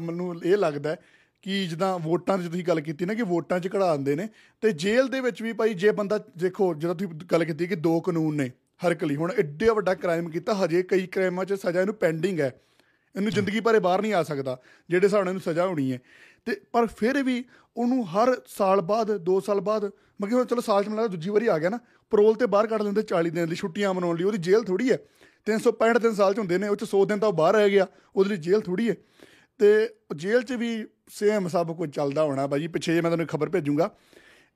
ਮੈਨੂੰ 0.00 0.34
ਇਹ 0.44 0.56
ਲੱਗਦਾ 0.56 0.90
ਹੈ 0.90 0.98
ਕਿ 1.44 1.66
ਜਿੱਦਾਂ 1.66 1.98
ਵੋਟਾਂ 1.98 2.36
ਦੀ 2.38 2.48
ਤੁਸੀਂ 2.48 2.64
ਗੱਲ 2.64 2.80
ਕੀਤੀ 2.80 3.04
ਨਾ 3.04 3.14
ਕਿ 3.14 3.22
ਵੋਟਾਂ 3.24 3.58
'ਚ 3.60 3.68
ਕਢਾ 3.68 3.94
ਦਿੰਦੇ 3.96 4.14
ਨੇ, 4.16 4.28
ਤੇ 4.62 4.72
ਜੇਲ੍ਹ 4.74 5.08
ਦੇ 5.10 5.20
ਵਿੱਚ 5.20 5.42
ਵੀ 5.42 5.52
ਭਾਈ 5.52 5.74
ਜੇ 5.74 5.90
ਬੰਦਾ 5.92 6.18
ਦੇਖੋ, 6.38 6.72
ਜਦੋਂ 6.74 6.94
ਤੁਸੀਂ 6.94 7.26
ਗੱਲ 7.32 7.44
ਕੀਤੀ 7.44 7.66
ਕਿ 7.66 7.76
ਦੋ 7.76 8.00
ਕਾਨੂੰਨ 8.00 8.36
ਨੇ 8.36 8.50
ਹਰ 8.80 8.94
ਕਲੀ 8.94 9.16
ਹੁਣ 9.16 9.32
ਐਡੇ 9.32 9.68
ਵੱਡਾ 9.70 9.94
ਕ੍ਰਾਈਮ 9.94 10.30
ਕੀਤਾ, 10.30 10.54
ਹਜੇ 10.54 10.82
ਕਈ 10.82 11.06
ਕ੍ਰਾਈਮਾਂ 11.06 11.44
'ਚ 11.44 11.52
ਸਜ਼ਾ 11.54 11.80
ਇਹਨੂੰ 11.80 11.94
ਪੈਂਡਿੰਗ 11.94 12.40
ਹੈ। 12.40 12.52
ਇਹਨੂੰ 13.14 13.32
ਜ਼ਿੰਦਗੀ 13.32 13.60
ਭਰੇ 13.60 13.78
ਬਾਹਰ 13.78 14.02
ਨਹੀਂ 14.02 14.14
ਆ 14.14 14.22
ਸਕਦਾ, 14.22 14.58
ਜਿਹੜੇ 14.88 15.06
ਹਿਸਾਬ 15.06 15.24
ਨਾਲ 15.24 15.28
ਇਹਨੂੰ 15.28 15.42
ਸਜ਼ਾ 15.42 15.66
ਹੋਣੀ 15.66 15.92
ਹੈ। 15.92 16.00
ਤੇ 16.46 16.60
ਪਰ 16.72 16.86
ਫਿਰ 16.96 17.22
ਵੀ 17.22 17.44
ਉਹਨੂੰ 17.76 18.06
ਹਰ 18.08 18.34
ਸਾਲ 18.48 18.80
ਬਾਅਦ 18.82 19.10
2 19.24 19.40
ਸਾਲ 19.46 19.60
ਬਾਅਦ 19.60 19.90
ਮਗੇ 20.22 20.34
ਹੁਣ 20.34 20.44
ਚਲੋ 20.44 20.60
ਸਾਲ 20.60 20.84
ਚ 20.84 20.88
ਮਿਲਾ 20.88 21.06
ਦੂਜੀ 21.06 21.30
ਵਾਰੀ 21.30 21.46
ਆ 21.46 21.58
ਗਿਆ 21.58 21.70
ਨਾ 21.70 21.78
ਪਰੋਲ 22.12 22.34
ਤੇ 22.34 22.46
ਬਾਹਰ 22.46 22.66
ਕੱਢ 22.66 22.82
ਲੈਂਦੇ 22.82 23.02
40 23.04 23.30
ਦਿਨ 23.30 23.48
ਦੀ 23.48 23.54
ਛੁੱਟੀਆਂ 23.54 23.92
ਮਨਾਉਣ 23.94 24.16
ਲਈ, 24.16 24.24
ਉਹਦੀ 24.24 24.38
ਜੇਲ੍ਹ 24.40 24.64
ਥੋੜੀ 24.64 24.90
ਹੈ। 24.90 24.98
365 25.46 25.98
ਦਿਨ 25.98 26.14
ਸਾਲ 26.14 26.34
ਚ 26.34 26.38
ਹੁੰਦੇ 26.38 26.58
ਨੇ 26.58 26.68
ਉਹ 26.68 26.76
ਚ 26.76 26.84
100 26.84 27.04
ਦਿਨ 27.04 27.18
ਤਾਂ 27.18 27.32
ਬਾਹਰ 27.32 27.54
ਰਹਿ 27.54 27.70
ਗਿਆ 27.70 27.86
ਉਹਦੇ 28.16 28.30
ਲਈ 28.30 28.36
ਜੇਲ੍ਹ 28.36 28.60
ਥੋੜੀ 28.60 28.90
ਹੈ 28.90 28.94
ਤੇ 29.58 29.94
ਜੇਲ੍ਹ 30.16 30.42
'ਚ 30.42 30.52
ਵੀ 30.52 30.86
ਸੇਮ 31.08 31.48
ਸਭ 31.48 31.76
ਕੁਝ 31.76 31.90
ਚੱਲਦਾ 31.90 32.22
ਹੋਣਾ 32.22 32.46
ਬਾਜੀ 32.46 32.68
ਪਿੱਛੇ 32.68 32.94
ਜੇ 32.94 33.00
ਮੈਂ 33.00 33.10
ਤੁਹਾਨੂੰ 33.10 33.26
ਖਬਰ 33.26 33.48
ਭੇਜੂੰਗਾ। 33.48 33.90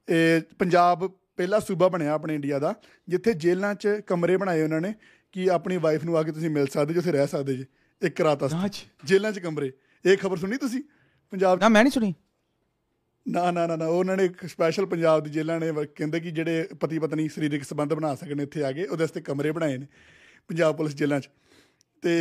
ਇਹ 0.08 0.40
ਪੰਜਾਬ 0.58 1.06
ਪਹਿਲਾ 1.36 1.58
ਸੂਬਾ 1.58 1.88
ਬਣਿਆ 1.88 2.12
ਆਪਣੇ 2.12 2.34
ਇੰਡੀਆ 2.34 2.58
ਦਾ 2.58 2.74
ਜਿੱਥੇ 3.08 3.32
ਜੇਲ੍ਹਾਂ 3.32 3.74
'ਚ 3.74 3.88
ਕਮਰੇ 4.06 4.36
ਬਣਾਏ 4.36 4.62
ਉਹਨਾਂ 4.62 4.80
ਨੇ 4.80 4.94
ਕਿ 5.32 5.50
ਆਪਣੀ 5.50 5.76
ਵਾਈਫ 5.76 6.04
ਨੂੰ 6.04 6.18
ਆ 6.18 6.22
ਕੇ 6.22 6.32
ਤੁਸੀਂ 6.32 6.50
ਮਿਲ 6.50 6.66
ਸਕਦੇ 6.66 6.92
ਜੇ 6.92 6.98
ਉੱਥੇ 6.98 7.12
ਰਹਿ 7.12 7.26
ਸਕਦੇ 7.26 7.56
ਜੇ 7.56 7.64
ਇੱਕ 8.02 8.20
ਰਾਤ 8.20 8.42
ਵਾਸਤੇ। 8.42 8.86
ਜੇਲ੍ਹਾਂ 9.04 9.32
'ਚ 9.32 9.38
ਕਮਰੇ। 9.38 9.72
ਇਹ 10.06 10.16
ਖਬਰ 10.16 10.36
ਸੁਣੀ 10.36 10.56
ਤੁਸੀਂ? 10.56 10.82
ਪੰਜਾਬ 11.30 11.60
ਨਾ 11.60 11.68
ਮੈਂ 11.68 11.82
ਨਹੀਂ 11.82 11.92
ਸੁਣੀ। 11.92 12.14
ਨਾ 13.28 13.50
ਨਾ 13.50 13.66
ਨਾ 13.66 13.76
ਨਾ 13.76 13.86
ਉਹਨਾਂ 13.86 14.16
ਨੇ 14.16 14.24
ਇੱਕ 14.24 14.46
ਸਪੈਸ਼ਲ 14.46 14.86
ਪੰਜਾਬ 14.86 15.24
ਦੀ 15.24 15.30
ਜੇਲ੍ਹਾਂ 15.30 15.60
ਨੇ 15.60 15.72
ਕਹਿੰਦੇ 15.94 16.20
ਕਿ 16.20 16.30
ਜਿਹੜੇ 16.30 16.68
ਪਤੀ 16.80 16.98
ਪਤਨੀ 16.98 17.28
ਸਰੀਰਕ 17.28 17.62
ਸੰਬੰਧ 17.62 17.94
ਬਣਾ 17.94 18.14
ਸਕਣ 18.14 18.40
ਇੱਥੇ 18.40 18.64
ਆ 18.64 18.72
ਕੇ 18.72 18.84
ਉਹਦੇ 18.84 19.02
ਵਾਸਤੇ 19.02 19.20
ਕਮਰੇ 19.20 19.52
ਬਣਾਏ 19.52 19.78
ਨੇ। 19.78 19.86
ਪੰਜਾਬ 20.50 20.76
ਪੁਲਿਸ 20.76 20.94
ਜੇਲ੍ਹਾਂ 20.96 21.20
'ਚ 21.20 21.28
ਤੇ। 22.02 22.12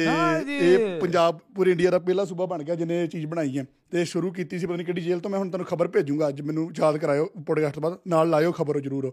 ਇਹ 0.49 0.99
ਪੰਜਾਬ 1.01 1.39
ਪੂਰੇ 1.55 1.71
ਇੰਡੀਆ 1.71 1.91
ਦਾ 1.91 1.99
ਪਹਿਲਾ 1.99 2.25
ਸੂਬਾ 2.25 2.45
ਬਣ 2.45 2.63
ਗਿਆ 2.63 2.75
ਜਿਹਨੇ 2.75 3.01
ਇਹ 3.03 3.07
ਚੀਜ਼ 3.07 3.25
ਬਣਾਈ 3.25 3.57
ਹੈ 3.57 3.65
ਤੇ 3.91 4.03
ਸ਼ੁਰੂ 4.05 4.31
ਕੀਤੀ 4.31 4.59
ਸੀ 4.59 4.65
ਪਤਾ 4.65 4.75
ਨਹੀਂ 4.75 4.85
ਕਿਹੜੀ 4.85 5.01
ਜੇਲ੍ਹ 5.01 5.21
ਤੋਂ 5.21 5.29
ਮੈਂ 5.31 5.39
ਹੁਣ 5.39 5.49
ਤੁਹਾਨੂੰ 5.49 5.67
ਖਬਰ 5.67 5.87
ਭੇਜੂੰਗਾ 5.87 6.27
ਅੱਜ 6.27 6.41
ਮੈਨੂੰ 6.41 6.69
ਯਾਦ 6.79 6.97
ਕਰਾਇਓ 6.97 7.25
ਪੋਡਕਾਸਟ 7.45 7.75
ਤੋਂ 7.75 7.83
ਬਾਅਦ 7.83 7.97
ਨਾਲ 8.07 8.29
ਲਾਇਓ 8.29 8.51
ਖਬਰ 8.51 8.79
ਜ਼ਰੂਰ। 8.79 9.11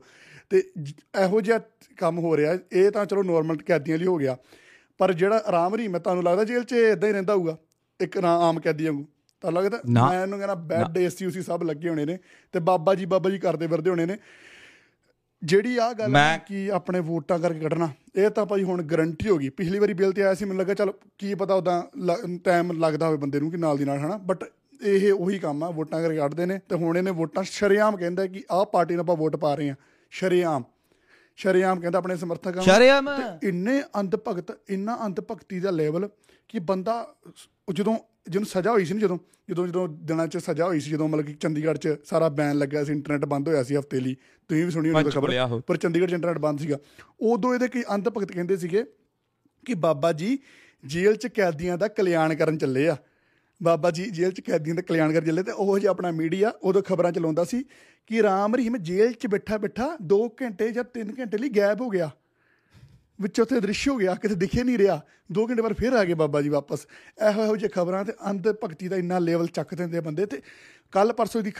ਤੇ 0.50 0.62
ਇਹੋ 1.22 1.40
ਜਿਹਾ 1.40 1.58
ਕੰਮ 1.96 2.18
ਹੋ 2.18 2.36
ਰਿਹਾ 2.36 2.56
ਇਹ 2.72 2.90
ਤਾਂ 2.90 3.04
ਚਲੋ 3.06 3.22
ਨੋਰਮਲ 3.22 3.56
ਕੈਦੀਆਂ 3.66 3.98
ਲਈ 3.98 4.06
ਹੋ 4.06 4.16
ਗਿਆ 4.16 4.36
ਪਰ 5.00 5.12
ਜਿਹੜਾ 5.12 5.42
ਆਰਾਮ 5.48 5.74
ਰਹੀ 5.74 5.88
ਮੈਂ 5.88 6.00
ਤੁਹਾਨੂੰ 6.00 6.24
ਲੱਗਦਾ 6.24 6.44
ਜੇਲ੍ਹ 6.44 6.64
'ਚ 6.64 6.72
ਇਦਾਂ 6.72 7.08
ਹੀ 7.08 7.12
ਰਹਿੰਦਾ 7.12 7.34
ਹੋਊਗਾ 7.34 7.56
ਇੱਕ 8.00 8.18
ਨਾ 8.18 8.36
ਆਮ 8.38 8.60
ਕੈਦੀ 8.60 8.86
ਵਾਂਗੂ 8.86 9.04
ਤਾਂ 9.44 9.52
ਲੱਗਦਾ। 9.52 9.80
ਮੈਂ 10.08 10.22
ਇਹਨੂੰ 10.22 10.38
ਕਹਿੰਦਾ 10.38 10.54
ਬੈੱਡ 10.54 10.96
ਏਸੀ 10.98 11.26
ਉਸੀ 11.26 11.42
ਸਭ 11.42 11.62
ਲੱਗੇ 11.62 11.88
ਹੋਣੇ 11.88 12.04
ਨੇ 12.04 12.18
ਤੇ 12.54 12.60
ਬਾਬਾ 12.60 12.94
ਜੀ 12.94 13.04
ਬਾਬਾ 13.04 13.30
ਜੀ 13.30 13.38
ਕਰਦੇ 13.38 13.66
ਫਿਰਦੇ 13.66 13.90
ਹੋਣੇ 13.90 14.06
ਨੇ 14.06 14.16
ਜਿਹੜੀ 15.44 15.76
ਆ 15.78 15.92
ਗੱਲ 15.92 16.16
ਹੈ 16.16 16.38
ਕਿ 16.46 16.70
ਆਪਣੇ 16.72 17.00
ਵੋਟਾਂ 17.00 17.38
ਕਰਕੇ 17.38 17.60
ਕੱਢਣਾ 17.60 17.88
ਇਹ 18.16 18.30
ਤਾਂ 18.30 18.46
ਭਾਈ 18.46 18.62
ਹੁਣ 18.62 18.82
ਗਰੰਟੀ 18.82 19.28
ਹੋ 19.28 19.36
ਗਈ। 19.36 19.48
ਪਿਛਲੀ 19.48 19.78
ਵਾਰੀ 19.78 19.92
ਬਿੱਲ 19.94 20.12
ਤੇ 20.12 20.22
ਆਇਆ 20.22 20.34
ਸੀ 20.34 20.44
ਮੈਨੂੰ 20.44 20.60
ਲੱਗਾ 20.60 20.74
ਚਲ 20.74 20.92
ਕੀ 21.18 21.34
ਪਤਾ 21.34 21.54
ਉਦਾਂ 21.54 21.82
ਟਾਈਮ 22.44 22.72
ਲੱਗਦਾ 22.72 23.06
ਹੋਵੇ 23.06 23.16
ਬੰਦੇ 23.16 23.40
ਨੂੰ 23.40 23.50
ਕਿ 23.50 23.56
ਨਾਲ 23.56 23.78
ਦੀ 23.78 23.84
ਨਾਲ 23.84 23.98
ਹਨਾ? 23.98 24.16
ਬਟ 24.16 24.44
ਇਹ 24.82 25.12
ਉਹੀ 25.12 25.38
ਕੰਮ 25.38 25.64
ਆ 25.64 25.70
ਵੋਟਾਂ 25.70 26.02
ਕਰਕੇ 26.02 26.18
ਕੱਢਦੇ 26.18 26.46
ਨੇ 26.46 26.58
ਤੇ 26.68 26.76
ਹੁਣ 26.76 26.96
ਇਹਨੇ 26.98 27.10
ਵੋਟਾਂ 27.10 27.42
ਸ਼ਰੇਆਮ 27.42 27.96
ਕਹਿੰਦਾ 27.96 28.26
ਕਿ 28.26 28.42
ਆਹ 28.50 28.64
ਪਾਰਟੀ 28.64 28.94
ਨੂੰ 28.94 29.02
ਆਪਾਂ 29.02 29.16
ਵੋਟ 29.16 29.36
ਪਾ 29.36 29.54
ਰਹੇ 29.54 29.70
ਆ 29.70 29.74
ਸ਼ਰੇਆਮ। 30.10 30.64
ਸ਼ਰੇਆਮ 31.36 31.80
ਕਹਿੰਦਾ 31.80 31.98
ਆਪਣੇ 31.98 32.16
ਸਮਰਥਕਾਂ 32.16 32.52
ਨੂੰ। 32.52 32.64
ਸ਼ਰੇਆਮ। 32.64 33.08
ਇੰਨੇ 33.42 33.82
ਅੰਧ 34.00 34.16
ਭਗਤ 34.16 34.58
ਇੰਨਾ 34.68 34.98
ਅੰਧ 35.06 35.20
ਭਗਤੀ 35.20 35.60
ਦਾ 35.60 35.70
ਲੈਵਲ 35.70 36.08
ਕਿ 36.48 36.58
ਬੰਦਾ 36.58 37.14
ਜਦੋਂ 37.72 37.96
ਜਿਹਨੂੰ 38.28 38.46
ਸਜ਼ਾ 38.46 38.70
ਹੋਈ 38.70 38.84
ਸੀ 38.84 38.94
ਨਾ 38.94 39.00
ਜਦੋਂ 39.00 39.18
ਜਦੋਂ 39.50 39.66
ਜਦੋਂ 39.66 39.88
ਦਿਨਾਂ 39.88 40.26
'ਚ 40.26 40.36
ਸਜ਼ਾ 40.36 40.66
ਹੋਈ 40.66 40.80
ਸੀ 40.80 40.90
ਜਦੋਂ 40.90 41.08
ਮਤਲਬ 41.08 41.26
ਕਿ 41.26 41.34
ਚੰਡੀਗੜ੍ਹ 41.34 41.78
'ਚ 41.78 41.96
ਸਾਰਾ 42.04 42.28
ਬੈਨ 42.28 42.58
ਲੱਗਾ 42.58 42.84
ਸੀ 42.84 42.92
ਇੰਟਰਨੈਟ 42.92 43.24
ਬੰਦ 43.24 43.48
ਹੋਇਆ 43.48 43.62
ਸੀ 43.62 43.76
ਹਫ਼ਤੇ 43.76 44.00
ਲਈ। 44.00 44.16
ਤੁਸੀਂ 44.48 44.64
ਵੀ 44.64 44.70
ਸੁਣੀ 44.70 44.88
ਹੋਣੀ 44.88 45.04
ਖਬਰ। 45.10 45.28
ਪਰ 45.66 45.76
ਚੰਡੀਗੜ੍ਹ 45.76 46.10
'ਚ 46.10 46.14
ਇੰਟਰਨੈਟ 46.14 46.38
ਬੰਦ 46.38 46.58
ਸੀਗਾ। 46.58 46.78
ਉਦੋਂ 47.20 47.54
ਇਹਦੇ 47.54 47.68
ਕਈ 47.68 47.82
ਅੰਧ 47.94 48.08
ਭਗਤ 48.08 48.32
ਕਹਿੰਦੇ 48.32 48.56
ਸੀਗੇ 48.56 48.84
ਕਿ 49.64 49.74
ਬਾਬਾ 49.74 50.12
ਜੀ 50.12 50.38
ਜੇਲ੍ਹ 50.86 51.16
'ਚ 51.16 51.26
ਕੈਦੀਆਂ 51.26 51.78
ਦਾ 51.78 51.88
ਕਲਿਆਣ 51.88 52.34
ਕਰਨ 52.34 52.58
ਚੱਲੇ 52.58 52.88
ਆ। 52.88 52.96
ਬਾਬਾ 53.62 53.90
ਜੀ 53.90 54.10
ਜੇਲ੍ਹ 54.10 54.32
'ਚ 54.32 54.40
ਕੈਦੀਆਂ 54.40 54.74
ਦਾ 54.74 54.82
ਕਲਿਆਣ 54.82 55.12
ਕਰਨ 55.12 55.24
ਚੱਲੇ 55.24 55.42
ਤੇ 55.42 55.52
ਉਹ 55.52 55.78
ਜਿਹਾ 55.78 55.90
ਆਪਣਾ 55.90 56.10
ਮੀਡੀਆ 56.10 56.52
ਉਦੋਂ 56.62 56.82
ਖਬਰਾਂ 56.82 57.12
ਚਲਾਉਂਦਾ 57.12 57.44
ਸੀ 57.44 57.64
ਕਿ 58.06 58.22
ਰਾਮ 58.22 58.56
ਰਹੀਮ 58.56 58.76
ਜੇਲ੍ਹ 58.76 59.12
'ਚ 59.12 59.26
ਬੈਠਾ 59.26 59.58
ਬੈਠਾ 59.58 59.96
2 60.06 60.28
ਘੰਟੇ 60.42 60.72
ਜਾਂ 60.72 60.84
3 60.98 61.12
ਘੰਟੇ 61.18 61.38
ਲਈ 61.38 61.48
ਗਾਇਬ 61.48 61.80
ਹੋ 61.80 61.88
ਗਿਆ। 61.88 62.10
ਵਿੱਚ 63.20 63.40
ਉੱਥੇ 63.40 63.60
ਦ੍ਰਿਸ਼ 63.60 63.88
ਹੋ 63.88 63.96
ਗਿਆ 63.96 64.14
ਕਿਤੇ 64.14 64.34
ਦਿਖੇ 64.34 64.64
ਨਹੀਂ 64.64 64.78
ਰਿਹਾ। 64.78 65.00
2 65.38 65.46
ਘੰਟੇ 65.50 65.62
ਬਾਅਦ 65.62 65.72
ਫਿਰ 65.72 65.92
ਆ 65.92 66.04
ਗਏ 66.04 66.14
ਬਾਬਾ 66.14 66.42
ਜੀ 66.42 66.48
ਵਾਪਸ। 66.48 66.86
ਇਹੋ 67.30 67.44
ਇਹੋ 67.44 67.56
ਜਿਹੇ 67.56 67.70
ਖਬਰਾਂ 67.74 68.04
ਤੇ 68.04 68.12
ਅੰਧ 68.30 68.48
ਭਗਤੀ 68.48 68.88
ਦਾ 68.88 68.96
ਇੰਨਾ 68.96 69.18
ਲੈਵਲ 69.18 69.46
ਚੱਕ 69.46 69.74
ਦਿੰਦੇ 69.74 69.98
ਆ 69.98 70.00
ਬੰਦੇ 70.00 70.26
ਤੇ। 70.26 70.42
ਕੱਲ 70.92 71.12
ਪਰਸੋਂ 71.12 71.42
ਦੀ 71.42 71.52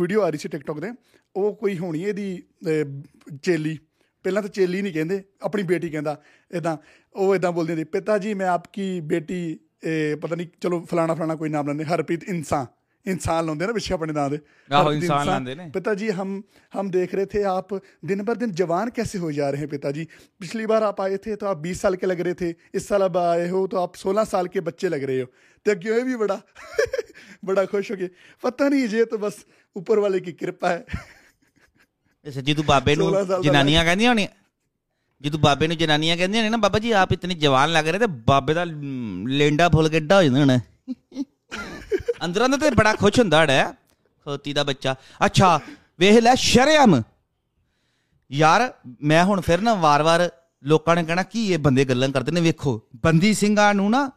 ਵੀਡੀਓ 0.00 0.20
ਆ 0.20 0.30
ਰਹੀ 0.30 0.38
ਸੀ 0.38 0.48
ਟਿਕਟੌਕ 0.48 0.80
ਤੇ। 0.80 0.90
ਉਹ 1.36 1.56
ਕੋਈ 1.56 1.78
ਹੋਣੀ 1.78 2.02
ਇਹਦੀ 2.02 2.42
ਅਹ, 2.66 3.02
ਚੇਲੀ। 3.42 3.78
ਪਹਿਲਾਂ 4.24 4.42
ਤਾਂ 4.42 4.50
ਚੇਲੀ 4.50 4.82
ਨਹੀਂ 4.82 4.92
ਕਹਿੰਦੇ 4.92 5.24
ਆਪਣੀ 5.42 5.62
ਬੇਟੀ 5.62 5.90
ਕਹਿੰਦਾ 5.90 6.22
ਇਦਾਂ 6.54 6.76
ਉਹ 7.14 7.34
ਇਦਾਂ 7.34 7.52
ਬੋਲਦੀ 7.52 7.72
ਹੁੰਦੀ 7.72 7.84
ਪਿਤਾ 7.84 8.18
ਜੀ 8.18 8.34
ਮੈਂ 8.34 8.48
ਆਪਕੀ 8.48 9.00
ਬੇਟੀ 9.00 9.58
ਇਹ 9.84 10.16
ਪਤਾ 10.16 10.36
ਨਹੀਂ 10.36 10.46
ਚਲੋ 10.60 10.84
ਫਲਾਣਾ 10.84 11.14
ਫਲਾਣਾ 11.14 11.34
ਕੋਈ 11.34 11.48
ਨਾਮ 11.48 11.66
ਲੈਂਦੇ 11.66 11.84
ਹਰਪ੍ਰੀਤ 11.84 12.24
ਇਨਸਾਨ 12.24 12.66
ਇਨਸਾਨ 13.05 13.45
ਲਾਉਂਦੇ 13.45 13.65
ਨਾ 13.65 13.73
ਪਿੱਛੇ 13.73 13.93
ਆਪਣੇ 13.93 14.13
ਨਾਂ 14.13 14.29
ਦੇ 14.29 14.37
ਆਹੋ, 14.37 14.81
ਹਰਪ੍ਰੀਤ 14.81 15.03
ਇਨਸਾਨ 15.03 15.25
ਲਾਉਂਦੇ 15.25 15.53
ਨੇ। 15.55 15.63
पिताजी 15.75 16.07
हम 16.15 16.31
हम 16.73 16.89
देख 16.95 17.13
रहे 17.15 17.25
थे 17.25 17.43
आप 17.51 17.71
दिन 18.09 18.23
भर 18.23 18.39
दिन 18.39 18.51
जवान 18.53 18.89
कैसे 18.97 19.19
हो 19.19 19.29
जा 19.31 19.47
रहे 19.49 19.61
हैं 19.61 19.69
पिताजी 19.71 20.03
पिछली 20.41 20.65
बार 20.71 20.85
आप 20.87 20.99
आए 21.01 21.19
थे 21.19 21.35
तो 21.35 21.47
आप 21.51 21.61
20 21.63 21.79
साल 21.79 21.95
के 21.95 22.09
लग 22.11 22.21
रहे 22.21 22.37
थे 22.41 22.49
इस 22.73 22.87
साल 22.87 23.05
अब 23.05 23.17
आए 23.21 23.47
हो 23.49 23.61
तो 23.67 23.79
आप 23.81 23.95
16 24.01 24.27
साल 24.27 24.49
के 24.49 24.63
बच्चे 24.67 24.89
लग 24.89 25.05
रहे 25.05 25.21
हो 25.21 25.29
तो 25.65 25.75
क्यों 25.77 26.01
भी 26.03 26.17
बड़ा 26.17 26.37
बड़ा 27.43 27.65
खुश 27.67 27.91
हो 27.91 27.97
गए 27.97 28.09
पता 28.43 28.69
नहीं 28.69 28.87
ये 28.93 29.05
तो 29.05 29.19
बस 29.19 29.39
ऊपर 29.75 29.99
वाले 29.99 30.21
की 30.21 30.35
कृपा 30.37 30.73
है 30.73 30.83
ਇਸ 32.25 32.37
ਜਦੋਂ 32.43 32.63
ਬਾਬੇ 32.63 32.95
ਨੂੰ 32.95 33.07
16 33.07 33.15
ਸਾਲ 33.17 33.25
ਦਾ 33.27 33.39
ਜਨਾਨੀਆਂ 33.41 33.83
ਕਹਿੰਦੀਆਂ 33.85 34.09
ਹੋਣੀਆਂ 34.09 34.27
ਜਦੋਂ 35.21 35.39
ਬਾਬੇ 35.39 35.67
ਨੂੰ 35.67 35.77
ਜਨਾਨੀਆਂ 35.77 36.17
ਕਹਿੰਦੀਆਂ 36.17 36.43
ਨੇ 36.43 36.49
ਨਾ 36.49 36.57
ਬਾਬਾ 36.57 36.79
ਜੀ 36.79 36.91
ਆਪ 36.97 37.11
ਇਤਨੇ 37.11 37.33
ਜਵਾਨ 37.39 37.71
ਲੱਗ 37.71 37.87
ਰਹੇ 37.87 37.99
ਤੇ 37.99 38.07
ਬਾਬੇ 38.27 38.53
ਦਾ 38.53 38.63
ਲ- 38.63 38.73
ਲੇਂਡਾ 39.33 39.69
ਫੁੱਲ 39.69 39.89
ਕੇ 39.89 39.97
ਏਡਾ 39.97 40.17
ਹੋ 40.17 40.23
ਜਾਂਦਾ 40.23 40.39
ਹੋਣਾ 40.39 40.57
ਅੰਦਰਾਂ 42.24 42.48
ਦਾ 42.48 42.56
ਤੇ 42.56 42.70
ਬੜਾ 42.72 42.92
ਖੁਸ਼ 42.94 43.18
ਹੁੰਦਾ 43.20 43.44
ਹੈ 43.46 43.64
ਖੋਤੀ 44.26 44.52
ਦਾ 44.52 44.62
ਬੱਚਾ। 44.64 44.94
ਅੱਛਾ 45.26 45.58
ਵੇਖ 46.00 46.18
ਲੈ 46.18 46.34
ਸ਼ਰਮ 46.34 47.02
ਯਾਰ 48.30 48.72
ਮੈਂ 49.02 49.24
ਹੁਣ 49.24 49.40
ਫਿਰ 49.40 49.60
ਨਾ 49.60 49.74
ਵਾਰ-ਵਾਰ 49.76 50.28
ਲੋਕਾਂ 50.64 50.94
ਨੇ 50.96 51.02
ਕਹਿਣਾ 51.04 51.22
ਕੀ 51.22 51.46
ਇਹ 51.52 51.58
ਬੰਦੇ 51.58 51.84
ਗੱਲਾਂ 51.84 52.08
ਕਰਦੇ 52.08 52.32
ਨੇ? 52.32 52.40
ਵੇਖੋ 52.40 52.80
ਬੰਦੀ 53.04 53.32
ਸਿੰਘਾਂ 53.34 53.72
ਨੂੰ 53.74 53.90
ਨਾ 53.90 54.10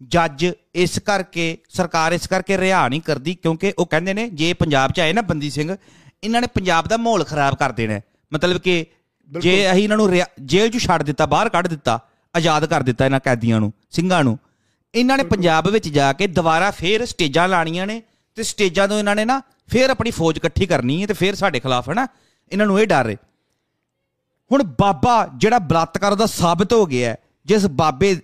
ਜੱਜ 0.00 0.44
ਇਸ 0.74 0.98
ਕਰਕੇ 0.98 1.46
ਸਰਕਾਰ 1.68 2.12
ਇਸ 2.12 2.26
ਕਰਕੇ 2.26 2.58
ਰਿਹਾ 2.58 2.86
ਨਹੀਂ 2.88 3.00
ਕਰਦੀ 3.00 3.34
ਕਿਉਂਕਿ 3.34 3.72
ਉਹ 3.78 3.86
ਕਹਿੰਦੇ 3.86 4.14
ਨੇ 4.14 4.28
ਜੇ 4.30 4.52
ਪੰਜਾਬ 4.54 4.92
'ਚ 4.92 5.00
ਆਏ 5.00 5.12
ਨਾ 5.12 5.22
ਬੰਦੀ 5.22 5.50
ਸਿੰਘ 5.50 5.70
ਇਹਨਾਂ 6.24 6.40
ਨੇ 6.40 6.46
ਪੰਜਾਬ 6.54 6.88
ਦਾ 6.88 6.96
ਮਾਹੌਲ 6.96 7.24
ਖਰਾਬ 7.24 7.54
ਕਰ 7.54 7.72
ਦੇਣਾ। 7.72 8.00
ਮਤਲਬ 8.32 8.58
ਕਿ 8.58 8.84
ਜੇ 9.30 9.54
ਅਸੀਂ 9.72 9.82
ਇਹਨਾਂ 9.82 9.96
ਨੂੰ 9.96 10.10
ਜੇਲ੍ਹ 10.42 10.70
'ਚ 10.70 10.78
ਛੱਡ 10.78 11.02
ਦਿੱਤਾ 11.02 11.26
ਬਾਹਰ 11.26 11.48
ਕੱਢ 11.48 11.66
ਦਿੱਤਾ 11.66 11.98
ਆਜ਼ਾਦ 12.34 12.64
ਕਰ 12.64 12.82
ਦਿੱਤਾ 12.82 13.04
ਇਹਨਾਂ 13.04 13.20
ਕੈਦੀਆਂ 13.20 13.60
ਨੂੰ 13.60 13.72
ਸਿੰਘਾਂ 13.90 14.22
ਨੂੰ 14.24 14.38
ਇਹਨਾਂ 14.94 15.16
ਨੇ 15.18 15.24
ਪੰਜਾਬ 15.24 15.68
ਵਿੱਚ 15.68 15.88
ਜਾ 15.88 16.12
ਕੇ 16.12 16.26
ਦੁਬਾਰਾ 16.26 16.70
ਫੇਰ 16.70 17.04
ਸਟੇਜਾਂ 17.06 17.48
ਲਾਣੀਆਂ 17.48 17.86
ਨੇ 17.86 18.02
ਤੇ 18.36 18.42
ਸਟੇਜਾਂ 18.42 18.86
ਤੋਂ 18.88 18.98
ਇਹਨਾਂ 18.98 19.14
ਨੇ 19.16 19.24
ਨਾ 19.24 19.40
ਫੇਰ 19.70 19.90
ਆਪਣੀ 19.90 20.10
ਫੌਜ 20.10 20.36
ਇਕੱਠੀ 20.36 20.66
ਕਰਨੀ 20.66 21.00
ਹੈ 21.02 21.06
ਤੇ 21.06 21.14
ਫੇਰ 21.14 21.34
ਸਾਡੇ 21.34 21.60
ਖਿਲਾਫ 21.60 21.90
ਹਨਾ 21.90 22.06
ਇਹਨਾਂ 22.52 22.66
ਨੂੰ 22.66 22.80
ਇਹ 22.80 22.86
ਡਰ 22.86 23.08
ਹੈ। 23.10 23.16
ਹੁਣ 24.50 24.62
ਬਾਬਾ 24.80 25.14
ਜਿਹੜਾ 25.36 25.58
ਬਲਾਤਕਾਰ 25.58 26.14
ਦਾ 26.14 26.26
ਸਾਬਤ 26.26 26.72
ਹੋ 26.72 26.84
ਗਿਆ 26.86 27.14
ਜਿਸ 27.46 27.66
ਬਾਬੇ 27.72 28.14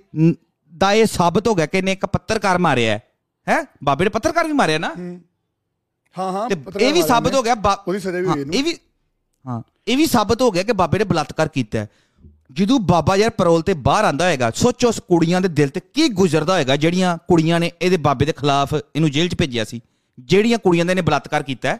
ਦਾ 0.72 0.92
ਇਹ 0.92 1.06
ਸਾਬਤ 1.06 1.48
ਹੋ 1.48 1.54
ਗਿਆ 1.54 1.66
ਕਿ 1.66 1.78
ਇਹਨੇ 1.78 1.92
ਇੱਕ 1.92 2.06
ਪੱਤਰਕਾਰ 2.06 2.58
ਮਾਰਿਆ 2.58 2.98
ਹੈ 3.46 3.62
ਬਾਬੇ 3.84 4.04
ਨੇ 4.04 4.10
ਪੱਤਰਕਾਰ 4.10 4.46
ਵੀ 4.46 4.52
ਮਾਰਿਆ 4.52 4.78
ਨਾ? 4.78 4.94
ਹਾਂ। 6.16 6.32
ਹਾਂ 6.32 6.48
ਇਹ 6.80 6.92
ਵੀ 6.92 7.02
ਸਾਬਤ 7.02 7.34
ਹੋ 7.34 7.42
ਗਿਆ 7.42 7.54
ਉਹਦੀ 7.78 7.98
ਸਜ਼ਾ 7.98 8.18
ਵੀ 8.18 8.26
ਹੋਈ 8.26 8.40
ਇਹਨੂੰ। 8.40 8.54
ਇਹ 8.54 8.64
ਵੀ 8.64 8.76
ਹਾਂ 9.44 9.60
ਇਹ 9.88 9.96
ਵੀ 9.96 10.06
ਸਾਬਤ 10.06 10.42
ਹੋ 10.42 10.50
ਗਿਆ 10.50 10.62
ਕਿ 10.62 10.72
ਬਾਬੇ 10.72 10.98
ਨੇ 10.98 11.04
ਬਲਾਤਕਾਰ 11.04 11.48
ਕੀਤਾ 11.48 11.78
ਹੈ। 11.78 11.88
ਜਦੋਂ 12.54 12.78
ਬਾਬਾ 12.80 13.16
ਯਾਰ 13.16 13.30
ਪਰੋਲ 13.30 13.62
ਤੇ 13.62 13.74
ਬਾਹਰ 13.84 14.04
ਆਂਦਾ 14.04 14.24
ਹੋਏਗਾ 14.24 14.50
ਸੋਚੋ 14.50 14.88
ਉਸ 14.88 15.00
ਕੁੜੀਆਂ 15.08 15.40
ਦੇ 15.40 15.48
ਦਿਲ 15.48 15.68
ਤੇ 15.68 15.80
ਕੀ 15.94 16.08
ਗੁਜ਼ਰਦਾ 16.08 16.54
ਹੋਏਗਾ 16.54 16.76
ਜਿਹੜੀਆਂ 16.76 17.16
ਕੁੜੀਆਂ 17.28 17.60
ਨੇ 17.60 17.70
ਇਹਦੇ 17.82 17.96
ਬਾਬੇ 17.96 18.24
ਦੇ 18.26 18.32
ਖਿਲਾਫ 18.32 18.74
ਇਹਨੂੰ 18.74 19.10
ਜੇਲ੍ਹ 19.10 19.28
'ਚ 19.30 19.34
ਭੇਜਿਆ 19.34 19.64
ਸੀ 19.64 19.80
ਜਿਹੜੀਆਂ 20.18 20.58
ਕੁੜੀਆਂ 20.58 20.84
ਦੇ 20.84 20.94
ਨੇ 20.94 21.02
ਬਲਾਤਕਾਰ 21.02 21.42
ਕੀਤਾ 21.42 21.68
ਹੈ, 21.68 21.78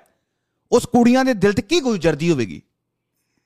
ਉਸ 0.73 0.87
ਕੁੜੀਆਂ 0.87 1.25
ਦੇ 1.25 1.35
ਦਿਲ 1.35 1.53
ਤੇ 1.53 1.63
ਕੀ 1.63 1.81
ਗੁਜ਼ਰਦੀ 1.81 2.31
ਹੋਵੇਗੀ? 2.31 2.61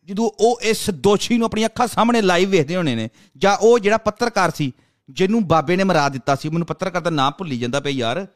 ਜਦੋਂ 0.09 0.31
ਉਹ 0.41 0.61
ਇਸ 0.63 0.89
ਦੋਸ਼ੀ 0.91 1.39
ਨੂੰ 1.39 1.47
ਆਪਣੀਆਂ 1.47 1.69
ਅੱਖਾਂ 1.69 1.87
ਸਾਹਮਣੇ 1.87 2.23
ਲਾਈਵ 2.23 2.49
ਵੇਖਦੇ 2.51 2.77
ਹੋਣੇ 2.77 2.95
ਨੇ 2.95 3.09
ਜਾਂ 3.37 3.57
ਉਹ 3.57 3.79
ਜਿਹੜਾ 3.79 3.97
ਪੱਤਰਕਾਰ 3.99 4.51
ਸੀ 4.51 4.73
ਜਿਹਨੂੰ 5.09 5.47
ਬਾਬੇ 5.49 5.77
ਨੇ 5.77 5.85
ਮਰਾ 5.85 6.09
ਦਿੱਤਾ 6.09 6.35
ਸੀ 6.35 6.49
ਮੈਨੂੰ 6.49 6.67
ਪੱਤਰਕਾਰ 6.67 7.03
ਦਾ 7.03 7.11
ਨਾਮ 7.11 7.33
ਭੁੱਲੀ 7.39 7.59
ਜਾਂਦਾ 7.59 7.81
ਪਿਆ 7.81 7.93
ਯਾਰ 7.93 8.27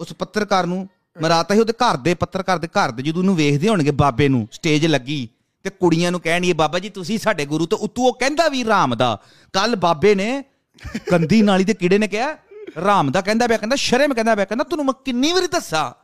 ਉਸ 0.00 0.12
ਪੱਤਰਕਾਰ 0.12 0.66
ਨੂੰ 0.66 0.86
ਮਰਾਤਾ 1.16 1.54
ਸੀ 1.54 1.60
ਉਹਦੇ 1.60 1.72
ਘਰ 1.72 1.96
ਦੇ 1.96 2.14
ਪੱਤਰਕਾਰ 2.14 2.58
ਦੇ 2.58 2.68
ਘਰ 2.68 2.90
ਦੇ 2.90 3.02
ਜਦੋਂ 3.02 3.20
ਉਹਨੂੰ 3.20 3.36
ਵੇਖਦੇ 3.36 3.68
ਹੋਣਗੇ 3.68 3.90
ਬਾਬੇ 3.90 4.28
ਨੂੰ 4.28 4.46
ਸਟੇਜ 4.52 4.86
ਲੱਗੀ 4.86 5.28
ਤੇ 5.64 5.70
ਕੁੜੀਆਂ 5.70 6.10
ਨੂੰ 6.10 6.20
ਕਹਿਣੀ 6.20 6.52
ਬਾਬਾ 6.52 6.78
ਜੀ 6.78 6.88
ਤੁਸੀਂ 6.90 7.18
ਸਾਡੇ 7.18 7.46
ਗੁਰੂ 7.46 7.66
ਤੋਂ 7.66 7.78
ਉਤੂ 7.78 8.06
ਉਹ 8.06 8.18
ਕਹਿੰਦਾ 8.18 8.48
ਵੀ 8.48 8.64
ਰਾਮ 8.64 8.94
ਦਾ। 8.94 9.18
ਕੱਲ 9.52 9.76
ਬਾਬੇ 9.76 10.14
ਨੇ 10.14 10.44
ਕੰਦੀ 11.10 11.42
ਨਾਲੀ 11.42 11.64
ਦੇ 11.64 11.74
ਕੀੜੇ 11.74 11.98
ਨੇ 11.98 12.08
ਕਿਹਾ 12.08 12.36
ਰਾਮ 12.84 13.10
ਦਾ 13.10 13.20
ਕਹਿੰਦਾ 13.20 13.46
ਪਿਆ 13.46 13.56
ਕਹਿੰਦਾ 13.56 13.76
ਸ਼ਰਮ 13.76 14.14
ਕਹਿੰਦਾ 14.14 14.34
ਪਿਆ 14.34 14.44
ਕਹਿੰਦਾ 14.44 14.64
ਤੁਹਾਨੂੰ 14.64 14.86
ਮੈਂ 14.86 14.94
ਕਿੰਨੀ 15.04 15.32
ਵਾਰੀ 15.32 15.46
ਦੱਸਾਂ। 15.46 16.02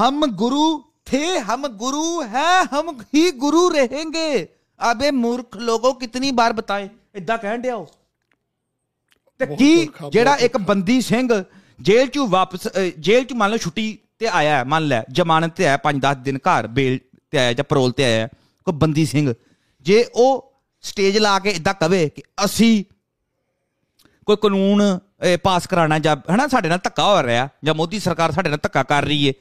ਹਮ 0.00 0.26
ਗੁਰੂ 0.26 0.84
ਥੇ 1.04 1.40
ਹਮ 1.40 1.68
ਗੁਰੂ 1.68 2.22
ਹੈ 2.22 2.64
ਹਮ 2.64 3.02
ਹੀ 3.14 3.30
ਗੁਰੂ 3.30 3.70
ਰਹੇਂਗੇ। 3.70 4.48
ਅਬੇ 4.90 5.10
ਮੂਰਖ 5.10 5.56
ਲੋਗੋ 5.56 5.92
ਕਿਤਨੀ 5.92 6.30
ਬਾਰ 6.30 6.52
ਬਤਾਏ। 6.52 6.88
ਇਦਾਂ 7.14 7.38
ਕਹਿਣ 7.38 7.58
ਡਿਆ 7.58 7.74
ਉਹ। 7.74 7.86
ਤੇ 9.38 9.46
ਕੀ 9.46 9.88
ਜਿਹੜਾ 10.12 10.36
ਇੱਕ 10.36 10.56
ਬੰਦੀ 10.56 11.00
ਸਿੰਘ 11.00 11.44
ਜੇਲ੍ਹ 11.80 12.10
ਚੋਂ 12.10 12.28
ਵਾਪਸ 12.28 12.68
ਜੇਲ੍ਹ 12.98 13.26
ਚੋਂ 13.26 13.36
ਮੰਨ 13.36 13.50
ਲਓ 13.50 13.56
ਛੁੱਟੀ 13.56 13.98
ਤੇ 14.18 14.28
ਆਇਆ 14.28 14.64
ਮੰਨ 14.64 14.86
ਲੈ 14.86 15.02
ਜ਼ਮਾਨਤ 15.12 15.56
ਤੇ 15.56 15.66
ਆਇਆ 15.66 15.78
5-10 15.84 16.22
ਦਿਨ 16.22 16.36
ਘਰ 16.36 16.66
ਬੇਲ 16.66 16.98
ਤੇ 17.30 17.38
ਆਇਆ 17.38 17.52
ਜਾਂ 17.52 17.64
ਪਰੋਲ 17.64 17.92
ਤੇ 17.92 18.04
ਆਇਆ 18.04 18.28
ਕੋਈ 18.64 18.74
ਬੰਦੀ 18.74 19.06
ਸਿੰਘ 19.06 19.34
ਜੇ 19.80 20.06
ਉਹ 20.14 20.52
ਸਟੇਜ 20.80 21.18
ਲਾ 21.18 21.38
ਕੇ 21.38 21.50
ਇਦਾਂ 21.50 21.74
ਕਵੇ 21.74 22.08
ਕਿ 22.08 22.22
ਅਸੀਂ 22.44 22.84
ਕੋਈ 24.26 24.36
ਕਾਨੂੰਨ 24.42 24.98
ਪਾਸ 25.42 25.66
ਕਰਾਣਾ 25.66 25.98
ਜਾਂ 25.98 26.16
ਹਨਾ 26.34 26.46
ਸਾਡੇ 26.46 26.68
ਨਾਲ 26.68 26.78
ਧੱਕਾ 26.84 27.04
ਹੋ 27.04 27.22
ਰਿਹਾ 27.22 27.48
ਜਾਂ 27.64 27.74
ਮੋਦੀ 27.74 27.98
ਸਰਕਾਰ 27.98 28.32
ਸਾਡੇ 28.32 28.48
ਨਾਲ 28.48 28.58
ਧੱਕਾ 28.62 28.82
ਕਰ 28.82 29.04
ਰਹੀ 29.04 29.26
ਏ 29.26 29.32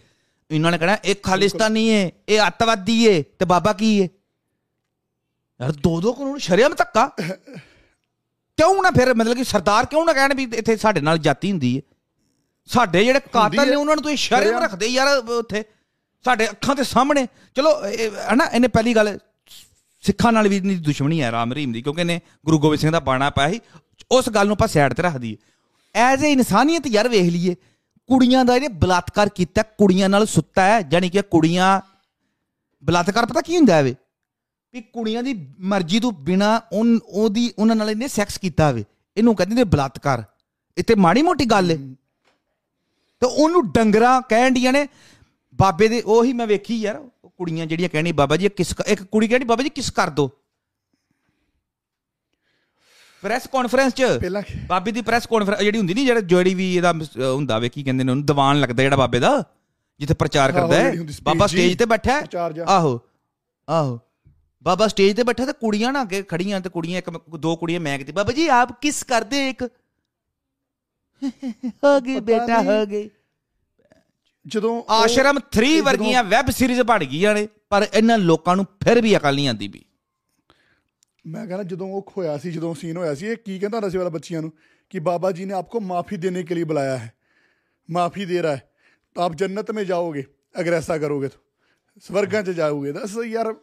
ਇਹਨਾਂ 0.51 0.71
ਨੇ 0.71 0.77
ਕਹਿਣਾ 0.77 0.97
ਇਹ 1.05 1.15
ਖਾਲਿਸਤਾਨੀ 1.23 1.87
ਏ 1.87 2.11
ਇਹ 2.29 2.47
ਅੱਤਵਾਦੀ 2.47 3.05
ਏ 3.07 3.23
ਤੇ 3.23 3.45
ਬਾਬਾ 3.45 3.73
ਕੀ 3.73 3.99
ਏ 3.99 4.09
ਯਾਰ 5.61 5.71
ਦੋ 5.71 6.01
ਦੋ 6.01 6.13
ਕਾਨੂੰਨ 6.13 6.37
ਸ਼ਰਿਆਮ 6.37 6.73
ਧੱਕਾ 6.73 7.11
ਕਿਉਂ 8.57 8.83
ਨਾ 8.83 8.91
ਫਿਰ 8.91 9.13
ਮਤਲਬ 9.13 9.37
ਕਿ 9.37 9.43
ਸਰਦਾਰ 9.43 9.85
ਕਿਉਂ 9.85 10.05
ਨਾ 10.05 10.13
ਕਹਿਣ 10.13 10.33
ਵੀ 10.33 10.47
ਇੱਥੇ 10.53 10.77
ਸਾਡੇ 10.77 11.01
ਨਾਲ 11.01 11.17
ਜਾਤੀ 11.17 11.51
ਹੁੰਦੀ 11.51 11.77
ਹੈ 11.77 11.81
ਸਾਡੇ 12.65 13.05
ਜਿਹੜੇ 13.05 13.19
ਕਾਤਲ। 13.19 13.69
ਨੇ 13.69 13.75
ਉਹਨਾਂ 13.75 13.95
ਨੂੰ 13.95 14.03
ਤੁਸੀਂ 14.03 14.17
ਸ਼ਰਮ। 14.17 14.63
ਰੱਖਦੇ 14.63 14.87
ਯਾਰ 14.87 15.17
ਉੱਥੇ 15.17 15.63
ਸਾਡੇ 16.25 16.49
ਅੱਖਾਂ 16.49 16.75
ਦੇ 16.75 16.83
ਸਾਹਮਣੇ। 16.83 17.25
ਚਲੋ 17.55 17.71
ਹਨਾ 18.33 18.45
ਇਹਨੇ 18.45 18.67
ਪਹਿਲੀ 18.67 18.95
ਗੱਲ 18.95 19.17
ਸਿੱਖਾਂ 20.03 20.31
ਨਾਲ 20.31 20.47
ਵੀ 20.47 20.59
ਨਹੀਂ 20.59 20.77
ਦੁਸ਼ਮਣੀ 20.77 21.21
ਹੈ 21.21 21.31
ਰਾਮ 21.31 21.53
ਰਹੀਮ 21.53 21.71
ਦੀ 21.71 21.81
ਕਿਉਂਕਿ 21.81 22.01
ਇਹਨੇ 22.01 22.19
ਗੁਰੂ 22.45 22.59
ਗੋਬਿੰਦ 22.59 22.81
ਸਿੰਘ 22.81 22.91
ਦਾ 22.91 22.99
ਬਾਣਾ 22.99 23.29
ਪਾਇਆ 23.29 23.51
ਸੀ। 23.51 23.59
ਉਸ 24.11 24.29
ਗੱਲ 24.29 24.47
ਨੂੰ 24.47 24.53
ਆਪਾਂ 24.53 24.67
ਸਾਈਡ 24.67 24.93
ਤੇ 24.93 25.03
ਰੱਖ 25.03 25.17
ਦਈਏ। 25.17 25.37
ਐਜ਼ 25.95 26.23
ਏ 26.23 26.31
ਇਨਸਾਨੀਅਤ 26.31 26.87
ਯਾਰ 26.87 27.09
ਵੇਖ 27.09 27.31
ਲਈਏ 27.31 27.55
ਕੁੜੀਆਂ 28.09 28.43
ਦਾ 28.45 28.55
ਇਹਨੇ 28.55 28.67
ਬਲਾਤਕਾਰ 28.83 29.29
ਕੀਤਾ 29.29 29.63
ਕੁੜੀਆਂ 29.77 30.09
ਨਾਲ 30.09 30.25
ਸੁੱਤਾ 30.25 30.63
ਹੈ 30.63 30.81
ਜਾਨੀ 30.81 31.09
ਕਿ 31.09 31.21
ਕੁੜੀਆਂ 31.21 31.79
ਬਲਾਤਕਾਰ 32.83 33.25
ਪਤਾ 33.25 33.41
ਕੀ 33.41 33.57
ਹੁੰਦਾ 33.57 33.75
ਹੈ 33.75 33.83
ਵੇ? 33.83 33.95
ਵੀ 34.73 34.81
ਕੁੜੀਆਂ 34.83 35.23
ਦੀ 35.23 35.33
ਮਰਜ਼ੀ 35.59 35.99
ਤੋਂ 35.99 36.11
ਬਿਨਾ 36.11 36.61
ਉਹਦੀ 36.71 37.51
ਉਹਨਾਂ 37.59 37.75
ਨਾਲ 37.75 37.89
ਇਹਨੇ 37.89 38.07
ਸੈਕਸ 38.07 38.37
ਕੀਤਾ 38.37 38.69
ਹੋਵੇ 38.69 38.83
ਇਹਨੂੰ 39.17 39.35
ਕਹਿੰਦੇ 39.35 39.55
ਨੇ 39.55 39.63
ਬਲਾਤਕਾਰ। 39.63 40.23
ਇੱਥੇ 40.77 40.95
ਮਾੜੀ 40.95 41.21
ਮੋਟੀ 41.21 41.45
ਗੱਲ 41.45 41.71
ਹੈ। 41.71 41.77
ਤੇ 43.21 43.27
ਉਹਨੂੰ 43.27 43.71
ਡੰਗਰਾ 43.71 44.19
ਕਹਿਣ 44.21 44.53
ਡੀਆਂ 44.53 44.73
ਨੇ 44.73 44.87
ਬਾਬੇ 45.59 45.87
ਦੇ 45.87 46.01
ਉਹੀ 46.07 46.33
ਮੈਂ 46.33 46.47
ਵੇਖੀ 46.47 46.79
ਯਾਰ 46.81 46.95
ਉਹ 46.95 47.29
ਕੁੜੀਆਂ 47.29 47.65
ਜਿਹੜੀਆਂ 47.65 47.89
ਕਹਿਣੀ 47.89 48.11
ਬਾਬਾ 48.11 48.37
ਜੀ 48.37 48.49
ਕਿਸ 48.49 48.73
ਇੱਕ 48.87 49.03
ਕੁੜੀ 49.03 49.27
ਕਹਿੰਦੀ 49.27 49.45
ਬਾਬਾ 49.45 49.63
ਜੀ 49.63 49.69
ਕਿਸ 49.69 49.89
ਕਰ 49.91 50.09
ਦੋ 50.09 50.29
ਪ੍ਰੈਸ 53.23 53.47
ਕਾਨਫਰੰਸ 53.47 53.93
ਚ 53.93 54.03
ਬਾਬੇ 54.67 54.91
ਦੀ 54.91 55.01
ਪ੍ਰੈਸ 55.01 55.25
ਕਾਨਫਰੰਸ 55.27 55.59
ਜਿਹੜੀ 55.59 55.77
ਹੁੰਦੀ 55.77 55.93
ਨਹੀਂ 55.93 56.05
ਜਿਹੜਾ 56.05 56.21
ਜਿਹੜੀ 56.23 56.53
ਵੀ 56.55 56.75
ਇਹਦਾ 56.75 56.93
ਹੁੰਦਾ 57.17 57.57
ਵੇ 57.59 57.69
ਕੀ 57.69 57.83
ਕਹਿੰਦੇ 57.83 58.03
ਨੇ 58.03 58.11
ਉਹਨੂੰ 58.11 58.25
ਦੀਵਾਨ 58.25 58.59
ਲੱਗਦਾ 58.59 58.83
ਜਿਹੜਾ 58.83 58.95
ਬਾਬੇ 58.95 59.19
ਦਾ 59.19 59.31
ਜਿੱਥੇ 59.99 60.13
ਪ੍ਰਚਾਰ 60.13 60.51
ਕਰਦਾ 60.51 60.75
ਹੈ 60.75 60.91
ਬਾਬਾ। 61.23 61.47
ਸਟੇਜ 61.47 61.77
ਤੇ 61.77 61.85
ਬੈਠਾ 61.85 62.11
ਹੈ। 62.11 62.21
ਆਹੋ 62.67 62.99
ਆਹੋ 63.67 63.99
ਬਾਬਾ 64.65 64.87
ਸਟੇਜ 64.87 65.15
ਤੇ 65.15 65.23
ਬੈਠਾ 65.23 65.45
ਤੇ 65.45 65.53
ਕੁੜੀਆਂ 65.53 65.91
ਨਾ 65.93 66.01
ਅੱਗੇ 66.01 66.21
ਖੜੀਆਂ 66.23 66.59
ਤੇ 66.61 66.69
ਕੁੜੀਆਂ 66.69 66.97
ਇੱਕ 66.97 67.09
ਦੋ 67.37 67.55
ਕੁੜੀਆਂ 67.55 67.79
ਮੈਂ 67.79 67.97
ਕੀਤੀ 67.97 68.11
ਬਾਬਾ 68.11 68.31
ਜੀ 68.31 68.47
ਆਪ 68.53 68.71
ਕਿਸ 68.81 69.03
ਕਰਦੇ 69.03 69.47
ਇੱਕ 69.49 69.63
ਹੋ 71.83 71.99
ਗਈ 72.01 72.19
ਬੇਟਾ। 72.21 72.61
ਹੋ 72.61 72.85
ਗਈ 72.85 73.09
ਜਦੋਂ 74.49 74.83
ਆਸ਼ਰਮ 74.89 75.39
3 75.59 75.81
ਵਰਗੀਆਂ 75.81 76.23
ਵੈਬ 76.23 76.49
ਸੀਰੀਜ਼ 76.49 76.81
ਬਣ 76.81 77.05
ਗਈਆਂ 77.05 77.33
ਨੇ 77.33 77.47
ਪਰ 77.69 77.87
ਇਹਨਾਂ 77.93 78.17
ਲੋਕਾਂ 78.17 78.55
ਨੂੰ 78.55 78.65
ਫਿਰ 78.65 79.01
ਵੀ 79.01 79.17
ਅਕਲ 79.17 79.35
ਨਹੀਂ 79.35 79.49
ਆਂਦੀ 79.49 79.67
ਵੀ 79.67 79.85
ਮੈਂ 81.27 81.47
ਕਹਿੰਦਾ 81.47 81.63
ਜਦੋਂ 81.63 81.87
ਉਹ 81.87 82.03
ਖੋਇਆ 82.07 82.37
ਸੀ 82.37 82.51
ਜਦੋਂ 82.51 82.75
ਸੀਨ 82.75 82.97
ਹੋਇਆ 82.97 83.15
ਸੀ 83.15 83.25
ਇਹ 83.25 83.37
ਕੀ 83.45 83.59
ਕਹਿੰਦਾ 83.59 83.77
ਹੁੰਦਾ 83.77 83.89
ਸੀ 83.89 83.97
ਵਾਲਾ 83.97 84.09
ਬੱਚਿਆਂ 84.09 84.41
ਨੂੰ? 84.41 84.51
ਕਿ 84.89 84.99
ਬਾਬਾ 84.99 85.31
ਜੀ 85.31 85.45
ਨੇ 85.45 85.53
ਆਪਕੋ 85.53 85.79
ਮਾਫੀ 85.79 86.17
ਦੇਣੇ 86.17 86.43
ਕੇ 86.43 86.55
ਲਈ 86.55 86.63
ਬੁਲਾਇਆ 86.63 86.97
ਹੈ। 86.97 87.13
ਮਾਫੀ 87.91 88.25
ਦੇ 88.25 88.41
ਰਹਾ 88.41 88.55
ਹੈ। 88.55 88.69
ਤਾਂ 89.15 89.25
ਆਪ 89.25 89.33
ਜੰਨਤ 89.33 89.71
ਮੇ 89.71 89.85
ਜਾਓਗੇ 89.85 90.23
ਅਗਰ 90.59 90.73
ਐਸਾ 90.73 90.97
ਕਰੋਗੇ 90.97 91.27
ਤਾਂ। 91.27 91.39
ਸਵਰਗਾਂ 92.01 92.43
'ਚ 92.43 92.49
ਜਾਓਗੇ 92.49 92.91
ਦੱਸ 92.91 93.17
ਯਾਰ 93.25 93.55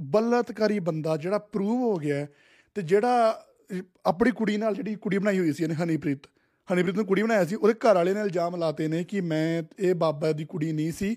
ਬਲਤਕਾਰੀ 0.00 0.78
ਬੰਦਾ 0.78 1.16
ਜਿਹੜਾ 1.16 1.38
ਪ੍ਰੂਵ 1.38 1.80
ਹੋ 1.80 1.96
ਗਿਆ 1.96 2.26
ਤੇ 2.74 2.82
ਜਿਹੜਾ 2.82 3.44
ਆਪਣੀ 4.06 4.30
ਕੁੜੀ 4.30 4.56
ਨਾਲ 4.56 4.74
ਜਿਹੜੀ 4.74 4.94
ਕੁੜੀ 4.94 5.18
ਬਣਾਈ 5.18 5.38
ਹੋਈ 5.38 5.52
ਸੀ 5.52 5.62
ਇਹਨੇ 5.62 5.74
ਹਨੀਪ੍ਰੀਤ 5.74 6.18
ਹਨੀਪ੍ਰੀਤ 6.72 6.96
ਨੂੰ 6.96 7.04
ਕੁੜੀ 7.06 7.22
ਬਣਾਇਆ 7.22 7.44
ਸੀ, 7.44 7.54
ਉਹਦੇ 7.54 7.74
ਘਰ 7.74 7.94
ਵਾਲੇ 7.94 8.12
ਨੇ 8.14 8.20
ਇਲਜ਼ਾਮ 8.20 8.56
ਲਾਤੇ 8.56 8.88
ਨੇ 8.88 9.04
ਕਿ 9.04 9.20
ਮੈਂ, 9.20 9.62
ਇਹ 9.78 9.94
ਬਾਬਾ 9.94 10.32
ਦੀ 10.32 10.44
ਕੁੜੀ 10.44 10.72
ਨਹੀਂ 10.72 10.92
ਸੀ। 10.92 11.16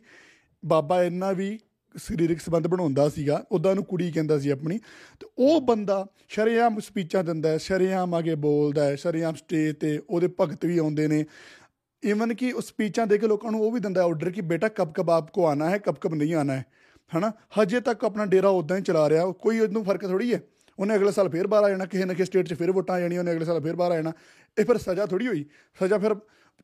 ਬਾਬਾ 0.65 1.03
ਇਹਨਾਂ 1.03 1.33
ਵੀ 1.33 1.60
ਸਰੀਰਕ 1.95 2.39
ਸੰਬੰਧ 2.39 2.67
ਬਣਾਉਂਦਾ 2.67 3.07
ਸੀਗਾ 3.10 3.43
ਉਦਾਂ 3.51 3.75
ਨੂੰ 3.75 3.83
ਕੁੜੀ 3.83 4.12
ਕਹਿੰਦਾ 4.12 4.39
ਸੀ 4.39 4.49
ਆਪਣੀ। 4.49 4.77
ਤੇ 5.19 5.27
ਉਹ 5.38 5.62
ਬੰਦਾ 5.62 6.05
ਸ਼ਰੇਆਮ 6.29 6.79
ਸਪੀਚਾਂ 6.79 7.23
ਦਿੰਦਾ 7.23 7.49
ਹੈ, 7.49 7.57
ਸ਼ਰੇਆਮ 7.57 8.13
ਆਗੇ 8.15 8.36
ਬੋਲਦਾ 8.36 8.86
ਹੈ, 8.86 8.95
ਸ਼ਰੇਆਮ 8.95 9.36
ਸਟੇਜ 9.36 9.75
ਤੇ 9.75 9.99
ਉਹਦੇ 10.10 10.29
ਭਗਤ 10.41 10.65
ਵੀ 10.65 10.77
ਆਉਂਦੇ 10.77 11.07
ਨੇ। 11.07 11.25
ਇਵਨ 12.03 12.33
ਕਿ 12.33 12.51
ਉਹ 12.51 12.62
ਸਪੀਚਾਂ 12.62 13.07
ਦੇ 13.07 13.17
ਕੇ 13.17 13.27
ਲੋਕਾਂ 13.27 13.51
ਨੂੰ 13.51 13.62
ਉਹ 13.62 13.71
ਵੀ 13.71 13.79
ਦਿੰਦਾ 13.79 14.03
ਆਰਡਰ 14.03 14.31
ਕਿ 14.31 14.41
ਬੇਟਾ 14.41 14.67
ਕਬ 14.67 14.91
ਕਬ 14.93 15.10
ਆਪਕੋ 15.10 15.45
ਆਣਾ 15.45 15.69
ਹੈ 15.69 15.77
ਕਬ 15.77 15.95
ਕਬ 15.95 16.13
ਨਹੀਂ 16.13 16.36
ਆਣਾ 16.36 16.53
ਹੈ, 16.53 16.65
ਹਨਾ? 17.17 17.31
ਹਜੇ 17.62 17.79
ਤੱਕ 17.79 18.05
ਆਪਣਾ 18.05 18.25
ਡੇਰਾ 18.25 18.49
ਉਦਾਂ 18.49 18.77
ਹੀ 18.77 18.81
ਚਲਾ 18.81 19.10
ਰਿਹਾ, 19.10 19.31
ਕੋਈ 19.31 19.60
ਉਹਨੂੰ 19.60 19.83
ਫ਼ਰਕ 19.83 20.05
ਥੋੜੀ 20.07 20.33
ਹੈ? 20.33 20.41
ਉਹਨੇ 20.79 20.95
ਅਗਲੇ 20.95 21.12
ਸਾਲ 21.12 21.29
ਫੇਰ 21.29 21.47
ਬਾਹਰ 21.47 21.63
ਆ 21.63 21.69
ਜਾਣਾ, 21.69 21.86
ਕਿਸੇ 21.86 22.05
ਨਾ 22.05 22.13
ਕਿਸੇ 22.13 22.25
ਸਟੇਟ 22.25 22.47
'ਚ 22.47 22.53
ਫਿਰ 22.53 22.71
ਵੋਟਾਂ 22.71 22.95
ਆ 22.95 22.99
ਜਾਣੀਆਂ, 22.99 23.19
ਉਹਨੇ 23.19 23.31
ਅਗਲੇ 23.31 23.45
ਸਾਲ 23.45 23.62
ਫੇਰ 23.62 23.75
ਬਾਹਰ 23.75 23.91
ਆ 23.91 23.95
ਜਾਣਾ। 23.95 24.13
ਇਹ 24.60 24.65
ਫਿਰ 24.65 24.78
ਸਜ਼ਾ 24.78 25.06
ਥੋੜੀ 25.06 25.28
ਹੋਈ। 25.28 25.46
ਸਜ਼ਾ 25.80 25.98
ਫਿਰ 25.98 26.15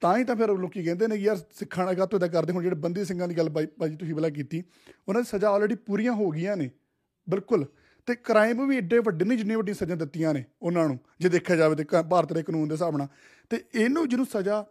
ਤਾਂ 0.02 0.18
ਹੀ 0.18 0.24
ਤਾਂ 0.24 0.36
ਫਿਰ 0.36 0.48
ਲੋਕੀ 0.48 0.84
ਕਹਿੰਦੇ 0.84 1.08
ਨੇ 1.08 1.18
ਕਿ 1.18 1.24
ਯਾਰ 1.24 1.38
ਸਿੱਖਾਂ 1.38 1.86
ਨਾਲ 1.86 1.96
ਕਾਹਤੋਂ 1.96 2.20
ਇਦਾਂ 2.20 2.30
ਕਰਦੇ 2.30 2.54
ਹੁਣ 2.54 2.64
ਜਿਹੜੇ 2.64 2.76
ਬੰਦੀ 2.76 3.06
ਸਿੰਘਾਂ 3.06 3.28
ਦੀ 3.28 3.38
ਗੱਲ 3.38 3.50
ਬਾਜੀ 3.50 3.96
ਤੁਸੀਂ 3.96 4.14
ਪਹਿਲਾਂ 4.14 4.30
ਕੀਤੀ 4.30 4.64
ਉਹਨਾਂ 5.08 5.22
ਦੀ 5.22 5.38
ਸਜ਼ਾ 5.38 5.50
ਆਲਰੇਡੀ 5.50 5.76
ਪੂਰੀਆਂ 5.76 6.14
ਹੋ 6.14 6.30
ਗਈਆਂ 6.30 6.58
ਨੇ। 6.58 6.70
ਬਿਲਕੁਲ। 7.30 7.66
ਤੇ 8.06 8.16
ਕ੍ਰਾਈਮ 8.16 8.68
ਵੀ 8.68 8.78
ਏਡੇ 8.78 9.00
ਵੱਡੇ 9.00 9.26
ਨਹੀਂ 9.26 9.38
ਜਿੰਨੀ 9.38 9.56
ਵੱਡੀ 9.56 9.74
ਸਜ਼ਾ 9.74 9.96
ਦਿੱਤੀਆਂ 9.96 10.34
ਨੇ 10.34 10.44
ਉਹਨਾਂ 10.62 10.88
ਨੂੰ 10.88 11.00
ਜੇ 11.20 11.30
ਦੇਖਿਆ 11.30 11.56
ਜਾਵੇ 11.56 11.76
ਤੇ 11.76 11.86
ਭਾਰਤ 12.10 12.34
ਦੇ 12.34 12.44
ਕਾਨੂੰਨ 12.44 12.68
ਦੇ 12.68 12.74
ਹਿਸਾਬ 12.74 12.98
ਨਾਲ। 12.98 13.08
ਤੇ 13.50 13.64
ਇਹਨੂੰ 13.76 14.10
ਜਿਹਨੂੰ 14.10 14.26
ਸਜ਼ਾ 14.26 14.66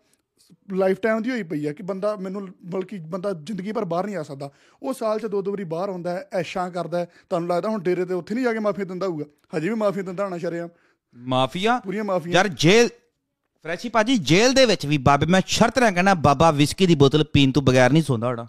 ਲਾਈਫ 0.73 1.01
ਟਾਈਮ 1.01 1.23
ਦੀ 1.23 1.31
ਹੋਈ 1.31 1.43
ਪਈ 1.43 1.67
ਹੈ 1.67 1.73
ਕਿ 1.73 1.83
ਬੰਦਾ 1.83 2.17
ਮੈਨੂੰ 2.17 2.49
ਬਲਕਿ 2.65 2.99
ਬੰਦਾ 2.99 3.33
ਜ਼ਿੰਦਗੀ 3.33 3.73
ਭਰ 3.73 3.85
ਬਾਹਰ 3.85 4.07
ਨਹੀਂ 4.07 4.17
ਆ 4.17 4.23
ਸਕਦਾ। 4.23 4.51
ਉਹ 4.83 4.93
ਸਾਲ 4.93 5.19
'ਚ 5.19 5.27
ਦੋ 5.27 5.43
ਦੋ 5.43 5.51
ਵਾਰੀ 5.51 5.65
ਬਾਹਰ 5.65 5.89
ਆਉਂਦਾ 5.89 6.11
ਹੈ 6.11 6.29
ਐਸ਼ਾਂ 6.33 6.71
ਕਰਦਾ 6.71 6.99
ਹੈ। 6.99 7.07
ਤੁਹਾਨੂੰ 7.31 7.49
ਲੱਗਦਾ 7.49 7.69
ਹੁਣ 7.69 7.83
ਡੇਰੇ 7.83 8.05
ਤੇ 8.05 8.15
ਉੱਥੇ 8.15 8.35
ਨਹੀਂ 8.35 8.45
ਜਾ 8.45 8.53
ਕੇ 8.53 8.59
ਮਾਫੀ 8.59 8.85
ਦਿੰਦਾ 8.85 9.07
ਹੋਊਗਾ? 9.07 9.25
ਹਜੇ 9.57 9.69
ਵੀ 9.69 9.75
ਮਾਫੀ 9.75 10.03
ਦਿੰਦਾ 10.03 10.25
ਹੋਣਾ 10.25 10.39
ਸ਼ਰਿਆਮ। 10.39 10.69
ਮਾਫੀਆ? 11.17 11.79
ਪੂਰੀਆਂ 11.79 12.05
ਮਾਫੀਆਂ। 12.05 12.35
ਯਾਰ 12.35 12.49
ਜੇਲ੍ਹ 12.49 12.89
ਫਰੈਸ਼ੀ 13.64 13.88
ਭਾਜੀ 13.88 14.16
ਜੇਲ੍ਹ 14.18 14.55
ਦੇ 14.55 14.64
ਵਿੱਚ 14.66 14.85
ਵੀ 14.87 14.96
ਬਾਬੇ 14.98 15.27
ਮੈਂ 15.27 15.40
ਸ਼ਰਤ 15.46 15.79
ਨਾਲ 15.79 15.92
ਕਹਿਣਾ 15.92 16.14
ਬਾਬਾ 16.22 16.51
ਵਿਸਕੀ 16.51 16.87
ਦੀ 16.87 16.94
ਬੋਤਲ 16.94 17.25
ਪੀਣ 17.25 17.51
ਤੋਂ 17.53 17.62
ਬਗੈਰ 17.62 17.92
ਨਹੀਂ 17.92 18.03
ਸੌਂਦਾ 18.03 18.27
ਹੋਣਾ 18.27 18.46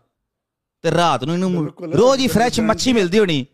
ਤੇ 0.83 0.91
ਰਾਤ 0.91 1.23
ਨੂੰ 1.23 1.33
ਇਹਨੂੰ। 1.35 1.65
ਰੋਜ਼ 1.93 2.21
ਹੀ 2.21 2.27
ਫਰੈਸ਼ 2.27 2.59
ਮੱਛੀ 2.59 2.93
ਮਿਲਦੀ 2.93 3.19
ਹੋਣੀ। 3.19 3.45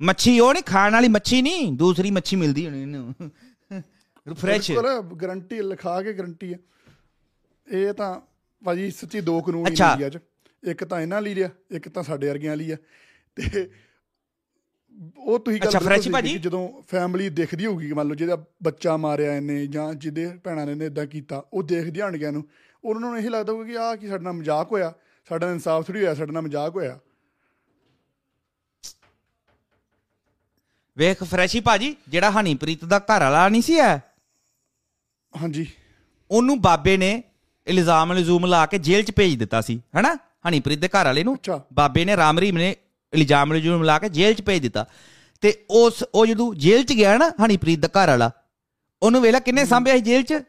ਮੱਛੀ 0.00 0.38
ਉਹ 0.40 0.52
ਨਹੀਂ 0.52 0.62
ਖਾਣ 0.62 0.92
ਵਾਲੀ 0.92 1.08
ਮੱਛੀ 1.08 1.40
ਨਹੀਂ 1.42 1.72
ਦੂਸਰੀ 1.72 2.10
ਮੱਛੀ 2.10 2.36
ਮਿਲਦੀ 2.36 2.66
ਹੋਣੀ 2.66 2.82
ਇਹਨੂੰ। 2.82 3.30
ਫਰੈਸ਼। 4.34 4.70
ਗਾਰੰਟੀ 5.22 5.60
ਲਿਖਾ 5.62 6.00
ਕੇ 6.02 6.12
ਗਾਰੰਟੀ 6.12 6.52
ਹੈ 6.52 6.58
ਇਹ 7.66 7.92
ਤਾਂ 7.92 8.20
ਭਾਜੀ 8.62 8.90
ਸੱਚੀ 8.90 9.20
ਦੋ 9.20 9.40
ਕਾਨੂੰਨ। 9.40 9.66
ਇੰਡੀਆ 9.68 10.08
'ਚ 10.08 10.18
ਇੱਕ 10.62 10.84
ਤਾਂ 10.84 11.00
ਇਹਨਾਂ 11.00 11.20
ਲਈ 11.22 11.42
ਆ 11.42 11.48
ਇੱਕ 11.70 11.88
ਤਾਂ 11.88 12.02
ਸਾਡੇ 12.02 12.28
ਵਰਗਿਆਂ 12.28 12.56
ਲਈ 12.56 12.70
ਆ। 12.70 12.76
ਤੇ 13.36 13.68
ਉਹ 15.16 15.38
ਤੁਸੀਂ 15.38 15.60
ਗੱਲ 15.60 16.00
ਸਹੀ 16.00 16.10
ਭਾਜੀ। 16.10 16.36
ਜਦੋਂ 16.38 16.68
ਫੈਮਿਲੀ 16.88 17.28
ਦੇਖਦੀ 17.30 17.66
ਹੋਊਗੀ 17.66 17.92
ਮੰਨ 17.92 18.08
ਲਓ 18.08 18.14
ਜਿਹਦਾ 18.14 18.36
ਬੱਚਾ 18.62 18.96
ਮਾਰਿਆ 18.96 19.34
ਇਹਨੇ 19.36 19.66
ਜਾਂ 19.66 19.92
ਜਿਹਦੇ 19.94 20.26
ਭੈਣਾਂ 20.44 20.66
ਨੇ 20.66 20.86
ਇਦਾਂ 20.86 21.06
ਕੀਤਾ 21.06 21.42
ਉਹ 21.52 21.62
ਦੇਖਦੀ 21.62 22.00
ਹੋਣਗੀਆਂ 22.00 22.32
ਨੂੰ 22.32 22.44
ਉਹਨਾਂ 22.84 23.00
ਨੂੰ 23.00 23.18
ਇਹ 23.18 23.30
ਲੱਗਦਾ 23.30 23.52
ਹੋਊਗਾ 23.52 23.64
ਕਿ 23.64 23.76
ਆਹ 23.78 23.96
ਕੀ 23.96 24.08
ਸਾਡੇ 24.08 24.30
ਮਜ਼ਾਕ 24.30 24.72
ਹੋਇਆ 24.72 24.92
ਸਾਡਾ 25.30 25.50
ਇਨਸਾਫ 25.50 25.86
ਥੋੜੀ 25.86 26.00
ਹੋਇਆ 26.00 26.14
ਸਾਡੇ 26.14 26.32
ਨਾਲ 26.32 26.42
ਮਜ਼ਾਕ 26.42 26.74
ਹੋਇਆ। 26.76 26.98
ਵੇਖ 30.96 31.22
ਫਰੈਸ਼ੀ 31.24 31.60
ਭਾਜੀ 31.60 31.94
ਜਿਹੜਾ 32.08 32.30
ਹਨੀਪ੍ਰੀਤ 32.30 32.84
ਦਾ 32.84 32.98
ਘਰ 32.98 33.20
ਵਾਲਾ 33.20 33.48
ਨਹੀਂ 33.48 33.62
ਸੀ 33.62 33.78
ਐ 33.78 33.96
ਹਾਂਜੀ। 35.32 35.66
ਉਹਨੂੰ 36.30 36.60
ਬਾਬੇ 36.62 36.96
ਨੇ 36.96 37.22
ਇਲਜ਼ਾਮ 37.66 38.12
ਇਲਜ਼ੂਮ 38.12 38.46
ਲਾ 38.46 38.64
ਕੇ 38.66 38.78
ਜੇਲ੍ਹ 38.78 39.04
'ਚ 39.04 39.10
ਭੇਜ 39.16 39.34
ਦਿੱਤਾ 39.38 39.60
ਸੀ 39.60 39.80
ਹਨਾ? 39.98 40.14
ਹਨੀਪ੍ਰੀਤ 40.48 40.78
ਦੇ 40.78 40.88
ਘਰ 40.88 41.04
ਵਾਲੇ 41.04 41.24
ਨੂੰ। 41.24 41.36
ਬਾਬੇ 41.72 42.04
ਨੇ 42.04 42.16
ਰਾਮ 42.16 42.38
ਰਹੀਮ 42.38 42.56
ਨੇ 42.58 42.74
ਇਲਜ਼ਾਮ 43.14 43.54
ਇਲਜ਼ੂਮ 43.54 43.82
ਲਾ 43.82 43.98
ਕੇ 43.98 44.08
ਜੇਲ੍ਹ 44.08 44.34
'ਚ 44.34 44.42
ਭੇਜ 44.42 44.62
ਦਿੱਤਾ। 44.62 44.86
ਤੇ 45.40 45.64
ਉਸ 45.70 46.04
ਉਹ 46.14 46.26
ਜਦੋਂ 46.26 46.54
ਜੇਲ੍ਹ 46.54 46.84
'ਚ 46.84 46.92
ਗਿਆ 46.92 47.18
ਨਾ 47.18 47.32
ਹਨੀਪ੍ਰੀਤ 47.46 47.78
ਦਾ 47.78 47.88
ਘਰ 47.88 48.08
ਵਾਲਾ 48.08 48.30
ਉਹਨੂੰ 49.02 49.22
ਵੇਲਾ 49.22 49.38
ਕਿੰਨੇ 49.38 49.64
ਸਾਂਭਿਆ 49.64 49.94
ਸੀ 49.94 50.00
ਜੇਲ੍ਹ 50.00 50.24
'ਚ? 50.24 50.42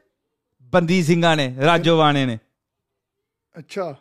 ਬੰਦੀ 0.62 1.04
ਸਿੰਘਾਂ 1.04 1.38
ਨੇ 1.38 1.56
ਰਾਜੋਵਾਣੇ 1.65 2.25
ਨੇ। 2.25 2.39
ਅੱਛਾ। 3.58 3.95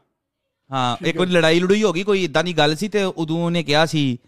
ਹਾਂ 0.72 1.06
ਇੱਕ 1.06 1.18
ਵਾਰੀ 1.18 1.30
ਲੜਾਈ 1.30 1.60
ਲੜੂਈ 1.60 1.82
ਹੋ 1.82 1.92
ਗਈ 1.92 2.02
ਕੋਈ 2.02 2.24
ਇਦਾਂ 2.24 2.44
ਦੀ 2.44 2.52
ਗੱਲ 2.52 2.76
ਸੀ 2.76 2.88
ਤੇ 2.88 3.04
ਉਦੋਂ 3.04 3.44
ਉਹਨੇ 3.44 3.62
ਕਿਹਾ 3.62 3.86
ਸੀ 3.86 4.18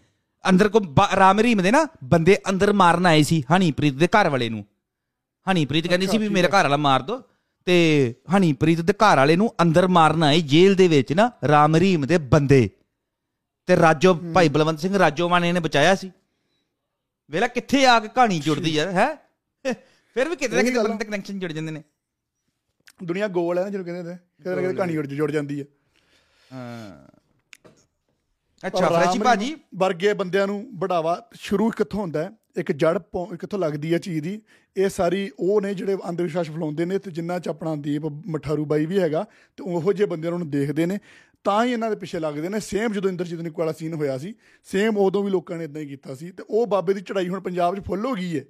ਅੰਦਰ 0.49 0.69
ਕੋ 0.69 0.79
ਬਾ- 0.79 1.15
ਰਾਮ 1.15 1.39
ਰਹੀਮ 1.39 1.61
ਦੇ 1.61 1.71
ਨਾ 1.71 1.87
ਬੰਦੇ 2.03 2.37
ਅੰਦਰ 2.49 2.73
ਮਾਰਨ 2.73 3.05
ਆਏ 3.05 3.23
ਸੀ 3.23 3.43
ਹਨੀਪ੍ਰੀਤ 3.57 3.93
ਦੇ 3.93 4.07
ਘਰ 4.07 4.29
ਵਾਲੇ 4.29 4.49
ਨੂੰ। 4.49 4.65
ਹਨੀਪ੍ਰੀਤ 5.51 5.87
ਕਹਿੰਦੀ 5.87 6.07
ਸੀ 6.07 6.17
ਵੀ 6.17 6.29
ਮੇਰੇ 6.29 6.47
ਘਰ 6.47 6.63
ਵਾਲਾ 6.63 6.77
ਮਾਰ 6.77 7.01
ਦੋ। 7.01 7.21
ਤੇ 7.65 8.13
ਹਨੀਪ੍ਰੀਤ 8.37 8.81
ਦੇ 8.81 8.93
ਘਰ 8.93 9.17
ਵਾਲੇ 9.17 9.35
ਨੂੰ 9.35 9.55
ਅੰਦਰ 9.61 9.87
ਮਾਰਨ 9.87 10.23
ਆਏ 10.23 10.41
ਜੇਲ੍ਹ 10.41 10.75
ਦੇ 10.75 10.87
ਵਿੱਚ 10.87 11.13
ਨਾ 11.13 11.31
ਰਾਮ 11.47 11.75
ਰਹੀਮ 11.75 12.05
ਦੇ 12.05 12.17
ਬੰਦੇ। 12.17 12.69
ਤੇ 13.67 13.75
ਰਾਜੋ 13.75 14.13
ਭਾਈ 14.13 14.49
ਬਲਵੰਤ 14.49 14.79
ਸਿੰਘ 14.79 14.99
ਰਾਜੋਵਾਨੇ 14.99 15.51
ਨੇ 15.51 15.59
ਬਚਾਇਆ 15.59 15.95
ਸੀ। 15.95 16.11
ਵੇਲਾ 17.29 17.47
ਕਿੱਥੇ 17.47 17.85
ਆ 17.85 17.99
ਕੇ 17.99 18.07
ਕਹਾਣੀ 18.07 18.39
ਜੁੜਦੀ 18.39 18.69
ਯਾਰ 18.69 18.87
ਹੈ? 18.87 19.15
ਫਿਰ 20.13 20.29
ਵੀ 20.29 20.35
ਕਿਤੇ 20.35 20.55
ਨਾ 20.55 20.61
ਕਿਤੇ 20.63 20.83
ਬੰਦੇ 20.83 21.05
ਕਨੈਕਸ਼ਨ 21.05 21.39
ਜੁੜ 21.39 21.51
ਜਾਂਦੇ 21.51 21.71
ਨੇ। 21.71 21.83
ਦੁਨੀਆ 23.03 23.27
ਗੋਲ 23.27 23.57
ਹੈ 23.57 23.63
ਨਾ 23.63 23.69
ਜਿਹਨੂੰ 23.69 23.85
ਕਹਿੰਦੇ 23.85 24.03
ਨੇ 24.11 24.17
ਕਿਤੇ 24.37 24.55
ਨਾ 24.55 24.61
ਕਿਤੇ 24.61 24.73
ਕਹਾਣੀ 24.73 24.93
ਜੁੜ 24.93 25.07
ਜੁੜ 25.07 25.31
ਜਾਂਦੀ 25.31 25.59
ਹੈ 25.61 25.65
ਹਾਂ। 26.53 27.07
ਅੱਛਾ 28.67 28.89
ਫਰੈਸ਼ੀ 28.89 29.19
ਭਾਜੀ? 29.19 29.55
ਵਰਗੇ 29.75 30.13
ਬੰਦਿਆਂ 30.13 30.47
ਨੂੰ 30.47 30.79
ਬੜਾਵਾ 30.79 31.29
ਸ਼ੁਰੂ 31.33 31.69
ਕਿੱਥੋਂ 31.69 31.99
ਹੁੰਦਾ 32.01 32.23
ਹੈ? 32.23 32.31
ਇੱਕ 32.57 32.71
ਜੜ 32.71 32.99
ਕਿੱਥੋਂ 33.39 33.59
ਲੱਗਦੀ 33.59 33.93
ਹੈ 33.93 33.97
ਚੀਜ਼ 33.97 34.23
ਦੀ? 34.23 34.41
ਇਹ 34.77 34.89
ਸਾਰੀ 34.89 35.31
ਉਹ 35.39 35.61
ਨੇ 35.61 35.73
ਜਿਹੜੇ 35.73 35.97
ਅੰਧ 36.09 36.21
ਵਿਸ਼ਵਾਸ 36.21 36.47
ਫੈਲਾਉਂਦੇ 36.47 36.85
ਨੇ 36.85 36.99
ਤੇ 36.99 37.11
ਜਿੰਨਾ 37.11 37.39
ਚ 37.39 37.47
ਆਪਣਾ 37.47 37.75
ਦੀਪ 37.75 38.05
ਮਠਾਰੂ 38.05 38.65
ਬਾਈ 38.65 38.85
ਵੀ 38.85 38.99
ਹੈਗਾ 38.99 39.25
ਤੇ 39.57 39.63
ਉਹੋ 39.63 39.93
ਜਿਹੇ 39.93 40.07
ਬੰਦਿਆਂ 40.07 40.31
ਨੂੰ 40.31 40.49
ਦੇਖਦੇ 40.49 40.85
ਨੇ। 40.85 40.99
ਤਾਂ 41.47 41.65
ਹੀ 41.65 41.71
ਇਹਨਾਂ 41.71 41.89
ਦੇ 41.89 41.95
ਪਿੱਛੇ 41.95 42.19
ਲੱਗਦੇ 42.19 42.49
ਨੇ। 42.49 42.59
ਸੇਮ 42.59 42.91
ਜਦੋਂ 42.91 43.09
ਇੰਦਰਜੀਤ 43.09 43.41
ਨਿੱਕੂ 43.41 43.59
ਵਾਲਾ 43.59 43.71
ਸੀਨ 43.71 43.93
ਹੋਇਆ 43.93 44.17
ਸੀ 44.17 44.35
ਸੇਮ 44.63 44.97
ਉਦੋਂ 44.97 45.23
ਵੀ 45.23 45.31
ਲੋਕਾਂ 45.31 45.57
ਨੇ 45.57 45.63
ਇਦਾਂ 45.63 45.81
ਹੀ 45.81 45.87
ਕੀਤਾ 45.87 46.15
ਸੀ। 46.15 46.31
ਤੇ 46.31 46.43
ਉਹ 46.49 46.67
ਬਾਬੇ 46.67 46.93
ਦੀ 46.93 47.01
ਚੜਾਈ 47.01 47.29
ਹੁਣ 47.29 47.39
ਪੰਜਾਬ 47.39 47.75
'ਚ 47.75 47.85
ਫੁੱਲ 47.85 48.05
ਹੋ 48.05 48.13
ਗਈ 48.13 48.39
ਹੈ 48.39 48.45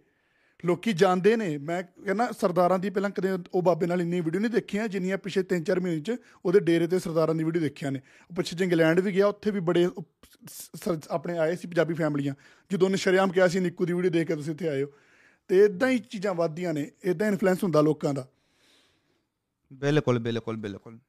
ਲੋਕੀ 0.66 0.94
ਜਾਣਦੇ 0.94 1.36
ਨੇ, 1.36 1.58
ਮੈਂ 1.58 1.84
ਕਹਿੰਦਾ 1.84 2.32
ਸਰਦਾਰਾਂ 2.42 2.80
ਦੀ 2.80 2.90
ਪਹਿਲਾਂ 2.90 3.10
ਕਦੇ 3.10 3.30
ਉਹ 3.54 3.62
ਬਾਬੇ 3.62 3.88
ਨਾਲ 3.88 4.02
ਇੰਨੀ 4.02 4.22
ਵੀਡੀਓ 4.22 4.42
ਨਹੀਂ 4.42 4.52
ਦੇਖੀਆਂ, 4.52 4.88
ਜਿੰਨੀਆਂ 4.88 5.18
ਪਿਛੇ 5.18 5.44
3-4 5.44 5.80
ਮਹੀਨੇ 5.80 6.02
'ਚ 6.02 6.16
ਉਹਦੇ 6.46 6.60
ਡੇਰੇ 6.60 6.88
ਤੇ 6.88 7.00
ਸਰਦਾਰਾਂ 7.00 7.36
ਦੀ 7.36 7.44
ਵੀਡੀਓ 7.44 7.62
ਦੇਖੀਆਂ 7.62 7.92
ਨੇ। 7.92 8.00
ਉਹ 8.00 8.36
ਪਿੱਛੇ 8.36 8.58
ਜੇ 8.58 8.64
ਇੰਗਲੈਂਡ 8.64 9.00
ਵੀ 9.00 9.14
ਗਿਆ, 9.14 9.28
ਉੱਥੇ 9.28 9.52
ਵੀ 9.52 9.60
ਬੜੇ 9.60 9.86
ਉਹ 9.86 10.04
ਸ- 10.50 10.72
ਸ- 10.76 11.08
ਆਪਣੇ 11.10 11.38
ਆਏ 11.38 11.56
ਸੀ 11.56 11.68
ਪੰਜਾਬੀ 11.68 11.94
ਫੈਮਲੀਆਂ। 11.94 12.36
ਜਦੋਂ 12.72 12.88
ਉਹਨੇ 12.88 12.98
ਸ਼ਰਿਆਮ 12.98 13.32
ਕਿਹਾ 13.32 13.48
ਸੀ, 13.48 13.60
ਨਿੱਕੂ 13.60 13.86
ਦੀ 13.86 13.94
ਵੀਡੀਓ 13.94 14.12
ਦੇਖ 14.12 14.28
ਕੇ 14.28 14.36
ਤੁਸੀਂ 14.36 14.54
ਇੱਥੇ 14.54 14.68
ਆਏ 14.68 14.84
ਹੋ। 14.84 14.88
ਤੇ 15.48 15.66
ਇਦਾਂ 15.66 15.90
ਹੀ 15.90 16.00
ਚੀਜ਼ਾਂ 16.00 16.34
ਵੱਧਦੀਆਂ 16.34 16.74
ਨੇ 16.74 16.92
ਇਦਾਂ 17.04 17.28
ਇਨਫਲੂਐਂਸ 17.28 17.64
ਹੁੰਦਾ 17.64 17.82
ਲੋਕਾਂ 17.82 18.14
ਦਾ। 18.14 18.28
ਬਿਲਕੁਲ 19.74 20.20
ਬਿਲਕੁਲ 20.20 20.58
ਬਿਲਕੁਲ। 20.58 21.00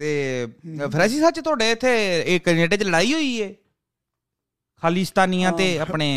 ਤੇ 0.00 0.46
ਫਰੈਸ਼ੀ 0.92 1.18
ਸੱਚ 1.20 1.40
ਤੁਹਾਡੇ 1.40 1.70
ਇੱਥੇ 1.70 1.90
ਇਹ 2.26 2.40
ਕੈਨੇਡਾ 2.40 2.76
'ਚ 2.76 2.82
ਲੜਾਈ 2.82 3.12
ਹੋਈ 3.14 3.34
ਏ? 3.40 3.54
ਖਾਲਿਸਤਾਨੀਆਂ 4.82 5.52
ਤੇ 5.52 5.66
ਆਪਣੇ 5.78 6.08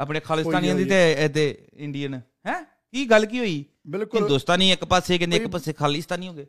ਆਪਣੇ 0.00 0.20
ਖਾਲਿਸਤਾਨੀਆਂ 0.20 0.74
ਦੀ 0.74 0.84
ਤੇ 0.84 1.12
ਇਹਦੇ 1.12 1.44
ਇੰਡੀਅਨ 1.74 2.14
ਹੈ? 2.46 2.54
ਕੀ 2.94 3.04
ਗੱਲ 3.10 3.26
ਕੀ 3.26 3.38
ਹੋਈ? 3.38 3.64
ਬਿਲਕੁਲ। 3.86 4.20
ਹਿੰਦੁਸਤਾਨੀ 4.20 4.70
ਇੱਕ 4.72 4.84
ਪਾਸੇ 4.84 5.18
ਕਹਿੰਦੇ 5.18 5.36
ਇੱਕ 5.36 5.46
ਪਾਸੇ 5.46 5.72
ਖਾਲਿਸਤਾਨੀ 5.72 6.28
ਹੋ 6.28 6.34
ਗਏ। 6.34 6.46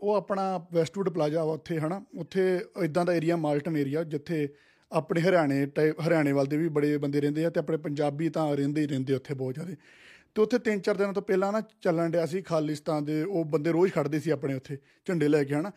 ਉਹ 0.00 0.14
ਆਪਣਾ 0.14 0.46
ਵੈਸਟਵੁੱਡ 0.72 1.08
ਪਲਾਜ਼ਾ 1.08 1.44
ਵਾ 1.44 1.52
ਉੱਥੇ 1.52 1.78
ਹਨਾ? 1.78 2.02
ਉੱਥੇ 2.18 2.42
ਇਦਾਂ 2.84 3.04
ਦਾ 3.04 3.14
ਏਰੀਆ 3.14 3.36
ਮਾਲਟਨ 3.36 3.76
ਏਰੀਆ 3.76 4.02
ਜਿੱਥੇ 4.04 4.48
ਆਪਣੇ 4.92 5.20
ਹਰਿਆਣੇ 5.20 5.64
ਹਰਿਆਣੇ 6.06 6.32
ਵੱਲ 6.32 6.46
ਦੇ 6.46 6.56
ਵੀ 6.56 6.68
ਬੜੇ 6.68 6.96
ਬੰਦੇ 6.98 7.20
ਰਹਿੰਦੇ 7.20 7.44
ਆ 7.44 7.50
ਤੇ 7.50 7.60
ਆਪਣੇ 7.60 7.76
ਪੰਜਾਬੀ 7.76 8.28
ਤਾਂ 8.28 8.54
ਰਹਿੰਦੇ 8.56 8.80
ਹੀ 8.80 8.86
ਰਹਿੰਦੇ 8.86 9.14
ਉੱਥੇ 9.14 9.34
ਬਹੁਤ 9.34 9.54
ਜ਼ਿਆਦਾ। 9.54 9.74
ਤੇ 10.34 10.42
ਉੱਥੇ 10.42 10.58
ਤਿੰਨ 10.58 10.80
ਚਾਰ 10.80 10.96
ਦਿਨਾਂ 10.96 11.12
ਤੋਂ 11.12 11.22
ਪਹਿਲਾਂ 11.22 11.52
ਨਾ 11.52 11.60
ਚੱਲਣ 11.60 12.10
ਡਿਆ 12.10 12.26
ਸੀ 12.26 12.42
ਖਾਲਿਸਤਾਨ 12.42 13.04
ਦੇ, 13.04 13.22
ਉਹ 13.22 13.44
ਬੰਦੇ 13.44 13.72
ਰੋਜ਼ 13.72 13.92
ਖੜਦੇ 13.92 14.20
ਸੀ 14.20 14.30
ਆਪਣੇ 14.30 14.54
ਉੱਥੇ, 14.54 14.78
ਝੰਡੇ 15.04 15.28
ਲੈ 15.28 15.44
ਕੇ 15.44 15.54
ਹਨਾ। 15.54 15.70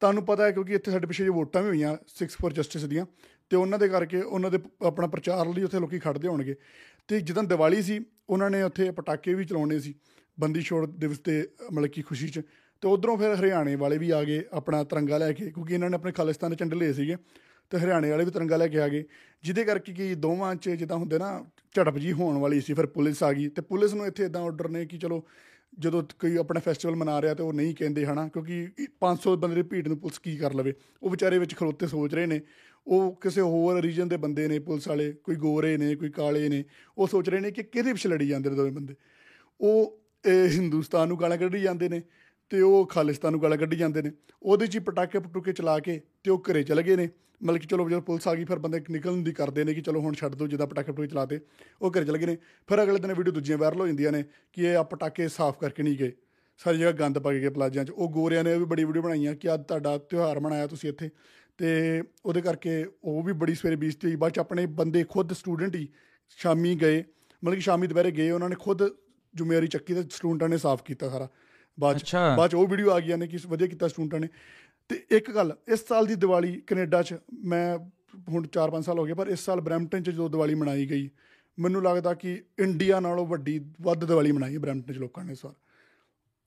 ਤੁਹਾਨੂੰ 0.00 0.24
ਪਤਾ 0.24 0.44
ਹੈ 0.44 0.50
ਕਿਉਂਕਿ 0.50 0.72
ਇੱਥੇ 0.72 0.90
ਸਾਡੇ 0.90 1.06
ਪਿੱਛੇ 1.06 1.24
ਜੇ 1.24 1.30
ਵੋਟਾਂ 1.30 1.62
ਵੀ 1.62 1.68
ਹੋਈਆਂ 1.68 1.96
6 2.06 2.28
ਫॉर 2.42 2.52
ਜਸਟਿਸ 2.52 2.84
ਦੀਆਂ, 2.84 3.06
ਤੇ 3.50 3.56
ਉਹਨਾਂ 3.56 3.78
ਦੇ 3.78 3.88
ਕਰਕੇ 3.88 4.22
ਉਹਨਾਂ 4.22 4.50
ਦੇ 4.50 4.58
ਪ- 4.58 4.82
ਆਪਣਾ 4.82 5.06
ਪ੍ਰਚਾਰ 5.06 5.46
ਲਈ 5.46 5.62
ਉੱਥੇ 5.62 5.80
ਲੋਕੀ 5.80 5.98
ਖੜਦੇ 5.98 6.28
ਹੋਣਗੇ। 6.28 6.54
ਤੇ 7.08 7.20
ਜਦੋਂ 7.20 7.42
ਦੀਵਾਲੀ 7.42 7.82
ਸੀ, 7.82 8.04
ਉਹਨਾਂ 8.28 8.50
ਨੇ 8.50 8.62
ਉੱਥੇ 8.62 8.90
ਪਟਾਕੇ 8.90 9.34
ਵੀ 9.34 9.44
ਚਲਾਉਣੇ 9.44 9.78
ਸੀ, 9.78 9.94
ਬੰਦੀ 10.40 10.60
ਛੋੜ 10.60 10.86
ਦਿਵਸ 10.86 11.18
ਤੇ 11.18 11.48
ਮਤਲਬ 11.72 11.88
ਕਿ 11.88 12.02
ਖੁਸ਼ੀ 12.02 12.28
'ਚ। 12.28 12.40
ਤੇ 12.80 12.88
ਉਧਰੋਂ 12.88 13.18
ਫਿਰ 13.18 13.34
ਹਰਿਆਣੇ 13.34 13.76
ਵਾਲੇ 13.76 13.98
ਵੀ 13.98 14.10
ਆ 14.10 14.24
ਗਏ 14.24 14.42
ਆਪਣਾ 14.52 14.84
ਤਿਰੰਗਾ 14.84 15.18
ਲੈ 15.18 15.32
ਕੇ, 15.32 15.50
ਕਿਉਂਕਿ 15.50 15.74
ਇਹਨਾਂ 15.74 15.90
ਨੇ 15.90 15.94
ਆਪਣੇ 15.94 16.12
ਖਾਲਿਸਤਾਨ 16.12 16.50
ਦੇ 16.50 16.56
ਝੰਡੇ 16.56 16.76
ਲਏ 16.76 16.92
ਸੀਗੇ। 16.92 17.16
ਤੇ 17.70 17.78
ਹਰਿਆਣੇ 17.78 18.10
ਵਾਲੇ 18.10 18.24
ਵੀ 18.24 18.30
ਤਿਰੰਗਾ 18.30 18.56
ਲੈ 18.56 18.68
ਕੇ 18.68 18.78
ਆ 18.78 18.88
ਗਏ। 18.88 19.04
ਜਿਹਦੇ 19.42 19.64
ਕਰਕੇ 19.64 19.92
ਕਿ 19.92 20.14
ਦੋਵਾਂ 20.14 20.54
'ਚ 20.54 20.70
ਜਿੱਦਾਂ 20.70 20.96
ਹੁੰਦੇ 20.96 21.18
ਨਾ, 21.18 21.46
ਝੜਪ 21.74 21.98
ਜੀ 21.98 22.12
ਹੋਣ 22.12 22.38
ਵਾਲੀ 22.38 22.60
ਸੀ, 22.60 22.74
ਫਿਰ 22.74 22.86
ਪੁਲਿਸ 22.86 23.22
ਆ 23.22 23.32
ਗਈ। 23.32 23.48
ਤੇ 23.48 23.62
ਪੁਲਿਸ 23.62 23.94
ਨੂੰ 23.94 24.06
ਇੱਥੇ 24.06 24.24
ਇਦਾਂ 24.24 24.42
ਆਰਡਰ 24.42 24.68
ਨੇ 24.68 24.86
ਕਿ 24.86 24.98
ਚਲੋ 24.98 25.26
ਜਦੋਂ 25.78 26.02
ਕੋਈ 26.02 26.36
ਆਪਣਾ 26.36 26.60
ਫੈਸਟੀਵਲ 26.60 26.96
ਮਨਾ 26.96 27.22
ਰਿਹਾ 27.22 27.34
ਤੇ 27.34 27.42
ਉਹ 27.42 27.52
ਨਹੀਂ 27.52 27.74
ਕਹਿੰਦੇ 27.74 28.06
ਹਨਾ, 28.06 28.28
ਕਿਉਂਕਿ 28.28 28.68
500 29.00 29.36
ਬੰਦੇ 29.36 29.56
ਦੀ 29.56 29.62
ਭੀੜ 29.62 29.88
ਨੂੰ 29.88 29.98
ਪੁਲਿਸ 29.98 30.18
ਕੀ 30.18 30.36
ਕਰ 30.36 30.54
ਲਵੇ? 30.54 30.74
ਉਹ 31.02 31.10
ਵਿਚਾਰੇ 31.10 31.38
ਵਿੱਚ 31.38 31.54
ਖਲੋਤੇ 31.54 31.86
ਸੋਚ 31.86 32.14
ਰਹੇ 32.14 32.26
ਨੇ। 32.26 32.40
ਉਹ 32.86 33.16
ਕਿਸੇ 33.16 33.40
ਹੋਰ 33.40 33.80
ਰੀਜਨ 33.80 34.08
ਦੇ 34.08 34.16
ਬੰਦੇ 34.16 34.48
ਨੇ, 34.48 34.58
ਪੁਲਿਸ 34.58 34.88
ਵਾਲੇ, 34.88 35.12
ਕੋਈ 35.12 35.36
ਗੋਰੇ 35.36 35.76
ਨੇ, 35.76 35.96
ਕੋਈ 35.96 36.10
ਕਾਲੇ 36.10 36.48
ਨੇ, 36.48 36.64
ਉਹ 36.98 37.08
ਸੋਚ 37.08 37.28
ਰਹੇ 37.28 37.40
ਨੇ 37.40 37.50
ਕਿ 37.50 37.62
ਕਿਹਦੇ 37.62 37.92
ਪਿੱਛੇ 37.92 38.08
ਲੜੀ 38.08 38.28
ਜਾਂਦੇ 38.28 38.50
ਨੇ 38.50 38.56
ਦੋਵੇਂ 38.56 38.72
ਬੰਦੇ? 38.72 38.94
ਉਹ 39.60 40.02
ਇਹ 40.26 40.48
ਹਿੰਦੁਸਤਾਨ 40.48 41.08
ਨੂੰ 41.08 41.20
ਗਾਲਾਂ 41.20 41.38
ਕੱਢੀ 41.38 41.60
ਜਾਂਦੇ 41.60 41.88
ਨੇ। 41.88 42.02
ਤੇ 42.52 42.60
ਉਹ 42.60 42.86
ਖਾਲਿਸਤਾਨ 42.86 43.32
ਨੂੰ 43.32 43.42
ਗਾਲਾਂ 43.42 43.58
ਕੱਢੀ 43.58 43.76
ਜਾਂਦੇ 43.76 44.02
ਨੇ। 44.02 44.10
ਉਹਦੇ 44.42 44.66
'ਚ 44.66 44.74
ਹੀ 44.74 44.80
ਪਟਾਕੇ 44.80 45.18
ਪਟੂਕੇ 45.18 45.52
ਚਲਾ 45.52 45.78
ਕੇ 45.78 46.00
ਤੇ 46.24 46.30
ਉਹ 46.30 46.42
ਘਰੇ 46.50 46.62
ਚਲੇ 46.62 46.82
ਗਏ 46.82 46.96
ਨੇ। 46.96 47.08
ਮਤਲਬ 47.42 47.58
ਕਿ 47.58 47.66
ਚਲੋ 47.66 47.88
ਜਦੋਂ 47.88 48.02
ਪੁਲਿਸ 48.02 48.28
ਆ 48.28 48.34
ਗਈ, 48.34 48.44
ਫਿਰ 48.44 48.58
ਬੰਦੇ 48.58 48.80
ਨਿਕਲਣ 48.90 49.16
ਦੀ 49.16 49.32
ਕਰਦੇ 49.32 49.64
ਨੇ 49.64 49.74
ਕਿ 49.74 49.80
ਚਲੋ 49.80 50.00
ਹੁਣ 50.00 50.14
ਛੱਡ 50.14 50.34
ਦਿਓ 50.34 50.46
ਜਿੱਦਾਂ 50.46 50.66
ਪਟਾਕੇ 50.66 50.92
ਪਟੂਕੇ 50.92 51.08
ਚਲਾਤੇ, 51.08 51.40
ਉਹ 51.82 51.90
ਘਰੇ 51.90 52.04
ਚਲੇ 52.04 52.18
ਗਏ 52.18 52.26
ਨੇ। 52.26 52.38
ਫਿਰ 52.66 52.82
ਅਗਲੇ 52.82 52.98
ਦਿਨ 52.98 53.14
ਵੀਡੀਓ 53.14 53.32
ਦੂਜੀਆਂ 53.32 53.58
ਵਾਇਰਲ 53.58 53.80
ਹੋ 53.80 53.86
ਜਾਂਦੀਆਂ 53.86 54.12
ਨੇ 54.12 54.24
ਕਿ 54.52 54.62
ਇਹ 54.62 54.76
ਆ 54.76 54.82
ਪਟਾਕੇ 54.82 55.28
ਸਾਫ਼ 55.28 55.58
ਕਰਕੇ 55.58 55.82
ਨਹੀਂ 55.82 55.98
ਗਏ। 55.98 56.12
ਸਾਰੀ 56.58 56.78
ਜਗ੍ਹਾ 56.78 56.92
ਗੰਦ 56.92 57.18
ਪਾ 57.18 57.32
ਕੇ 57.32 57.40
ਗਏ 57.40 57.48
ਪਲਾਜ਼ਿਆਂ 57.48 57.84
'ਚ। 57.84 57.90
ਉਹ 57.90 58.10
ਗੋਰਿਆਂ 58.10 58.44
ਨੇ 58.44 58.58
ਵੀ 58.58 58.64
ਬੜੀ 58.64 58.84
ਵੀਡੀਓ 58.84 59.02
ਬਣਾਈਆਂ 59.02 59.34
ਕਿ 59.34 59.54
ਅੱਜ 59.54 59.62
ਤੁਹਾਡਾ 59.64 59.98
ਤਿਉਹਾਰ 59.98 60.40
ਮਨਾਇਆ 60.40 60.66
ਤੁਸੀਂ 60.66 60.90
ਇੱਥੇ। 60.90 61.10
ਤੇ 61.58 62.02
ਉਹਦੇ 62.26 62.40
ਕਰਕੇ 62.40 62.86
ਉਹ 63.04 63.22
ਵੀ 63.22 63.32
ਬੜੀ 63.32 63.54
ਸਵੇਰੇ 63.54 63.76
ਬੇਇੱਜ਼ਤੀ 63.76 64.08
ਹੋਈ। 64.08 64.16
ਬਾਅਦ 64.16 64.32
'ਚ 64.32 64.38
ਆਪਣੇ 64.38 64.66
ਬੰਦੇ 64.66 65.04
ਖੁਦ 65.04 65.32
ਸਟੂਡੈਂਟ 65.32 65.74
ਹੀ 65.74 65.88
ਸ਼ਾਮੀ 66.28 66.74
ਗਏ। 66.74 67.04
ਮਤਲਬ 67.44 67.54
ਕਿ 67.54 67.60
ਸ਼ਾਮੀ 67.60 67.86
ਦੁਪਹਿਰੇ 67.86 68.10
ਗਏ, 68.10 68.30
ਉਹਨਾਂ 68.30 68.48
ਨੇ 68.48 68.56
ਖੁਦ 68.58 68.88
ਜ਼ਿੰਮੇਵਾਰੀ 69.34 69.66
ਚੱਕੀ 69.66 69.94
ਤੇ 69.94 70.02
ਸਟੂਡੈਂਟਾਂ 70.02 70.48
ਨੇ 70.48 70.58
ਸਾਫ਼ 70.58 70.82
ਕੀਤਾ 70.82 71.08
ਸਾਰਾ। 71.08 71.28
ਬਾਅਦ 71.78 71.98
'ਚ। 71.98 72.16
ਬਾਅਦ 72.36 72.50
'ਚ 72.50 72.54
ਉਹ 72.54 72.66
ਵੀਡੀਓ 72.66 72.90
ਆ 72.90 73.00
ਗਈਆਂ 73.00 73.18
ਨੇ 73.18 73.26
ਕਿ 73.26 73.38
ਵਧੀਆ 73.46 73.66
ਕੀਤਾ 73.66 73.88
ਸਟੂਡੈਂਟਾਂ 73.88 74.20
ਨੇ 74.20 74.28
ਤੇ 74.90 75.02
ਇੱਕ 75.16 75.30
ਗੱਲ 75.30 75.56
ਇਸ 75.68 75.86
ਸਾਲ 75.86 76.06
ਦੀ 76.06 76.14
ਦੀਵਾਲੀ 76.14 76.60
ਕੈਨੇਡਾ 76.66 77.02
'ਚ 77.02 77.14
ਮੈਂ 77.44 77.78
ਹੁਣ 78.28 78.46
4-5 78.46 78.82
ਸਾਲ 78.82 78.98
ਹੋ 78.98 79.04
ਗਏ 79.04 79.14
ਪਰ 79.14 79.28
ਇਸ 79.28 79.44
ਸਾਲ 79.44 79.60
ਬਰੈਂਪਟਨ 79.60 80.02
'ਚ 80.02 80.10
ਜਦੋਂ 80.10 80.28
ਦੀਵਾਲੀ 80.30 80.54
ਮਨਾਈ 80.54 80.88
ਗਈ 80.88 81.08
ਮੈਨੂੰ 81.58 81.82
ਲੱਗਦਾ 81.82 82.14
ਕਿ 82.14 82.42
ਇੰਡੀਆ 82.58 83.00
ਨਾਲੋਂ 83.00 83.26
ਵੱਡੀ 83.26 83.58
ਵੱਧ 83.80 84.04
ਦੀਵਾਲੀ 84.04 84.32
ਮਨਾਈ 84.32 84.54
ਹੈ 84.54 84.58
ਬਰੈਂਪਟਨ 84.58 84.94
'ਚ 84.94 84.98
ਲੋਕਾਂ 84.98 85.24
ਨੇ 85.24 85.32
ਇਸ 85.32 85.44
ਵਾਰ 85.44 85.54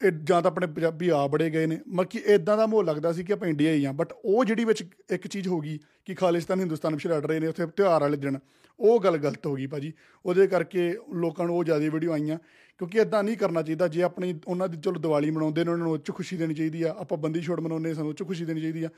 ਇਹ 0.03 0.11
ਜਾਂ 0.11 0.41
ਤਾਂ 0.41 0.51
ਆਪਣੇ 0.51 0.67
ਪੰਜਾਬੀ 0.67 1.09
ਆ 1.09 1.27
ਬੜੇ 1.27 1.49
ਗਏ 1.49 1.65
ਨੇ। 1.65 1.79
ਮਤਲਬ 1.87 2.09
ਕਿ 2.09 2.17
ਇਦਾਂ 2.17 2.57
ਦਾ 2.57 2.65
ਮਾਹੌਲ 2.67 2.85
ਲੱਗਦਾ 2.85 3.13
ਸੀ 3.13 3.23
ਕਿ 3.23 3.33
ਆਪਾਂ 3.33 3.47
ਇੰਡੀਆ 3.47 3.71
ਹੀ 3.71 3.85
ਆ। 3.85 3.91
ਬਟ 3.91 4.13
ਉਹ 4.25 4.45
ਜਿਹੜੀ 4.45 4.65
ਵਿੱਚ 4.65 4.83
ਇੱਕ 5.11 5.27
ਚੀਜ਼ 5.27 5.47
ਹੋ 5.47 5.59
ਗਈ 5.59 5.79
ਕਿ 6.05 6.15
ਖਾਲਿਸਤਾਨ 6.15 6.59
ਹਿੰਦੁਸਤਾਨ 6.59 6.93
ਵਿੱਚ 6.93 7.07
ਲੜ 7.07 7.25
ਰਹੇ 7.25 7.39
ਨੇ 7.39 7.47
ਉੱਥੇ 7.47 7.65
ਤਿਉਹਾਰ 7.65 8.01
ਵਾਲੇ 8.01 8.17
ਦਿਨ 8.17 8.39
ਉਹ 8.79 8.99
ਗੱਲ 8.99 9.17
ਗਲਤ 9.17 9.45
ਹੋ 9.45 9.55
ਗਈ 9.55 9.67
ਭਾਜੀ। 9.67 9.93
ਉਹਦੇ 10.25 10.47
ਕਰਕੇ 10.47 10.97
ਲੋਕਾਂ 11.15 11.45
ਨੂੰ 11.45 11.57
ਉਹ 11.57 11.63
ਜ਼ਿਆਦਾ 11.63 11.89
ਵੀਡੀਓ 11.89 12.11
ਆਈਆਂ। 12.11 12.37
ਕਿਉਂਕਿ 12.77 12.97
ਇਦਾਂ 12.97 13.23
ਨਹੀਂ 13.23 13.37
ਕਰਨਾ 13.37 13.61
ਚਾਹੀਦਾ। 13.61 13.87
ਜੇ 13.87 14.01
ਆਪਣੀ 14.03 14.39
ਉਹਨਾਂ 14.47 14.67
ਦੀ 14.67 14.77
ਚਲੋ 14.77 14.99
ਦੀਵਾਲੀ 14.99 15.31
ਮਨਾਉਂਦੇ 15.31 15.63
ਨੇ 15.63 15.71
ਉਹਨਾਂ 15.71 15.85
ਨੂੰ 15.85 15.93
ਉਹ 15.93 15.97
'ਚ 15.97 16.11
ਖੁਸ਼ੀ 16.11 16.37
ਦੇਣੀ 16.37 16.53
ਚਾਹੀਦੀ 16.53 16.83
ਆ। 16.83 16.95
ਆਪਾਂ 16.97 17.17
ਬੰਦੀ 17.17 17.41
ਛੋੜ 17.41 17.59
ਮਨਾਉਂਦੇ 17.59 17.93
ਸਾਨੂੰ 17.93 18.09
ਉਹ 18.09 18.13
'ਚ 18.13 18.23
ਖੁਸ਼ੀ 18.23 18.45
ਦੇਣੀ 18.45 18.61
ਚਾਹੀਦੀ 18.61 18.83
ਆ। 18.83 18.89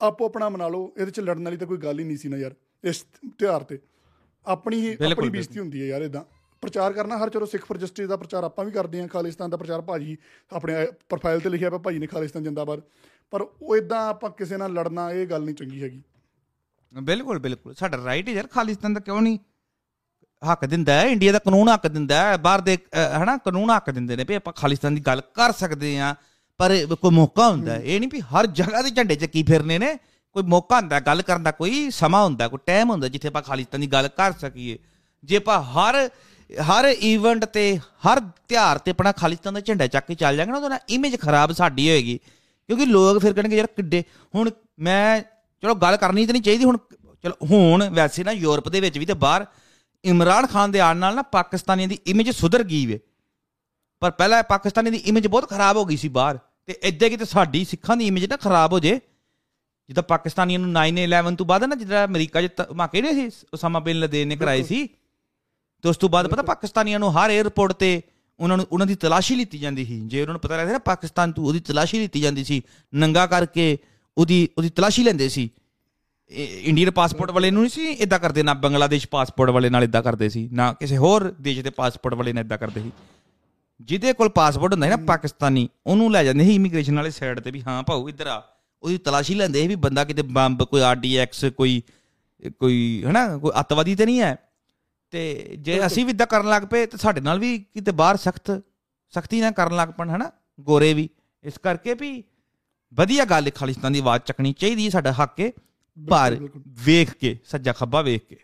ਆਪੋ 0.00 0.24
ਆਪਣਾ 0.24 0.48
ਮਨਾ 0.48 0.68
ਲਓ 0.68 0.92
ਇਹਦੇ 1.00 1.10
'ਚ 1.10 1.20
ਲੜਨ 1.20 1.44
ਵਾਲੀ 1.44 1.56
ਤਾਂ 1.56 1.66
ਕੋਈ 1.66 1.78
ਗੱਲ 1.78 2.00
ਹੀ 2.00 2.04
ਨਹੀਂ 2.04 2.16
ਸੀ 2.16 2.28
ਨਾ 2.28 2.36
ਯਾਰ 2.36 2.54
ਇਸ 2.84 3.04
ਤਿਉਹਾਰ 3.38 3.62
ਤੇ। 3.62 3.78
ਆਪਣੀ 4.46 4.80
ਹੀ 4.80 4.96
ਆਪਣੀ 5.12 5.28
ਬੇਇੱਜ਼ਤੀ 5.28 5.58
ਹੁੰਦੀ 5.58 5.82
ਹੈ 5.82 5.86
ਯਾਰ 5.86 6.02
ਇਦਾਂ 6.02 6.24
ਪ੍ਰਚਾਰ 6.62 6.92
ਕਰਨਾ 6.92 7.18
ਹਰ 7.18 7.30
ਚਲੋ 7.30 7.46
ਸਿੱਖ 7.46 7.64
ਫॉर 7.64 7.78
ਜਸਟਿਸ 7.78 8.08
ਦਾ 8.08 8.16
ਪ੍ਰਚਾਰ 8.16 8.44
ਆਪਾਂ 8.44 8.64
ਵੀ 8.64 8.70
ਕਰਦੇ 8.70 9.00
ਹਾਂ 9.00 9.08
ਖਾਲਿਸਤਾਨ 9.08 9.50
ਦਾ 9.50 9.56
ਪ੍ਰਚਾਰ 9.56 9.80
ਭਾਜੀ 9.80 10.16
ਆਪਣੇ 10.52 10.86
ਪ੍ਰੋਫਾਈਲ 11.08 11.40
ਤੇ 11.40 11.50
ਲਿਖਿਆ 11.50 11.70
ਪਿਆ 11.70 11.78
ਭਾਜੀ 11.78 11.98
ਨੇ 11.98 12.06
ਖਾਲਿਸਤਾਨ 12.06 12.42
ਜਿੰਦਾਬਾਦ। 12.42 12.80
ਪਰ 13.30 13.40
ਉਹ 13.62 13.76
ਇਦਾਂ 13.76 14.08
ਆਪਾਂ 14.08 14.30
ਕਿਸੇ 14.30 14.56
ਨਾਲ 14.56 14.72
ਲੜਨਾ 14.72 15.10
ਇਹ 15.12 15.26
ਗੱਲ 15.26 15.42
ਨਹੀਂ 15.42 15.54
ਚੰਗੀ 15.54 15.82
ਹੈਗੀ। 15.82 16.02
ਬਿਲਕੁਲ 16.92 17.38
ਬਿਲਕੁਲ। 17.38 17.74
ਸਾਡਾ 17.74 18.04
ਰਾਈਟ 18.04 18.28
ਹੈ 18.28 18.32
ਯਾਰ 18.32 18.46
ਖਾਲਿਸਤਾਨ 18.46 18.94
ਦਾ 18.94 19.00
ਕਿਉਂ 19.00 19.22
ਨਹੀਂ? 19.22 19.38
ਹੱਕ 20.52 20.64
ਦਿੰਦਾ 20.64 20.94
ਹੈ 20.94 21.06
ਇੰਡੀਆ 21.06 21.32
ਦਾ 21.32 21.38
ਕਾਨੂੰਨ 21.38 21.68
ਹੱਕ 21.68 21.86
ਦਿੰਦਾ 21.86 22.22
ਹੈ 22.22 22.36
ਬਾਹਰ 22.36 22.60
ਦੇ 22.60 22.76
ਅਹ, 22.76 23.22
ਹਨਾ 23.22 23.36
ਕਾਨੂੰਨ 23.36 23.70
ਹੱਕ 23.70 23.90
ਦਿੰਦੇ 23.90 24.16
ਨੇ 24.16 24.24
ਵੀ 24.24 24.34
ਆਪਾਂ 24.34 24.52
ਖਾਲਿਸਤਾਨ 24.52 24.94
ਦੀ 24.94 25.00
ਗੱਲ 25.00 25.20
ਕਰ 25.34 25.52
ਸਕਦੇ 25.52 25.98
ਆ 26.00 26.14
ਪਰ 26.60 26.70
ਇਹ 26.70 26.86
ਕੋਈ 26.86 27.10
ਮੌਕਾ 27.10 27.50
ਹੁੰਦਾ 27.50 27.72
ਹੈ। 27.72 27.80
ਇਹ 27.82 28.00
ਨਹੀਂ 28.00 28.10
ਵੀ 28.12 28.20
ਹਰ 28.20 28.46
ਜਗ੍ਹਾ 28.46 28.82
ਦੇ 28.82 28.90
ਝੰਡੇ 28.90 29.16
ਚੱਕੀ 29.16 29.42
ਫਿਰਨੇ 29.42 29.78
ਨੇ 29.78 29.96
ਕੋਈ 30.32 30.42
ਮੌਕਾ 30.42 30.80
ਹੁੰਦਾ 30.80 31.00
ਗੱਲ 31.00 31.22
ਕਰਨ 31.22 31.42
ਦਾ 31.42 31.50
ਕੋਈ 31.50 31.90
ਸਮਾਂ 31.90 32.24
ਹੁੰਦਾ 32.24 32.48
ਕੋਈ 32.48 32.58
ਟਾਈਮ 32.66 32.90
ਹੁੰਦਾ 32.90 33.08
ਜਿੱਥੇ 33.08 33.28
ਆਪਾਂ 33.28 33.42
ਖਾਲਿਸਤਾਨ 33.42 33.80
ਦੀ 33.80 33.86
ਗੱਲ 33.86 34.08
ਕਰ 34.08 34.32
ਸਕੀਏ। 34.32 34.78
ਜੇ 35.24 35.36
ਆਪਾਂ 35.36 35.62
ਹਰ 35.62 36.08
ਹਰ 36.60 36.84
ਇਵੈਂਟ 36.84 37.44
ਤੇ 37.44 37.78
ਹਰ 37.78 38.20
ਤਿਉਹਾਰ 38.20 38.78
ਤੇ 38.78 38.90
ਆਪਣਾ 38.90 39.12
ਖਾਲਿਸਤਾਨ 39.12 39.54
ਦਾ 39.54 39.60
ਝੰਡਾ 39.60 39.86
ਚੱਕ 39.86 40.06
ਕੇ 40.06 40.14
ਚੱਲ 40.14 40.36
ਜਾਗੇ 40.36 40.50
ਨਾ 40.50 40.56
ਉਹਦਾ 40.56 40.68
ਨਾਲ 40.68 40.78
ਇਮੇਜ 40.88 41.16
ਖਰਾਬ 41.16 41.52
ਸਾਡੀ 41.52 41.88
ਹੋਏਗੀ। 41.88 42.18
ਕਿਉਂਕਿ 42.66 42.86
ਲੋਕ 42.86 43.22
ਫਿਰ 43.22 43.32
ਕਹਿਣਗੇ 43.32 43.56
ਯਾਰ 43.56 43.66
ਕਿੱਡੇ 43.66 44.04
ਹੁਣ 44.34 44.50
ਮੈਂ 44.78 45.22
ਚਲੋ 45.62 45.74
ਗੱਲ 45.74 45.96
ਕਰਨੀ 45.96 46.26
ਤੇ 46.26 46.32
ਨਹੀਂ 46.32 46.42
ਚਾਹੀਦੀ 46.42 46.64
ਹੁਣ 46.64 46.78
ਚਲੋ 47.22 47.34
ਹੁਣ 47.50 47.88
ਵੈਸੇ 47.90 48.24
ਨਾ 48.24 48.32
ਯੂਰਪ 48.32 48.68
ਦੇ 48.68 48.80
ਵਿੱਚ 48.80 48.98
ਵੀ 48.98 49.06
ਤੇ 49.06 49.14
ਬਾਹਰ 49.14 49.46
ਇਮਰਾਨ 50.04 50.46
ਖਾਨ 50.46 50.70
ਦੇ 50.70 50.80
ਆਉਣ 50.80 50.96
ਨਾਲ 50.96 51.14
ਨਾ 51.14 51.22
ਪਾਕਿਸਤਾਨੀਆਂ 51.22 51.88
ਦੀ 51.88 51.98
ਇਮੇਜ 52.06 52.30
ਸੁਧਰ 52.30 52.64
ਗਈ 52.64 52.86
ਵੇ। 52.86 53.00
ਪਰ 54.00 54.10
ਪਹਿਲਾਂ 54.10 54.42
ਪਾਕਿਸਤਾਨੀ 54.42 54.90
ਦੀ 54.90 54.96
ਇਮੇਜ 54.96 55.26
ਬਹੁਤ 55.26 55.50
ਖਰਾਬ 55.50 55.76
ਹੋ 55.76 55.84
ਗਈ 55.84 55.96
ਸੀ 55.96 56.08
ਬਾਹਰ 56.08 56.38
ਤੇ 56.66 56.78
ਇੱਦਾਂ 56.82 57.10
ਕਿਤੇ 57.10 57.24
ਸਾਡੀ 57.24 57.64
ਸਿੱਖਾਂ 57.64 57.96
ਦੀ 57.96 58.06
ਇਮੇਜ 58.06 58.24
ਨਾ 58.24 58.36
ਖਰਾਬ 58.36 58.72
ਹੋ 58.72 58.80
ਜੇ। 58.80 59.00
ਜਿੱਦਾਂ 59.88 60.02
ਪਾਕਿਸਤਾਨੀਆਂ 60.02 60.60
ਨੂੰ 60.60 60.72
9/11 60.72 61.36
ਤੋਂ 61.36 61.46
ਬਾਅਦ 61.46 61.64
ਨਾ 61.64 61.74
ਜਿਹੜਾ 61.74 62.04
ਅਮਰੀਕਾ 62.04 62.42
'ਚ 62.42 62.48
ਧਮਾਕੇ 62.56 63.02
ਨਹੀਂ 63.02 63.30
ਸੀ 63.30 63.46
ਉਸਾਮਾ 63.54 63.78
ਬਿਨ 63.78 63.98
ਲਦੇਨ 64.00 64.28
ਨੇ 64.28 64.36
ਕਰਾਏ 64.36 64.62
ਸੀ। 64.62 64.88
ਤੇ 65.82 65.88
ਉਸ 65.88 65.96
ਤੋਂ 65.96 66.08
ਬਾਅਦ 66.08 66.28
ਪਤਾ 66.28 66.42
ਪਾਕਿਸਤਾਨੀਆਂ 66.42 66.98
ਨੂੰ 66.98 67.12
ਹਰ 67.12 67.30
에ਅਰਪੋਰਟ 67.30 67.72
ਤੇ 67.72 68.00
ਉਹਨਾਂ 68.40 68.56
ਨੂੰ 68.56 68.66
ਉਹਨਾਂ 68.72 68.86
ਦੀ 68.86 68.94
ਤਲਾਸ਼ੀ 68.94 69.34
ਲਿੱਤੀ 69.36 69.58
ਜਾਂਦੀ 69.58 69.84
ਸੀ। 69.84 70.00
ਜੇ 70.00 70.20
ਉਹਨਾਂ 70.22 70.34
ਨੂੰ 70.34 70.40
ਪਤਾ 70.40 70.56
ਲੱਗਦਾ 70.56 70.72
ਨਾ 70.72 70.78
ਪਾਕਿਸਤਾਨ 70.78 71.32
ਤੋਂ 71.32 71.44
ਉਹਦੀ 71.44 71.60
ਤਲਾਸ਼ੀ 71.60 71.98
ਲਿੱਤੀ 71.98 72.20
ਜਾਂਦੀ 72.20 72.44
ਸੀ 72.44 72.62
ਨੰਗਾ 72.94 73.26
ਕਰਕੇ 73.26 73.76
ਉਹਦੀ 74.16 74.48
ਉਹਦੀ 74.58 74.68
ਤਲਾਸ਼ੀ 74.68 75.02
ਲੈਂਦੇ 75.02 75.28
ਸੀ। 75.28 75.48
ਇੰਡੀਅਨ 76.30 76.90
ਪਾਸਪੋਰਟ 76.90 77.30
ਵਾਲੇ 77.30 77.50
ਨੂੰ 77.50 77.62
ਨਹੀਂ 77.62 77.70
ਸੀ 77.70 77.90
ਇਦਾਂ 78.04 78.18
ਕਰਦੇ 78.18 78.42
ਨਾ 78.42 78.54
ਬੰਗਲਾਦੇਸ਼ 78.54 79.06
ਪਾਸਪੋਰਟ 79.08 79.50
ਵਾਲੇ 79.50 79.70
ਨਾਲ 79.70 79.84
ਇਦਾਂ 79.84 80.02
ਕਰਦੇ 80.02 80.28
ਸੀ 80.28 80.48
ਨਾ 80.52 80.72
ਕਿਸੇ 80.72 80.96
ਹੋਰ 80.96 81.30
ਦੇਸ਼ 81.40 81.60
ਦੇ 81.60 81.70
ਪਾਸਪੋਰਟ 81.70 82.14
ਵਾਲੇ 82.14 82.32
ਨਾਲ 82.32 82.44
ਇਦਾਂ 82.44 82.58
ਕਰਦੇ 82.58 82.82
ਸੀ। 82.82 82.90
ਜਿਹਦੇ 83.80 84.12
ਕੋਲ 84.12 84.28
ਪਾਸਪੋਰਟ 84.28 84.72
ਹੁੰਦਾ 84.72 84.86
ਸੀ 84.86 84.90
ਨਾ 84.90 84.96
ਪਾਕਿਸਤਾਨੀ 85.06 85.68
ਉਹਨੂੰ 85.86 86.10
ਲੈ 86.12 86.24
ਜਾਂਦੇ 86.24 86.44
ਸੀ 86.44 86.54
ਇਮੀਗ੍ਰੇਸ਼ਨ 86.54 86.96
ਵਾਲੇ 86.96 87.10
ਸਾਈਡ 87.10 87.40
ਤੇ 87.40 87.50
ਵੀ 87.50 87.62
ਹਾਂ 87.62 87.82
ਭਾਊ 87.82 88.08
ਇੱਧਰ 88.08 88.26
ਆ। 88.26 88.42
ਉਹਦੀ 88.82 88.98
ਤਲਾਸ਼ੀ 88.98 89.34
ਲੈਂਦੇ 89.34 89.60
ਸੀ 89.62 89.68
ਵੀ 89.68 89.74
ਬੰਦਾ 89.74 90.04
ਕਿਤੇ 90.04 90.22
ਬੰਬ 90.22 90.62
ਕੋਈ 90.62 90.80
ਆਰਡੀਐਕਸ 90.80 91.44
ਕੋਈ 91.56 91.82
ਕੋਈ 92.60 93.04
ਹਨਾ 93.10 93.26
ਕੋਈ 93.38 93.50
ਅੱਤਵਾਦੀ 93.60 93.94
ਤੇ 93.94 94.06
ਨਹੀਂ 94.06 94.20
ਹੈ। 94.20 94.36
ਤੇ 95.12 95.56
ਜੇ 95.60 95.86
ਅਸੀਂ 95.86 96.04
ਵੀ 96.04 96.10
ਇਦਾਂ 96.10 96.26
ਕਰਨ 96.26 96.48
ਲੱਗ 96.48 96.62
ਪਏ 96.62 96.86
ਤੇ 96.86 96.96
ਸਾਡੇ 96.96 97.20
ਨਾਲ 97.20 97.38
ਵੀ 97.38 97.58
ਕਿਤੇ 97.58 97.92
ਬਾਹਰ 97.92 98.16
ਸਖਤ 98.16 98.50
ਸਖਤੀ 99.12 99.40
ਨਾਲ 99.40 99.52
ਕਰਨ 99.52 99.76
ਲੱਗ 99.76 99.88
ਪਣ 99.88 100.10
ਹਨਾ? 100.10 100.30
ਗੋਰੇ 100.60 100.94
ਵੀ। 100.94 101.08
ਇਸ 101.44 101.58
ਕਰਕੇ 101.58 101.94
ਵੀ 101.94 102.22
ਵਧੀਆ 102.92 103.24
ਗੱਲ 103.24 103.46
ਹੈ 103.46 103.50
ਖਾਲਿਸਤਾਨ 103.54 103.92
ਦੀ 103.92 103.98
ਆਵਾਜ਼ 103.98 104.22
ਚੱਕਣੀ 104.22 104.52
ਚਾਹੀਦੀ 104.52 104.84
ਹੈ 104.84 104.90
ਸਾਡਾ 104.90 105.12
ਹੱਕ 105.12 105.40
ਹੈ 105.40 105.50
ਪਰ। 105.98 106.36
ਵੇਖ 106.84 107.10
ਕੇ 107.14 107.38
ਸੱਜਾ 107.44 107.72
ਖੱਬਾ 107.72 108.02
ਵੇਖ 108.02 108.26
ਕੇ। 108.26 108.36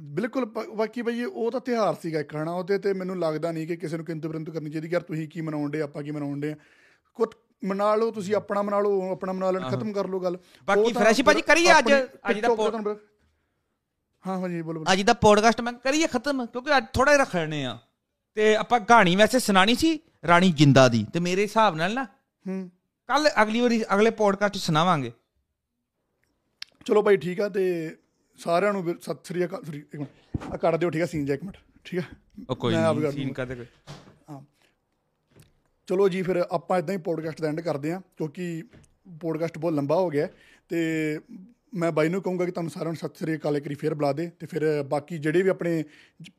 ਬਿਲਕੁਲ 0.00 0.44
ਬਾਕੀ 0.74 1.02
ਬਈ 1.02 1.24
ਉਹ 1.24 1.50
ਤਾਂ 1.50 1.60
ਤਿਉਹਾਰ 1.60 1.94
ਸੀਗਾ 1.94 2.20
ਇੱਕ 2.20 2.34
ਹਨਾ? 2.36 2.52
ਉਹਦੇ 2.52 2.78
ਤੇ 2.78 2.92
ਮੈਨੂੰ 2.92 3.18
ਲੱਗਦਾ 3.18 3.52
ਨਹੀਂ 3.52 3.66
ਕਿ 3.66 3.76
ਕਿਸੇ 3.76 3.96
ਨੂੰ 3.96 4.06
ਕਿੰਤੂ 4.06 4.28
ਪਰੰਤੂ 4.28 4.52
ਕਰਨੀ 4.52 4.70
ਚਾਹੀਦੀ 4.70 4.88
ਯਾਰ 4.88 5.02
ਤੁਸੀਂ 5.02 5.28
ਕੀ 5.28 5.40
ਮਨਾਉਂਦੇ 5.40 5.80
ਆਪਾਂ 5.80 6.02
ਕੀ 6.02 6.10
ਮਨਾਉਂਦੇ 6.10 6.52
ਆ। 6.52 6.56
ਕੁਝ 7.14 7.28
ਮਨਾ 7.64 7.94
ਲਓ 7.94 8.10
ਤੁਸੀਂ 8.10 8.34
ਆਪਣਾ 8.34 8.62
ਮਨਾ 8.62 8.80
ਲਓ 8.80 9.10
ਆਪਣਾ 9.12 9.32
ਮਨਾ 9.32 9.50
ਲੈਣ 9.50 9.68
ਖਤਮ 9.70 9.92
ਕਰ 9.92 10.08
ਲਓ 10.08 10.20
ਗੱਲ। 10.20 10.38
ਬਾਕੀ 10.68 10.92
ਫਰੈਸ਼ੀ 10.92 11.22
ਭਾਜੀ 11.22 11.42
ਕਰੀਏ 11.42 11.78
ਅੱਜ- 11.78 11.92
ਅੱਜ 12.30 12.40
ਦਾ 12.40 12.48
ਹਾਂ 14.26 14.38
ਹਾਂ 14.38 14.48
ਜੀ 14.48 14.62
ਬੋਲੋ 14.62 14.78
ਬੋਲੋ। 14.80 14.92
ਅੱਜ 14.92 15.02
ਦਾ 15.02 15.12
ਪੋਡਕਾਸਟ 15.12 15.60
ਮੈਂ 15.60 15.72
ਕਰੀਏ 15.72 16.06
ਖਤਮ 16.06 16.46
ਕਿਉਂਕਿ 16.46 16.76
ਅੱਜ 16.76 16.84
ਥੋੜਾ 16.94 17.12
ਜਿਹਾ 17.12 17.22
ਰੱਖਣੇ 17.22 17.64
ਆ। 17.64 17.78
ਤੇ 18.34 18.56
ਆਪਾਂ 18.56 18.80
ਕਹਾਣੀ 18.80 19.16
ਵੈਸੇ 19.16 19.38
ਸੁਣਾਣੀ 19.38 19.74
ਸੀ 19.74 19.98
ਰਾਣੀ 20.28 20.52
ਜਿੰਦਾ 20.52 20.88
ਦੀ। 20.88 21.06
ਤੇ 21.12 21.20
ਮੇਰੇ 21.20 21.42
ਹਿਸਾਬ 21.42 21.76
ਨਾਲ 21.76 21.94
ਨਾ 21.94 22.04
ਹੂੰ। 22.46 22.70
ਕੱਲ 23.06 23.28
ਅਗਲੀ 23.42 23.60
ਵਾਰੀ 23.60 23.84
ਅਗਲੇ 23.94 24.10
ਪੋਡਕਾਸਟ 24.10 24.56
ਸੁਣਾਵਾਂਗੇ। 24.56 25.12
ਚਲੋ 26.84 27.02
ਭਾਈ 27.02 27.16
ਠੀਕ 27.16 27.40
ਆ 27.40 27.48
ਤੇ 27.48 27.96
ਸਾਰਿਆਂ 28.38 28.72
ਨੂੰ 28.72 28.94
ਸਤਿ 29.02 29.14
ਸ੍ਰੀ 29.24 29.44
ਅਕਾਲ 29.44 29.64
ਸ੍ਰੀ 29.64 29.78
ਇੱਕ 29.78 29.96
ਮਿੰਟ 29.96 30.08
ਆ 30.52 30.56
ਕੱਢ 30.56 30.76
ਦਿਓ 30.76 30.90
ਠੀਕ 30.90 31.02
ਆ 31.02 31.06
ਸੀਨ 31.06 31.26
ਜਾ 31.26 31.34
ਇੱਕ 31.34 31.44
ਮਿੰਟ 31.44 31.56
ਠੀਕ 31.84 32.00
ਆ? 32.00 32.02
ਉਹ 32.50 32.56
ਕੋਈ 32.56 32.74
ਨਹੀਂ 32.74 33.10
ਸੀਨ। 33.12 33.32
ਕਰਦੇ 33.32 33.54
ਕੋਈ 33.54 33.66
ਹਾਂ। 34.30 34.40
ਚਲੋ 35.86 36.08
ਜੀ 36.08 36.22
ਫਿਰ 36.22 36.36
ਆਪਾਂ 36.50 36.78
ਇਦਾਂ 36.78 36.94
ਹੀ 36.94 37.00
ਪੋਡਕਾਸਟ 37.00 37.40
ਦਾ 37.42 37.48
ਐਂਡ 37.48 37.60
ਕਰਦੇ 37.60 37.92
ਹਾਂ 37.92 38.00
ਕਿਉਂਕਿ 38.16 38.62
ਪੋਡਕਾਸਟ 39.20 39.58
ਬਹੁਤ 39.58 39.72
ਲੰਬਾ 39.72 39.96
ਹੋ 39.96 40.08
ਗਿਆ 40.10 40.26
ਹੈ 40.26 40.32
ਤੇ 40.68 41.20
ਮੈਂ 41.74 41.92
ਬਾਈ 41.92 42.08
ਨੂੰ 42.08 42.22
ਕਹੂੰਗਾ 42.22 42.44
ਕਿ 42.44 42.50
ਤੁਹਾਨੂੰ 42.50 42.70
ਸਾਰਿਆਂ 42.70 42.92
ਨੂੰ 42.92 42.96
ਸਤਿ 42.96 43.18
ਸ੍ਰੀ 43.18 43.36
ਅਕਾਲ 43.36 43.56
ਇੱਕ 43.56 43.66
ਵਾਰੀ 43.66 43.74
ਫੇਰ 43.74 43.94
ਬੁਲਾ 43.94 44.12
ਦੇ 44.12 44.30
ਤੇ 44.38 44.46
ਫਿਰ 44.46 44.82
ਬਾਕੀ 44.82 45.18
ਜਿਹੜੇ 45.18 45.42
ਵੀ 45.42 45.48
ਆਪਣੇ 45.48 45.84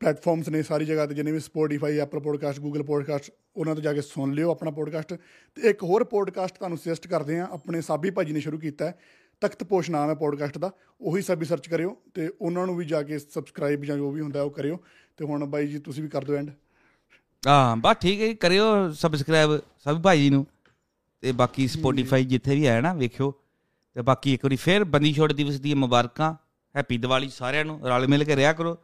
ਪਲੇਟਫਾਰਮਸ 0.00 0.48
ਨੇ 0.48 0.62
ਸਾਰੀ 0.62 0.84
ਜਗ੍ਹਾ 0.84 1.06
ਤੇ 1.06 1.14
ਜਿਵੇਂ 1.14 1.32
ਵੀ 1.32 1.40
Spotify 1.40 1.98
Apple 1.98 2.20
podcast 2.20 2.60
Google 2.60 2.82
podcast 2.82 3.30
ਉਹਨਾਂ 3.56 3.74
ਤੋਂ 3.74 3.82
ਜਾ 3.82 3.92
ਕੇ 3.92 4.02
ਸੁਣ 4.02 4.32
ਲਿਓ 4.32 4.50
ਆਪਣਾ 4.50 4.70
ਪੋਡਕਾਸਟ 4.70 5.14
ਤੇ 5.54 5.70
ਇੱਕ 5.70 5.82
ਹੋਰ 5.82 6.04
ਪੋਡਕਾਸਟ 6.04 6.58
ਤੁਹਾਨੂੰ 6.58 6.78
ਸੁਜੈਸਟ 6.78 7.08
ਕਰਦੇ 7.08 7.40
ਆ 7.40 7.48
ਆਪਣੇ 7.50 7.80
ਸਾਬੀ 7.80 8.10
ਭਾਜੀ 8.10 8.32
ਨੇ 8.32 8.40
ਸ਼ੁਰੂ 8.40 8.58
ਕੀਤਾ 8.58 8.86
ਹੈ 8.86 8.98
ਤਖਤਪੋਸ਼ 9.40 9.90
ਨਾਮ 9.90 10.10
ਹੈ 10.10 10.14
ਪੋਡਕਾਸਟ 10.14 10.58
ਦਾ 10.58 10.70
ਉਹੀ 11.00 11.22
ਸਭ 11.22 11.34
ਵੀ 11.34 11.44
ਸਰਚ 11.44 11.68
ਕਰਿਓ 11.68 11.96
ਤੇ 12.14 12.30
ਉਹਨਾਂ 12.40 12.66
ਨੂੰ 12.66 12.76
ਵੀ 12.76 12.84
ਜਾ 12.84 13.02
ਕੇ 13.02 13.18
ਸਬਸਕ੍ਰਾਈਬ 13.18 13.84
ਜਾਂ 13.84 13.96
ਜੋ 13.96 14.10
ਵੀ 14.10 14.20
ਹੁੰਦਾ 14.20 14.42
ਉਹ 14.42 14.50
ਕਰਿਓ। 14.50 14.80
ਤੇ 15.16 15.24
ਹੁਣ 15.24 15.44
ਬਾਈ 15.44 15.66
ਜੀ 15.66 15.78
ਤੁਸੀਂ 15.78 16.02
ਵੀ 16.02 16.08
ਕਰ 16.08 16.24
ਦਿਓ 16.24 16.36
ਐਂਡ 16.36 16.50
ਹਾਂ 17.46 17.76
ਬਸ 17.76 17.96
ਠੀਕ 18.00 18.20
ਹੈ 18.20 18.34
ਕਰਿਓ 18.34 18.92
ਸਬਸਕ੍ਰਾਈਬ 18.92 19.60
ਸਭ 19.78 20.02
ਭਾਈ 20.02 20.30
ਨੂੰ। 20.30 20.46
ਤੇ 21.20 21.32
ਬਾਕੀ 21.32 21.68
ਸਪੋਟੀਫਾਈ 21.68 22.24
ਜਿੱਥੇ 22.24 22.54
ਵੀ 22.54 22.66
ਹੈ 22.66 22.80
ਨਾ 22.80 22.94
ਵੇਖਿਓ। 22.94 23.41
ਤੇ 23.94 24.02
ਬਾਕੀ 24.02 24.34
ਇੱਕ 24.34 24.44
ਵਾਰੀ 24.44 24.56
ਫੇਰ 24.56 24.84
ਬੰਦੀ 24.84 25.12
ਛੋੜ 25.12 25.32
ਦਿਵਸ 25.32 25.60
ਦੀ 25.60 25.74
ਮੁਬਾਰਕਾਂ, 25.74 26.34
ਹੈਪੀ 26.76 26.98
ਦੀਵਾਲੀ 26.98 27.28
ਸਾਰਿਆਂ 27.28 27.64
ਨੂੰ, 27.64 27.80
ਰਲ 27.88 28.08
ਮਿਲ 28.08 28.24
ਕੇ 28.24 28.36
ਰਿਹਾ 28.36 28.52
ਕਰੋ। 28.52 28.78